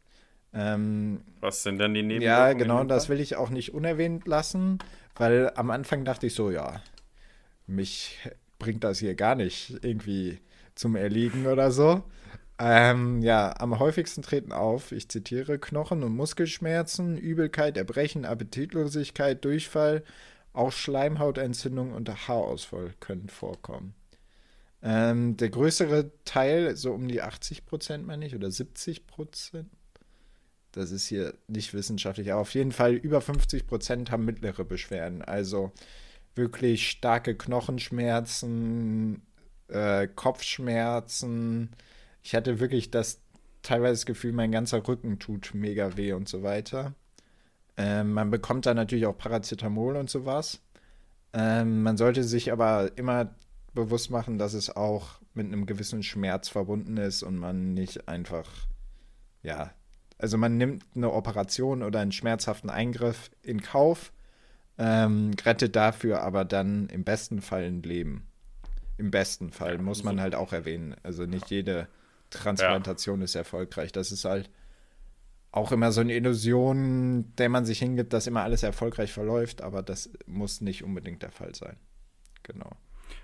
Ähm, 0.55 1.23
Was 1.41 1.63
sind 1.63 1.79
denn 1.79 1.95
die 1.95 2.03
Nebenwirkungen? 2.03 2.49
Ja, 2.49 2.53
genau, 2.53 2.85
das 2.85 3.09
will 3.09 3.21
ich 3.21 3.37
auch 3.37 3.51
nicht 3.51 3.73
unerwähnt 3.73 4.27
lassen, 4.27 4.79
weil 5.17 5.51
am 5.55 5.71
Anfang 5.71 6.05
dachte 6.05 6.27
ich 6.27 6.35
so, 6.35 6.51
ja, 6.51 6.83
mich 7.67 8.19
bringt 8.59 8.85
das 8.85 8.99
hier 8.99 9.15
gar 9.15 9.35
nicht 9.35 9.79
irgendwie 9.83 10.41
zum 10.75 10.97
Erliegen 10.97 11.47
oder 11.47 11.71
so. 11.71 12.03
Ähm, 12.59 13.23
ja, 13.23 13.55
am 13.59 13.79
häufigsten 13.79 14.23
treten 14.23 14.53
auf, 14.53 14.93
ich 14.93 15.09
zitiere, 15.09 15.59
Knochen- 15.59 16.05
und 16.05 16.15
Muskelschmerzen, 16.15 17.17
Übelkeit, 17.17 17.77
Erbrechen, 17.77 18.25
Appetitlosigkeit, 18.25 19.45
Durchfall, 19.45 20.05
auch 20.53 20.71
Schleimhautentzündung 20.71 21.93
und 21.93 22.09
Haarausfall 22.29 22.95
können 23.01 23.29
vorkommen. 23.29 23.95
Ähm, 24.83 25.37
der 25.37 25.51
größere 25.51 26.11
Teil, 26.25 26.77
so 26.77 26.93
um 26.93 27.07
die 27.09 27.23
80 27.23 27.67
Prozent, 27.67 28.07
meine 28.07 28.27
ich, 28.27 28.35
oder 28.35 28.51
70 28.51 29.07
Prozent, 29.07 29.71
das 30.73 30.91
ist 30.91 31.07
hier 31.07 31.35
nicht 31.49 31.75
wissenschaftlich, 31.75 32.33
aber 32.33 32.41
auf 32.41 32.55
jeden 32.55 32.73
Fall 32.73 32.95
über 32.95 33.21
50 33.21 33.67
Prozent 33.67 34.11
haben 34.11 34.25
mittlere 34.25 34.65
Beschwerden. 34.65 35.23
Also 35.23 35.71
wirklich 36.35 36.89
starke 36.91 37.37
Knochenschmerzen, 37.37 39.23
äh, 39.69 40.09
Kopfschmerzen. 40.09 41.71
Ich 42.23 42.35
hatte 42.35 42.59
wirklich 42.59 42.91
das 42.91 43.21
teilweise 43.63 44.01
das 44.01 44.07
Gefühl, 44.07 44.33
mein 44.33 44.51
ganzer 44.51 44.87
Rücken 44.87 45.19
tut 45.19 45.53
mega 45.55 45.97
weh 45.97 46.13
und 46.13 46.29
so 46.29 46.43
weiter. 46.43 46.95
Ähm, 47.77 48.13
man 48.13 48.31
bekommt 48.31 48.67
dann 48.67 48.77
natürlich 48.77 49.07
auch 49.07 49.17
Paracetamol 49.17 49.97
und 49.97 50.11
sowas. 50.11 50.61
Ähm, 51.33 51.83
man 51.83 51.97
sollte 51.97 52.25
sich 52.25 52.53
aber 52.53 52.93
immer 52.97 53.35
bewusst 53.75 54.11
machen, 54.11 54.39
dass 54.39 54.55
es 54.55 54.75
auch 54.75 55.21
mit 55.35 55.47
einem 55.47 55.67
gewissen 55.67 56.03
Schmerz 56.03 56.49
verbunden 56.49 56.97
ist 56.97 57.23
und 57.23 57.37
man 57.37 57.75
nicht 57.75 58.09
einfach, 58.09 58.49
ja, 59.43 59.73
also 60.19 60.39
man 60.39 60.57
nimmt 60.57 60.85
eine 60.95 61.13
Operation 61.13 61.83
oder 61.83 62.01
einen 62.01 62.13
schmerzhaften 62.13 62.71
Eingriff 62.71 63.31
in 63.43 63.63
Kauf, 63.63 64.13
ähm, 64.79 65.33
rettet 65.45 65.75
dafür 65.77 66.23
aber 66.23 66.45
dann 66.45 66.89
im 66.89 67.05
besten 67.05 67.41
Fall 67.41 67.65
ein 67.65 67.83
Leben. 67.83 68.27
Im 68.99 69.11
besten 69.11 69.51
Fall, 69.51 69.77
ja, 69.77 69.83
muss 69.83 70.05
man 70.05 70.21
halt 70.21 70.35
auch 70.35 70.53
erwähnen. 70.53 70.95
Also 71.03 71.25
nicht 71.25 71.51
jede 71.51 71.89
Transplantation 72.31 73.21
ja. 73.21 73.25
ist 73.25 73.35
erfolgreich. 73.35 73.91
Das 73.91 74.13
ist 74.13 74.25
halt 74.25 74.51
auch 75.51 75.73
immer 75.73 75.93
so 75.93 76.01
eine 76.01 76.15
Illusion, 76.15 77.35
der 77.37 77.49
man 77.49 77.65
sich 77.65 77.79
hingibt, 77.79 78.13
dass 78.13 78.27
immer 78.27 78.43
alles 78.43 78.63
erfolgreich 78.63 79.13
verläuft, 79.13 79.61
aber 79.61 79.83
das 79.83 80.11
muss 80.27 80.61
nicht 80.61 80.83
unbedingt 80.83 81.23
der 81.23 81.31
Fall 81.31 81.55
sein. 81.55 81.77
Genau. 82.43 82.71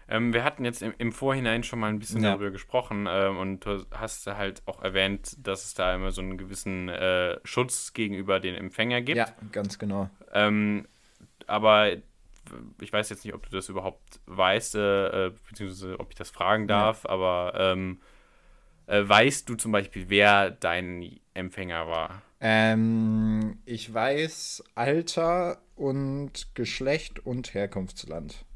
Ähm, 0.09 0.33
wir 0.33 0.43
hatten 0.43 0.65
jetzt 0.65 0.83
im, 0.83 0.95
im, 0.97 1.13
Vorhinein 1.13 1.63
schon 1.63 1.81
mal 1.81 1.89
ein 1.89 1.99
bisschen 1.99 2.23
ja. 2.23 2.31
darüber 2.31 2.51
gesprochen 2.51 3.07
ähm, 3.09 3.37
und 3.37 3.67
du 3.67 3.85
hast 3.91 4.27
halt 4.27 4.63
auch 4.67 4.83
erwähnt, 4.83 5.37
dass 5.47 5.65
es 5.65 5.75
da 5.75 5.95
immer 5.95 6.13
so 6.13 6.23
einen 6.23 6.39
gewissen 6.39 6.89
äh, 6.89 7.39
Schutz 7.45 7.93
gegenüber 7.93 8.41
den 8.41 8.55
Empfänger 8.55 9.03
gibt. 9.03 9.19
Ja, 9.19 9.29
ganz 9.53 9.79
genau. 9.79 10.09
Ähm, 10.33 10.87
aber 11.47 11.93
ich 12.81 12.93
weiß 12.93 13.11
jetzt 13.11 13.25
nicht, 13.25 13.35
ob 13.35 13.45
du 13.45 13.55
das 13.55 13.69
überhaupt 13.69 14.21
weißt, 14.27 14.77
äh, 14.77 15.27
äh 15.27 15.33
beziehungsweise 15.49 16.01
ob 16.01 16.11
ich 16.11 16.17
das 16.17 16.31
fragen 16.31 16.67
darf, 16.67 17.05
ja. 17.05 17.11
aber 17.11 17.53
ähm, 17.57 18.01
äh, 18.87 19.07
weißt 19.07 19.49
du 19.49 19.57
zum 19.57 19.73
Beispiel, 19.73 20.07
wer 20.09 20.51
dein 20.51 21.21
Empfänger 21.35 21.87
war? 21.87 22.23
Ähm, 22.41 23.59
ich 23.67 23.93
weiß 23.93 24.65
Alter 24.75 25.61
und 25.77 26.55
Geschlecht 26.55 27.21
und 27.27 27.53
Herkunftsland. 27.53 28.47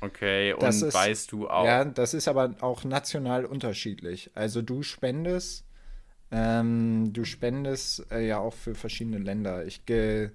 Okay, 0.00 0.52
und 0.52 0.68
ist, 0.68 0.92
weißt 0.92 1.32
du 1.32 1.48
auch. 1.48 1.64
Ja, 1.64 1.84
das 1.84 2.12
ist 2.12 2.28
aber 2.28 2.54
auch 2.60 2.84
national 2.84 3.44
unterschiedlich. 3.46 4.30
Also 4.34 4.60
du 4.60 4.82
spendest, 4.82 5.64
ähm, 6.30 7.12
du 7.12 7.24
spendest 7.24 8.10
äh, 8.10 8.26
ja 8.26 8.38
auch 8.38 8.52
für 8.52 8.74
verschiedene 8.74 9.18
Länder. 9.18 9.64
Ich 9.64 9.86
gehe, 9.86 10.32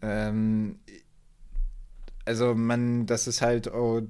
ähm, 0.00 0.78
also 2.24 2.54
man, 2.54 3.06
das 3.06 3.26
ist 3.26 3.42
halt 3.42 3.72
oh, 3.72 4.02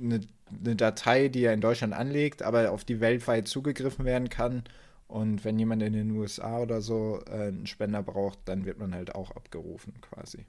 eine, 0.00 0.20
eine 0.50 0.76
Datei, 0.76 1.28
die 1.28 1.44
er 1.44 1.54
in 1.54 1.62
Deutschland 1.62 1.94
anlegt, 1.94 2.42
aber 2.42 2.72
auf 2.72 2.84
die 2.84 3.00
weltweit 3.00 3.48
zugegriffen 3.48 4.04
werden 4.04 4.28
kann. 4.28 4.64
Und 5.08 5.44
wenn 5.44 5.58
jemand 5.58 5.82
in 5.82 5.92
den 5.92 6.10
USA 6.10 6.58
oder 6.58 6.82
so 6.82 7.20
äh, 7.26 7.48
einen 7.48 7.66
Spender 7.66 8.02
braucht, 8.02 8.40
dann 8.44 8.66
wird 8.66 8.78
man 8.78 8.94
halt 8.94 9.14
auch 9.14 9.30
abgerufen 9.30 9.94
quasi. 10.00 10.44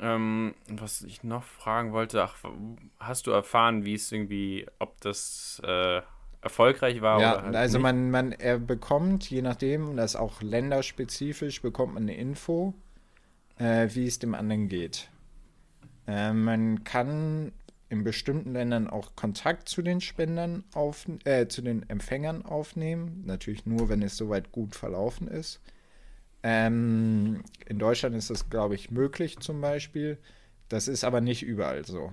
Ähm, 0.00 0.54
was 0.68 1.02
ich 1.02 1.22
noch 1.22 1.44
fragen 1.44 1.92
wollte, 1.92 2.22
ach, 2.22 2.36
hast 2.98 3.26
du 3.26 3.30
erfahren, 3.30 3.84
wie 3.84 3.94
es 3.94 4.10
irgendwie, 4.10 4.66
ob 4.78 5.00
das 5.00 5.62
äh, 5.64 6.02
erfolgreich 6.40 7.00
war 7.00 7.20
ja, 7.20 7.32
oder 7.32 7.42
halt 7.44 7.56
also 7.56 7.78
man, 7.78 8.10
man 8.10 8.32
er 8.32 8.58
bekommt, 8.58 9.28
je 9.30 9.42
nachdem, 9.42 9.96
das 9.96 10.14
ist 10.14 10.20
auch 10.20 10.42
länderspezifisch, 10.42 11.62
bekommt 11.62 11.94
man 11.94 12.04
eine 12.04 12.16
Info, 12.16 12.74
äh, 13.58 13.88
wie 13.92 14.06
es 14.06 14.18
dem 14.18 14.34
anderen 14.34 14.68
geht. 14.68 15.08
Äh, 16.06 16.32
man 16.32 16.84
kann 16.84 17.52
in 17.88 18.04
bestimmten 18.04 18.52
Ländern 18.52 18.88
auch 18.88 19.14
Kontakt 19.14 19.68
zu 19.68 19.82
den 19.82 20.00
Spendern 20.00 20.64
auf, 20.74 21.06
äh, 21.24 21.48
zu 21.48 21.62
den 21.62 21.88
Empfängern 21.88 22.44
aufnehmen. 22.44 23.22
Natürlich 23.24 23.66
nur, 23.66 23.88
wenn 23.88 24.02
es 24.02 24.16
soweit 24.16 24.52
gut 24.52 24.74
verlaufen 24.74 25.28
ist. 25.28 25.60
Ähm, 26.46 27.42
in 27.64 27.78
Deutschland 27.78 28.14
ist 28.14 28.28
das, 28.28 28.50
glaube 28.50 28.74
ich, 28.74 28.90
möglich 28.90 29.38
zum 29.38 29.62
Beispiel. 29.62 30.18
Das 30.68 30.88
ist 30.88 31.02
aber 31.02 31.22
nicht 31.22 31.42
überall 31.42 31.86
so. 31.86 32.12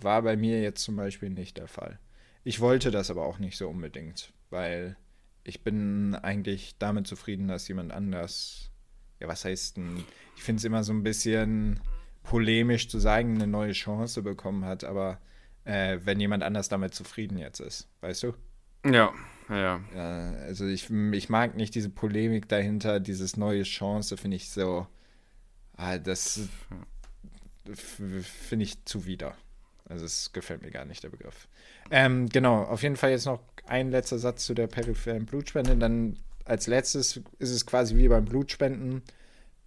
War 0.00 0.22
bei 0.22 0.36
mir 0.36 0.62
jetzt 0.62 0.84
zum 0.84 0.94
Beispiel 0.94 1.28
nicht 1.28 1.58
der 1.58 1.66
Fall. 1.66 1.98
Ich 2.44 2.60
wollte 2.60 2.92
das 2.92 3.10
aber 3.10 3.26
auch 3.26 3.40
nicht 3.40 3.56
so 3.56 3.68
unbedingt, 3.68 4.32
weil 4.50 4.96
ich 5.42 5.64
bin 5.64 6.14
eigentlich 6.14 6.76
damit 6.78 7.08
zufrieden, 7.08 7.48
dass 7.48 7.66
jemand 7.66 7.90
anders, 7.90 8.70
ja, 9.18 9.26
was 9.26 9.44
heißt 9.44 9.78
denn, 9.78 10.04
ich 10.36 10.44
finde 10.44 10.60
es 10.60 10.64
immer 10.64 10.84
so 10.84 10.92
ein 10.92 11.02
bisschen 11.02 11.80
polemisch 12.22 12.88
zu 12.88 13.00
sagen, 13.00 13.34
eine 13.34 13.48
neue 13.48 13.72
Chance 13.72 14.22
bekommen 14.22 14.64
hat, 14.64 14.84
aber 14.84 15.20
äh, 15.64 15.98
wenn 16.04 16.20
jemand 16.20 16.44
anders 16.44 16.68
damit 16.68 16.94
zufrieden 16.94 17.36
jetzt 17.36 17.58
ist, 17.58 17.88
weißt 18.00 18.22
du? 18.22 18.34
Ja, 18.84 19.12
ja. 19.48 19.80
ja 19.94 20.32
also 20.42 20.66
ich, 20.66 20.90
ich 20.90 21.28
mag 21.28 21.56
nicht 21.56 21.74
diese 21.74 21.88
Polemik 21.88 22.48
dahinter, 22.48 23.00
dieses 23.00 23.36
neue 23.36 23.62
Chance, 23.62 24.16
finde 24.16 24.36
ich 24.36 24.50
so, 24.50 24.86
ah, 25.76 25.98
das 25.98 26.48
finde 27.74 28.64
ich 28.64 28.84
zuwider. 28.84 29.36
Also 29.88 30.04
es 30.04 30.32
gefällt 30.32 30.62
mir 30.62 30.70
gar 30.70 30.84
nicht, 30.84 31.02
der 31.02 31.10
Begriff. 31.10 31.48
Ähm, 31.90 32.28
genau, 32.28 32.62
auf 32.62 32.82
jeden 32.82 32.96
Fall 32.96 33.10
jetzt 33.10 33.26
noch 33.26 33.40
ein 33.66 33.90
letzter 33.90 34.18
Satz 34.18 34.46
zu 34.46 34.54
der 34.54 34.66
peripheren 34.66 35.26
Blutspende. 35.26 35.76
Dann 35.76 36.16
als 36.44 36.66
letztes 36.66 37.20
ist 37.38 37.50
es 37.50 37.66
quasi 37.66 37.96
wie 37.96 38.08
beim 38.08 38.24
Blutspenden, 38.24 39.02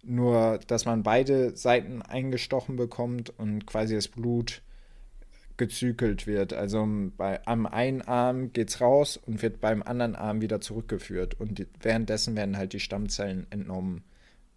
nur 0.02 0.58
dass 0.66 0.84
man 0.84 1.02
beide 1.02 1.56
Seiten 1.56 2.02
eingestochen 2.02 2.76
bekommt 2.76 3.30
und 3.38 3.66
quasi 3.66 3.94
das 3.94 4.08
Blut 4.08 4.62
gezügelt 5.56 6.26
wird. 6.26 6.52
Also 6.52 6.86
bei, 7.16 7.44
am 7.46 7.66
einen 7.66 8.02
Arm 8.02 8.52
geht 8.52 8.70
es 8.70 8.80
raus 8.80 9.16
und 9.16 9.42
wird 9.42 9.60
beim 9.60 9.82
anderen 9.82 10.14
Arm 10.14 10.40
wieder 10.40 10.60
zurückgeführt. 10.60 11.40
Und 11.40 11.58
die, 11.58 11.66
währenddessen 11.80 12.36
werden 12.36 12.56
halt 12.56 12.72
die 12.72 12.80
Stammzellen 12.80 13.46
entnommen 13.50 14.04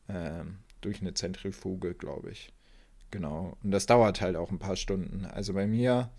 äh, 0.08 0.44
durch 0.82 1.02
eine 1.02 1.14
Zentrifuge, 1.14 1.94
glaube 1.94 2.32
ich. 2.32 2.54
Genau. 3.12 3.58
Und 3.64 3.72
das 3.72 3.86
dauert 3.86 4.22
halt 4.22 4.36
auch 4.36 4.52
ein 4.52 4.60
paar 4.60 4.76
Stunden. 4.76 5.26
Also 5.26 5.54
bei 5.54 5.68
mir 5.68 6.10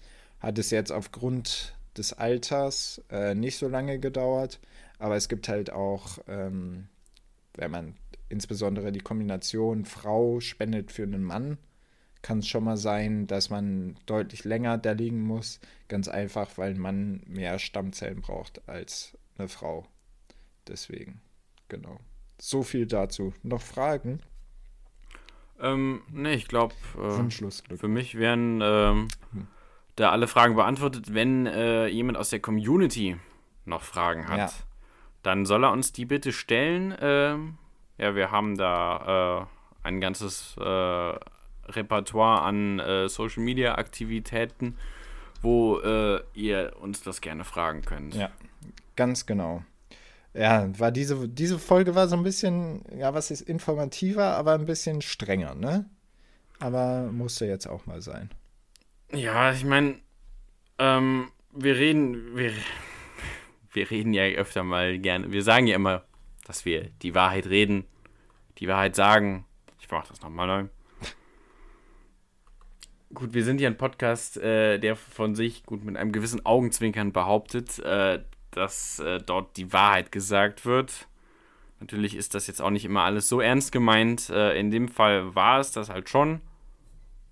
hat 0.40 0.58
es 0.58 0.70
jetzt 0.70 0.90
aufgrund 0.90 1.74
des 1.96 2.12
Alters 2.12 3.02
äh, 3.10 3.34
nicht 3.34 3.58
so 3.58 3.68
lange 3.68 3.98
gedauert, 3.98 4.60
aber 4.98 5.16
es 5.16 5.28
gibt 5.28 5.48
halt 5.48 5.70
auch, 5.70 6.18
ähm, 6.28 6.88
wenn 7.54 7.70
man 7.70 7.94
insbesondere 8.28 8.92
die 8.92 9.00
Kombination 9.00 9.84
Frau 9.84 10.40
spendet 10.40 10.92
für 10.92 11.02
einen 11.02 11.24
Mann, 11.24 11.58
kann 12.22 12.40
es 12.40 12.48
schon 12.48 12.64
mal 12.64 12.76
sein, 12.76 13.26
dass 13.26 13.50
man 13.50 13.96
deutlich 14.06 14.44
länger 14.44 14.78
da 14.78 14.92
liegen 14.92 15.22
muss. 15.22 15.60
Ganz 15.88 16.08
einfach, 16.08 16.56
weil 16.56 16.74
man 16.74 17.22
mehr 17.26 17.58
Stammzellen 17.58 18.20
braucht 18.20 18.68
als 18.68 19.16
eine 19.38 19.48
Frau. 19.48 19.86
Deswegen, 20.68 21.20
genau. 21.68 21.98
So 22.40 22.62
viel 22.62 22.86
dazu. 22.86 23.32
Noch 23.42 23.62
Fragen? 23.62 24.20
Ähm, 25.60 26.02
nee, 26.10 26.34
ich 26.34 26.48
glaube, 26.48 26.74
äh, 26.98 27.76
für 27.76 27.88
mich 27.88 28.16
wären 28.16 28.60
ähm, 28.62 29.08
hm. 29.32 29.46
da 29.96 30.10
alle 30.10 30.26
Fragen 30.26 30.56
beantwortet. 30.56 31.12
Wenn 31.12 31.46
äh, 31.46 31.86
jemand 31.86 32.16
aus 32.16 32.30
der 32.30 32.40
Community 32.40 33.16
noch 33.64 33.82
Fragen 33.82 34.28
hat, 34.28 34.38
Ja. 34.38 34.50
dann 35.22 35.44
soll 35.44 35.64
er 35.64 35.72
uns 35.72 35.92
die 35.92 36.06
bitte 36.06 36.32
stellen. 36.32 36.94
Ähm, 37.00 37.58
ja, 37.98 38.14
wir 38.14 38.30
haben 38.30 38.56
da 38.56 39.48
äh, 39.82 39.86
ein 39.86 40.00
ganzes 40.00 40.56
äh, 40.58 41.14
Repertoire 41.76 42.42
an 42.42 42.78
äh, 42.78 43.08
Social 43.08 43.42
Media 43.42 43.76
Aktivitäten, 43.76 44.76
wo 45.42 45.78
äh, 45.80 46.20
ihr 46.34 46.72
uns 46.80 47.02
das 47.02 47.20
gerne 47.20 47.44
fragen 47.44 47.82
könnt. 47.82 48.14
Ja, 48.14 48.30
ganz 48.96 49.26
genau. 49.26 49.62
Ja, 50.32 50.68
war 50.78 50.92
diese, 50.92 51.28
diese 51.28 51.58
Folge 51.58 51.94
war 51.94 52.06
so 52.06 52.16
ein 52.16 52.22
bisschen, 52.22 52.84
ja, 52.96 53.12
was 53.14 53.30
ist 53.30 53.40
informativer, 53.40 54.36
aber 54.36 54.52
ein 54.52 54.64
bisschen 54.64 55.02
strenger, 55.02 55.54
ne? 55.54 55.90
Aber 56.60 57.10
musste 57.10 57.46
jetzt 57.46 57.66
auch 57.66 57.86
mal 57.86 58.00
sein. 58.00 58.30
Ja, 59.12 59.50
ich 59.52 59.64
meine, 59.64 59.98
ähm, 60.78 61.32
wir 61.52 61.76
reden, 61.76 62.36
wir, 62.36 62.52
wir 63.72 63.90
reden 63.90 64.12
ja 64.12 64.22
öfter 64.24 64.62
mal 64.62 64.98
gerne, 64.98 65.32
wir 65.32 65.42
sagen 65.42 65.66
ja 65.66 65.74
immer, 65.74 66.04
dass 66.46 66.64
wir 66.64 66.90
die 67.02 67.14
Wahrheit 67.14 67.46
reden, 67.46 67.84
die 68.58 68.68
Wahrheit 68.68 68.94
sagen. 68.94 69.46
Ich 69.80 69.90
mach 69.90 70.06
das 70.06 70.20
nochmal 70.20 70.46
neu. 70.46 70.68
Gut, 73.12 73.34
wir 73.34 73.44
sind 73.44 73.60
ja 73.60 73.68
ein 73.68 73.76
Podcast, 73.76 74.36
äh, 74.36 74.78
der 74.78 74.94
von 74.94 75.34
sich 75.34 75.64
gut 75.64 75.84
mit 75.84 75.96
einem 75.96 76.12
gewissen 76.12 76.46
Augenzwinkern 76.46 77.12
behauptet, 77.12 77.78
äh, 77.80 78.20
dass 78.52 79.00
äh, 79.00 79.18
dort 79.18 79.56
die 79.56 79.72
Wahrheit 79.72 80.12
gesagt 80.12 80.64
wird. 80.64 81.08
Natürlich 81.80 82.14
ist 82.14 82.34
das 82.34 82.46
jetzt 82.46 82.62
auch 82.62 82.70
nicht 82.70 82.84
immer 82.84 83.02
alles 83.02 83.28
so 83.28 83.40
ernst 83.40 83.72
gemeint. 83.72 84.30
Äh, 84.30 84.58
in 84.58 84.70
dem 84.70 84.86
Fall 84.88 85.34
war 85.34 85.58
es 85.58 85.72
das 85.72 85.88
halt 85.88 86.08
schon. 86.08 86.40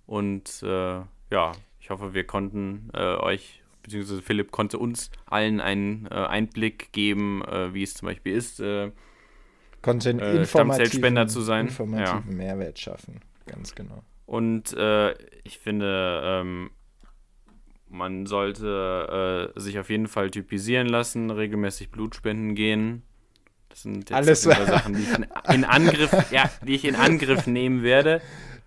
Und 0.05 0.61
äh, 0.63 0.99
ja, 1.31 1.51
ich 1.79 1.89
hoffe, 1.89 2.13
wir 2.13 2.25
konnten 2.25 2.89
äh, 2.93 3.15
euch, 3.15 3.61
beziehungsweise 3.83 4.21
Philipp 4.21 4.51
konnte 4.51 4.79
uns 4.79 5.11
allen 5.27 5.61
einen 5.61 6.07
Einblick 6.07 6.91
geben, 6.91 7.41
wie 7.71 7.81
es 7.83 7.93
zum 7.93 8.07
Beispiel 8.07 8.33
ist. 8.35 8.59
Äh, 8.59 8.91
Konnte 9.81 10.09
einen 10.09 10.19
Äh, 10.19 10.45
Stammzellspender 10.45 11.27
zu 11.27 11.39
sein. 11.41 11.67
informativen 11.67 12.35
Mehrwert 12.35 12.77
schaffen. 12.77 13.21
Ganz 13.47 13.73
genau. 13.73 14.03
Und 14.29 14.73
äh, 14.77 15.13
ich 15.43 15.57
finde, 15.57 16.21
ähm, 16.23 16.69
man 17.87 18.27
sollte 18.27 19.51
äh, 19.55 19.59
sich 19.59 19.79
auf 19.79 19.89
jeden 19.89 20.07
Fall 20.07 20.29
typisieren 20.29 20.87
lassen, 20.87 21.31
regelmäßig 21.31 21.89
Blutspenden 21.89 22.53
gehen. 22.53 23.01
Das 23.69 23.81
sind 23.81 23.97
jetzt 23.97 24.13
Alles- 24.13 24.43
Sachen, 24.43 24.93
die 24.93 25.01
ich 25.01 25.13
in, 25.17 25.25
in 25.55 25.65
Angriff, 25.65 26.11
ja, 26.31 26.47
die 26.61 26.75
ich 26.75 26.85
in 26.85 26.95
Angriff 26.95 27.47
nehmen 27.47 27.81
werde. 27.81 28.21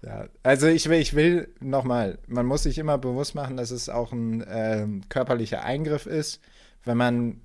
Ja, 0.04 0.26
also 0.42 0.66
ich 0.66 0.88
will, 0.88 0.98
ich 0.98 1.14
will 1.14 1.48
nochmal, 1.60 2.18
man 2.26 2.44
muss 2.44 2.64
sich 2.64 2.76
immer 2.78 2.98
bewusst 2.98 3.36
machen, 3.36 3.56
dass 3.56 3.70
es 3.70 3.88
auch 3.88 4.10
ein 4.10 4.44
ähm, 4.48 5.02
körperlicher 5.08 5.62
Eingriff 5.62 6.06
ist. 6.06 6.40
Wenn 6.84 6.96
man 6.96 7.40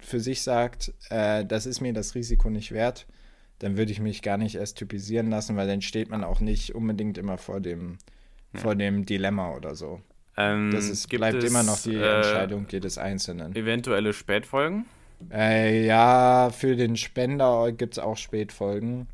für 0.00 0.18
sich 0.18 0.42
sagt, 0.42 0.92
äh, 1.10 1.44
das 1.46 1.66
ist 1.66 1.80
mir 1.80 1.92
das 1.92 2.16
Risiko 2.16 2.50
nicht 2.50 2.72
wert, 2.72 3.06
dann 3.62 3.76
würde 3.76 3.92
ich 3.92 4.00
mich 4.00 4.22
gar 4.22 4.38
nicht 4.38 4.56
erst 4.56 4.78
typisieren 4.78 5.30
lassen, 5.30 5.56
weil 5.56 5.68
dann 5.68 5.82
steht 5.82 6.10
man 6.10 6.24
auch 6.24 6.40
nicht 6.40 6.74
unbedingt 6.74 7.16
immer 7.16 7.38
vor 7.38 7.60
dem, 7.60 7.98
vor 8.54 8.74
dem 8.74 9.06
Dilemma 9.06 9.54
oder 9.54 9.76
so. 9.76 10.00
Ähm, 10.36 10.70
Das 10.72 10.88
ist, 10.88 11.08
bleibt 11.08 11.42
es, 11.42 11.50
immer 11.50 11.62
noch 11.62 11.80
die 11.80 11.94
äh, 11.94 12.16
Entscheidung 12.16 12.66
jedes 12.70 12.98
Einzelnen. 12.98 13.54
Eventuelle 13.54 14.12
Spätfolgen. 14.12 14.86
Äh, 15.30 15.86
ja, 15.86 16.50
für 16.50 16.74
den 16.74 16.96
Spender 16.96 17.70
gibt 17.70 17.94
es 17.94 17.98
auch 18.00 18.16
Spätfolgen. 18.16 19.06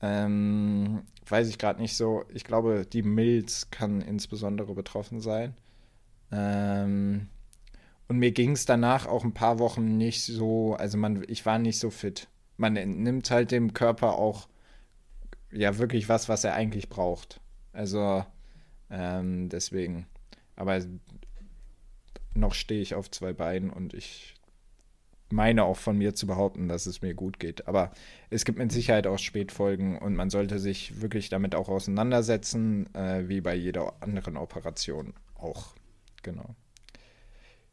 Ähm, 0.00 1.02
weiß 1.28 1.48
ich 1.48 1.58
gerade 1.58 1.80
nicht 1.80 1.96
so. 1.96 2.24
Ich 2.32 2.44
glaube, 2.44 2.86
die 2.90 3.02
Milz 3.02 3.70
kann 3.70 4.00
insbesondere 4.00 4.74
betroffen 4.74 5.20
sein. 5.20 5.54
Ähm, 6.32 7.28
und 8.08 8.16
mir 8.18 8.32
ging 8.32 8.52
es 8.52 8.64
danach 8.64 9.06
auch 9.06 9.24
ein 9.24 9.34
paar 9.34 9.58
Wochen 9.58 9.98
nicht 9.98 10.24
so, 10.24 10.74
also 10.74 10.96
man, 10.96 11.22
ich 11.28 11.44
war 11.44 11.58
nicht 11.58 11.78
so 11.78 11.90
fit. 11.90 12.28
Man 12.60 12.74
nimmt 12.74 13.30
halt 13.30 13.52
dem 13.52 13.72
Körper 13.72 14.18
auch 14.18 14.46
ja 15.50 15.78
wirklich 15.78 16.08
was, 16.10 16.28
was 16.28 16.44
er 16.44 16.54
eigentlich 16.54 16.90
braucht. 16.90 17.40
Also 17.72 18.24
ähm, 18.90 19.48
deswegen. 19.48 20.06
Aber 20.56 20.80
noch 22.34 22.52
stehe 22.52 22.82
ich 22.82 22.94
auf 22.94 23.10
zwei 23.10 23.32
Beinen 23.32 23.70
und 23.70 23.94
ich 23.94 24.34
meine 25.30 25.64
auch 25.64 25.76
von 25.76 25.96
mir 25.96 26.14
zu 26.14 26.26
behaupten, 26.26 26.68
dass 26.68 26.84
es 26.86 27.00
mir 27.00 27.14
gut 27.14 27.38
geht. 27.38 27.66
Aber 27.66 27.92
es 28.28 28.44
gibt 28.44 28.58
mit 28.58 28.72
Sicherheit 28.72 29.06
auch 29.06 29.18
Spätfolgen 29.18 29.96
und 29.96 30.14
man 30.14 30.28
sollte 30.28 30.58
sich 30.58 31.00
wirklich 31.00 31.30
damit 31.30 31.54
auch 31.54 31.68
auseinandersetzen, 31.68 32.92
äh, 32.94 33.28
wie 33.28 33.40
bei 33.40 33.54
jeder 33.54 33.94
anderen 34.02 34.36
Operation 34.36 35.14
auch. 35.34 35.74
Genau. 36.22 36.56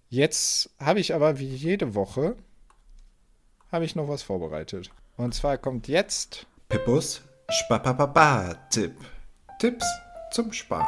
Jetzt 0.10 0.70
habe 0.80 1.02
ich 1.02 1.14
aber 1.14 1.40
wie 1.40 1.48
jede 1.48 1.94
Woche 1.94 2.38
habe 3.72 3.86
ich 3.86 3.95
noch 3.95 4.07
was 4.07 4.22
vorbereitet. 4.24 4.89
Und 5.18 5.34
zwar 5.34 5.57
kommt 5.57 5.88
jetzt 5.88 6.45
Pippus 6.70 7.22
Spapapapa-Tipp. 7.49 8.93
Tipps 9.59 9.86
zum 10.32 10.51
Sparen. 10.53 10.86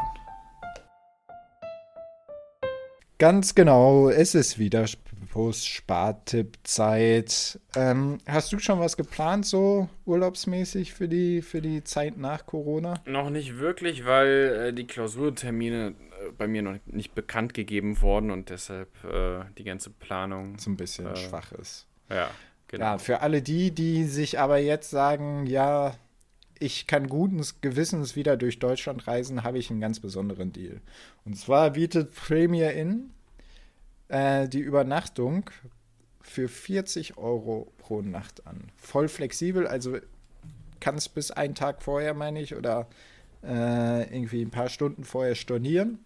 Ganz 3.18 3.56
genau, 3.56 4.10
es 4.10 4.36
ist 4.36 4.60
wieder 4.60 4.86
Post-Spartipp-Zeit. 5.32 7.60
Ähm, 7.76 8.20
hast 8.26 8.52
du 8.54 8.60
schon 8.60 8.80
was 8.80 8.96
geplant, 8.98 9.46
so 9.46 9.90
urlaubsmäßig 10.06 10.94
für 10.94 11.08
die, 11.08 11.42
für 11.42 11.62
die 11.62 11.84
Zeit 11.84 12.18
nach 12.18 12.46
Corona? 12.46 12.96
Noch 13.06 13.30
nicht 13.30 13.58
wirklich, 13.58 14.06
weil 14.06 14.68
äh, 14.70 14.74
die 14.74 14.88
Klausurtermine 14.88 15.90
äh, 15.90 15.94
bei 16.38 16.48
mir 16.48 16.62
noch 16.62 16.76
nicht 16.86 17.14
bekannt 17.14 17.54
gegeben 17.54 18.00
wurden 18.02 18.32
und 18.32 18.50
deshalb 18.50 18.90
äh, 19.04 19.42
die 19.58 19.66
ganze 19.66 19.90
Planung. 19.90 20.58
So 20.58 20.70
ein 20.72 20.78
bisschen 20.78 21.08
Äh, 21.08 21.16
schwach 21.18 21.52
ist. 21.52 21.86
Ja, 22.10 22.30
genau. 22.70 22.86
Ja, 22.86 22.98
für 22.98 23.20
alle 23.20 23.42
die, 23.42 23.72
die 23.72 24.06
sich 24.06 24.40
aber 24.40 24.58
jetzt 24.58 24.90
sagen, 24.90 25.46
ja, 25.46 25.96
ich 26.60 26.88
kann 26.88 27.08
guten 27.08 27.44
Gewissens 27.62 28.16
wieder 28.16 28.38
durch 28.38 28.60
Deutschland 28.60 29.08
reisen, 29.08 29.44
habe 29.44 29.58
ich 29.58 29.70
einen 29.70 29.80
ganz 29.82 30.00
besonderen 30.00 30.54
Deal. 30.54 30.82
Und 31.26 31.38
zwar 31.38 31.72
bietet 31.72 32.14
Premier 32.14 32.72
Inn 32.72 33.12
äh, 34.10 34.48
die 34.48 34.60
Übernachtung 34.60 35.50
für 36.22 36.48
40 36.48 37.18
Euro 37.18 37.72
pro 37.78 38.02
Nacht 38.02 38.46
an. 38.46 38.72
Voll 38.78 39.08
flexibel, 39.08 39.68
also 39.68 39.98
kannst 40.80 41.16
bis 41.16 41.32
einen 41.32 41.56
Tag 41.56 41.82
vorher, 41.82 42.14
meine 42.14 42.42
ich, 42.42 42.56
oder 42.56 42.88
äh, 43.44 44.04
irgendwie 44.14 44.42
ein 44.42 44.52
paar 44.52 44.70
Stunden 44.70 45.04
vorher 45.04 45.36
stornieren. 45.36 46.00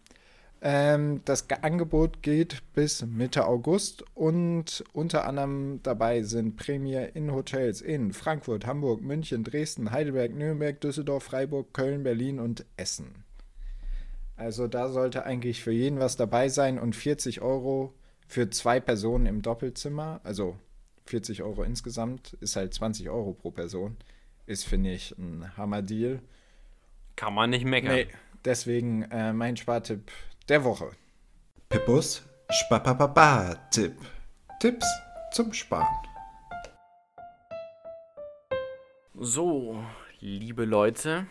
Ähm, 0.66 1.20
das 1.26 1.50
Ge- 1.50 1.58
Angebot 1.62 2.22
geht 2.24 2.64
bis 2.74 3.06
Mitte 3.06 3.46
August 3.46 4.06
und 4.16 4.82
unter 4.94 5.28
anderem 5.28 5.82
dabei 5.84 6.24
sind 6.24 6.56
Premier 6.56 7.16
in 7.18 7.34
Hotels 7.34 7.82
in 7.82 8.14
Frankfurt, 8.14 8.66
Hamburg, 8.66 9.02
München, 9.02 9.44
Dresden, 9.44 9.92
Heidelberg, 9.92 10.34
Nürnberg, 10.34 10.80
Düsseldorf, 10.80 11.24
Freiburg, 11.26 11.74
Köln, 11.74 12.04
Berlin 12.04 12.40
und 12.40 12.66
Essen. 12.78 13.26
Also 14.38 14.68
da 14.68 14.88
sollte 14.90 15.26
eigentlich 15.26 15.62
für 15.62 15.74
jeden 15.74 16.00
was 16.00 16.16
dabei 16.16 16.48
sein 16.48 16.80
und 16.80 16.96
40 16.96 17.42
Euro 17.42 17.94
für 18.26 18.50
zwei 18.50 18.80
Personen 18.80 19.26
im 19.26 19.42
Doppelzimmer, 19.42 20.22
also 20.24 20.56
40 21.06 21.44
Euro 21.44 21.64
insgesamt, 21.64 22.34
ist 22.40 22.56
halt 22.56 22.74
20 22.74 23.10
Euro 23.10 23.34
pro 23.34 23.52
Person. 23.52 23.98
Ist, 24.46 24.64
finde 24.66 24.94
ich, 24.94 25.14
ein 25.18 25.56
Hammer-Deal. 25.58 26.22
Kann 27.18 27.34
man 27.34 27.50
nicht 27.50 27.66
meckern. 27.66 27.96
Nee, 27.96 28.08
deswegen 28.46 29.04
äh, 29.04 29.34
mein 29.34 29.58
Spartipp 29.58 30.10
der 30.50 30.64
Woche. 30.64 30.92
Pippus 31.70 32.22
Spapapapa-Tipp. 32.50 33.96
Tipps 34.60 34.86
zum 35.32 35.54
Sparen. 35.54 35.88
So, 39.16 39.84
liebe 40.20 40.66
Leute, 40.66 41.28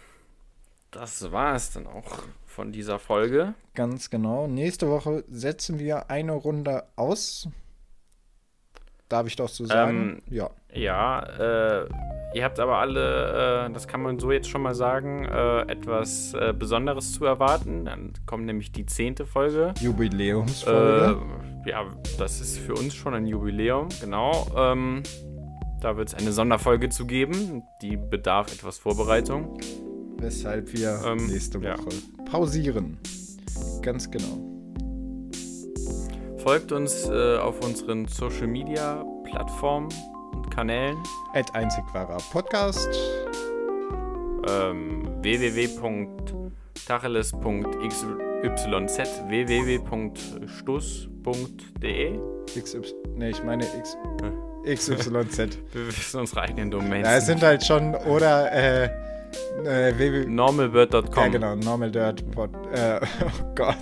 das 0.90 1.30
war 1.30 1.54
es 1.54 1.72
dann 1.72 1.86
auch 1.86 2.22
von 2.46 2.72
dieser 2.72 2.98
Folge. 2.98 3.54
Ganz 3.74 4.10
genau. 4.10 4.46
Nächste 4.46 4.88
Woche 4.88 5.24
setzen 5.28 5.78
wir 5.78 6.10
eine 6.10 6.32
Runde 6.32 6.84
aus. 6.96 7.48
Darf 9.08 9.26
ich 9.26 9.36
doch 9.36 9.48
so 9.48 9.66
sagen? 9.66 10.22
ja. 10.30 10.50
Ja, 10.72 11.22
äh, 11.82 11.88
ihr 12.34 12.44
habt 12.44 12.58
aber 12.60 12.78
alle, 12.78 13.66
äh, 13.66 13.72
das 13.72 13.86
kann 13.86 14.02
man 14.02 14.18
so 14.18 14.30
jetzt 14.32 14.48
schon 14.48 14.62
mal 14.62 14.74
sagen, 14.74 15.24
äh, 15.24 15.62
etwas 15.62 16.34
äh, 16.34 16.54
Besonderes 16.56 17.12
zu 17.12 17.24
erwarten. 17.24 17.84
Dann 17.84 18.12
kommt 18.26 18.44
nämlich 18.44 18.72
die 18.72 18.86
zehnte 18.86 19.26
Folge. 19.26 19.74
Jubiläumsfolge. 19.80 21.18
Äh, 21.64 21.70
ja, 21.70 21.84
das 22.18 22.40
ist 22.40 22.58
für 22.58 22.74
uns 22.74 22.94
schon 22.94 23.14
ein 23.14 23.26
Jubiläum, 23.26 23.88
genau. 24.00 24.46
Ähm, 24.56 25.02
da 25.80 25.96
wird 25.96 26.08
es 26.08 26.14
eine 26.14 26.32
Sonderfolge 26.32 26.88
zu 26.88 27.06
geben. 27.06 27.62
Die 27.82 27.96
bedarf 27.96 28.52
etwas 28.52 28.78
Vorbereitung. 28.78 29.58
weshalb 30.18 30.72
wir 30.72 31.00
ähm, 31.04 31.26
nächste 31.26 31.58
ja. 31.58 31.76
Woche 31.76 31.88
pausieren. 32.30 32.98
Ganz 33.82 34.10
genau. 34.10 34.38
Folgt 36.38 36.72
uns 36.72 37.08
äh, 37.08 37.36
auf 37.36 37.64
unseren 37.64 38.06
Social 38.06 38.46
Media 38.46 39.04
Plattformen 39.24 39.88
Kanälen. 40.52 41.02
At 41.32 41.54
einzig 41.54 41.84
wahrer 41.92 42.18
Podcast. 42.30 42.90
Ähm, 44.48 45.08
www.tacheles.xyz 45.22 48.06
www.stuss.de. 49.28 52.18
XY. 52.60 52.80
Ne, 53.16 53.30
ich 53.30 53.42
meine 53.42 53.64
X, 53.64 53.96
XYZ. 54.64 55.58
Wir 55.72 55.86
wissen 55.86 56.20
unsere 56.20 56.42
eigenen 56.42 56.70
Domains. 56.70 57.06
Ja, 57.06 57.16
es 57.16 57.24
sind 57.26 57.42
halt 57.42 57.64
schon, 57.64 57.94
oder, 57.94 58.52
äh, 58.52 58.90
äh, 59.64 59.92
www. 59.96 60.26
normalbird.com. 60.28 61.04
Ja, 61.24 61.28
genau, 61.28 61.54
Normal 61.56 61.90
Dirt 61.90 62.30
Pod. 62.30 62.50
Äh, 62.72 63.00
oh 63.24 63.54
Gott. 63.54 63.76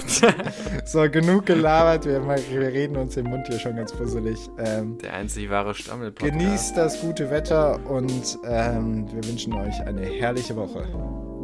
so, 0.85 1.09
genug 1.11 1.47
gelabert. 1.47 2.05
Wir, 2.07 2.27
wir 2.27 2.61
reden 2.73 2.97
uns 2.97 3.15
den 3.15 3.27
Mund 3.29 3.47
hier 3.49 3.59
schon 3.59 3.77
ganz 3.77 3.93
fusselig. 3.93 4.39
Ähm, 4.59 4.99
Der 4.99 5.15
einzig 5.15 5.51
wahre 5.51 5.75
Stammel-Podcast. 5.75 6.39
genießt 6.39 6.77
das 6.77 7.01
gute 7.01 7.31
Wetter 7.31 7.79
und 7.89 8.39
ähm, 8.45 9.07
wir 9.13 9.25
wünschen 9.25 9.55
euch 9.55 9.81
eine 9.87 10.03
herrliche 10.03 10.57
Woche. 10.57 10.87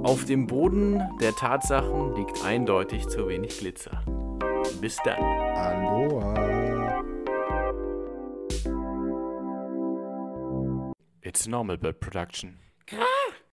Auf 0.02 0.24
dem 0.24 0.46
Boden 0.46 1.02
der 1.20 1.32
Tatsachen 1.34 2.14
liegt 2.16 2.44
eindeutig 2.44 3.08
zu 3.08 3.28
wenig 3.28 3.58
Glitzer. 3.58 4.02
Bis 4.80 4.98
dann. 5.04 5.18
Aloha. 5.56 7.02
It's 11.22 11.48
Normal 11.48 11.76
Bird 11.78 11.98
Production. 11.98 12.58
Krass. 12.86 13.02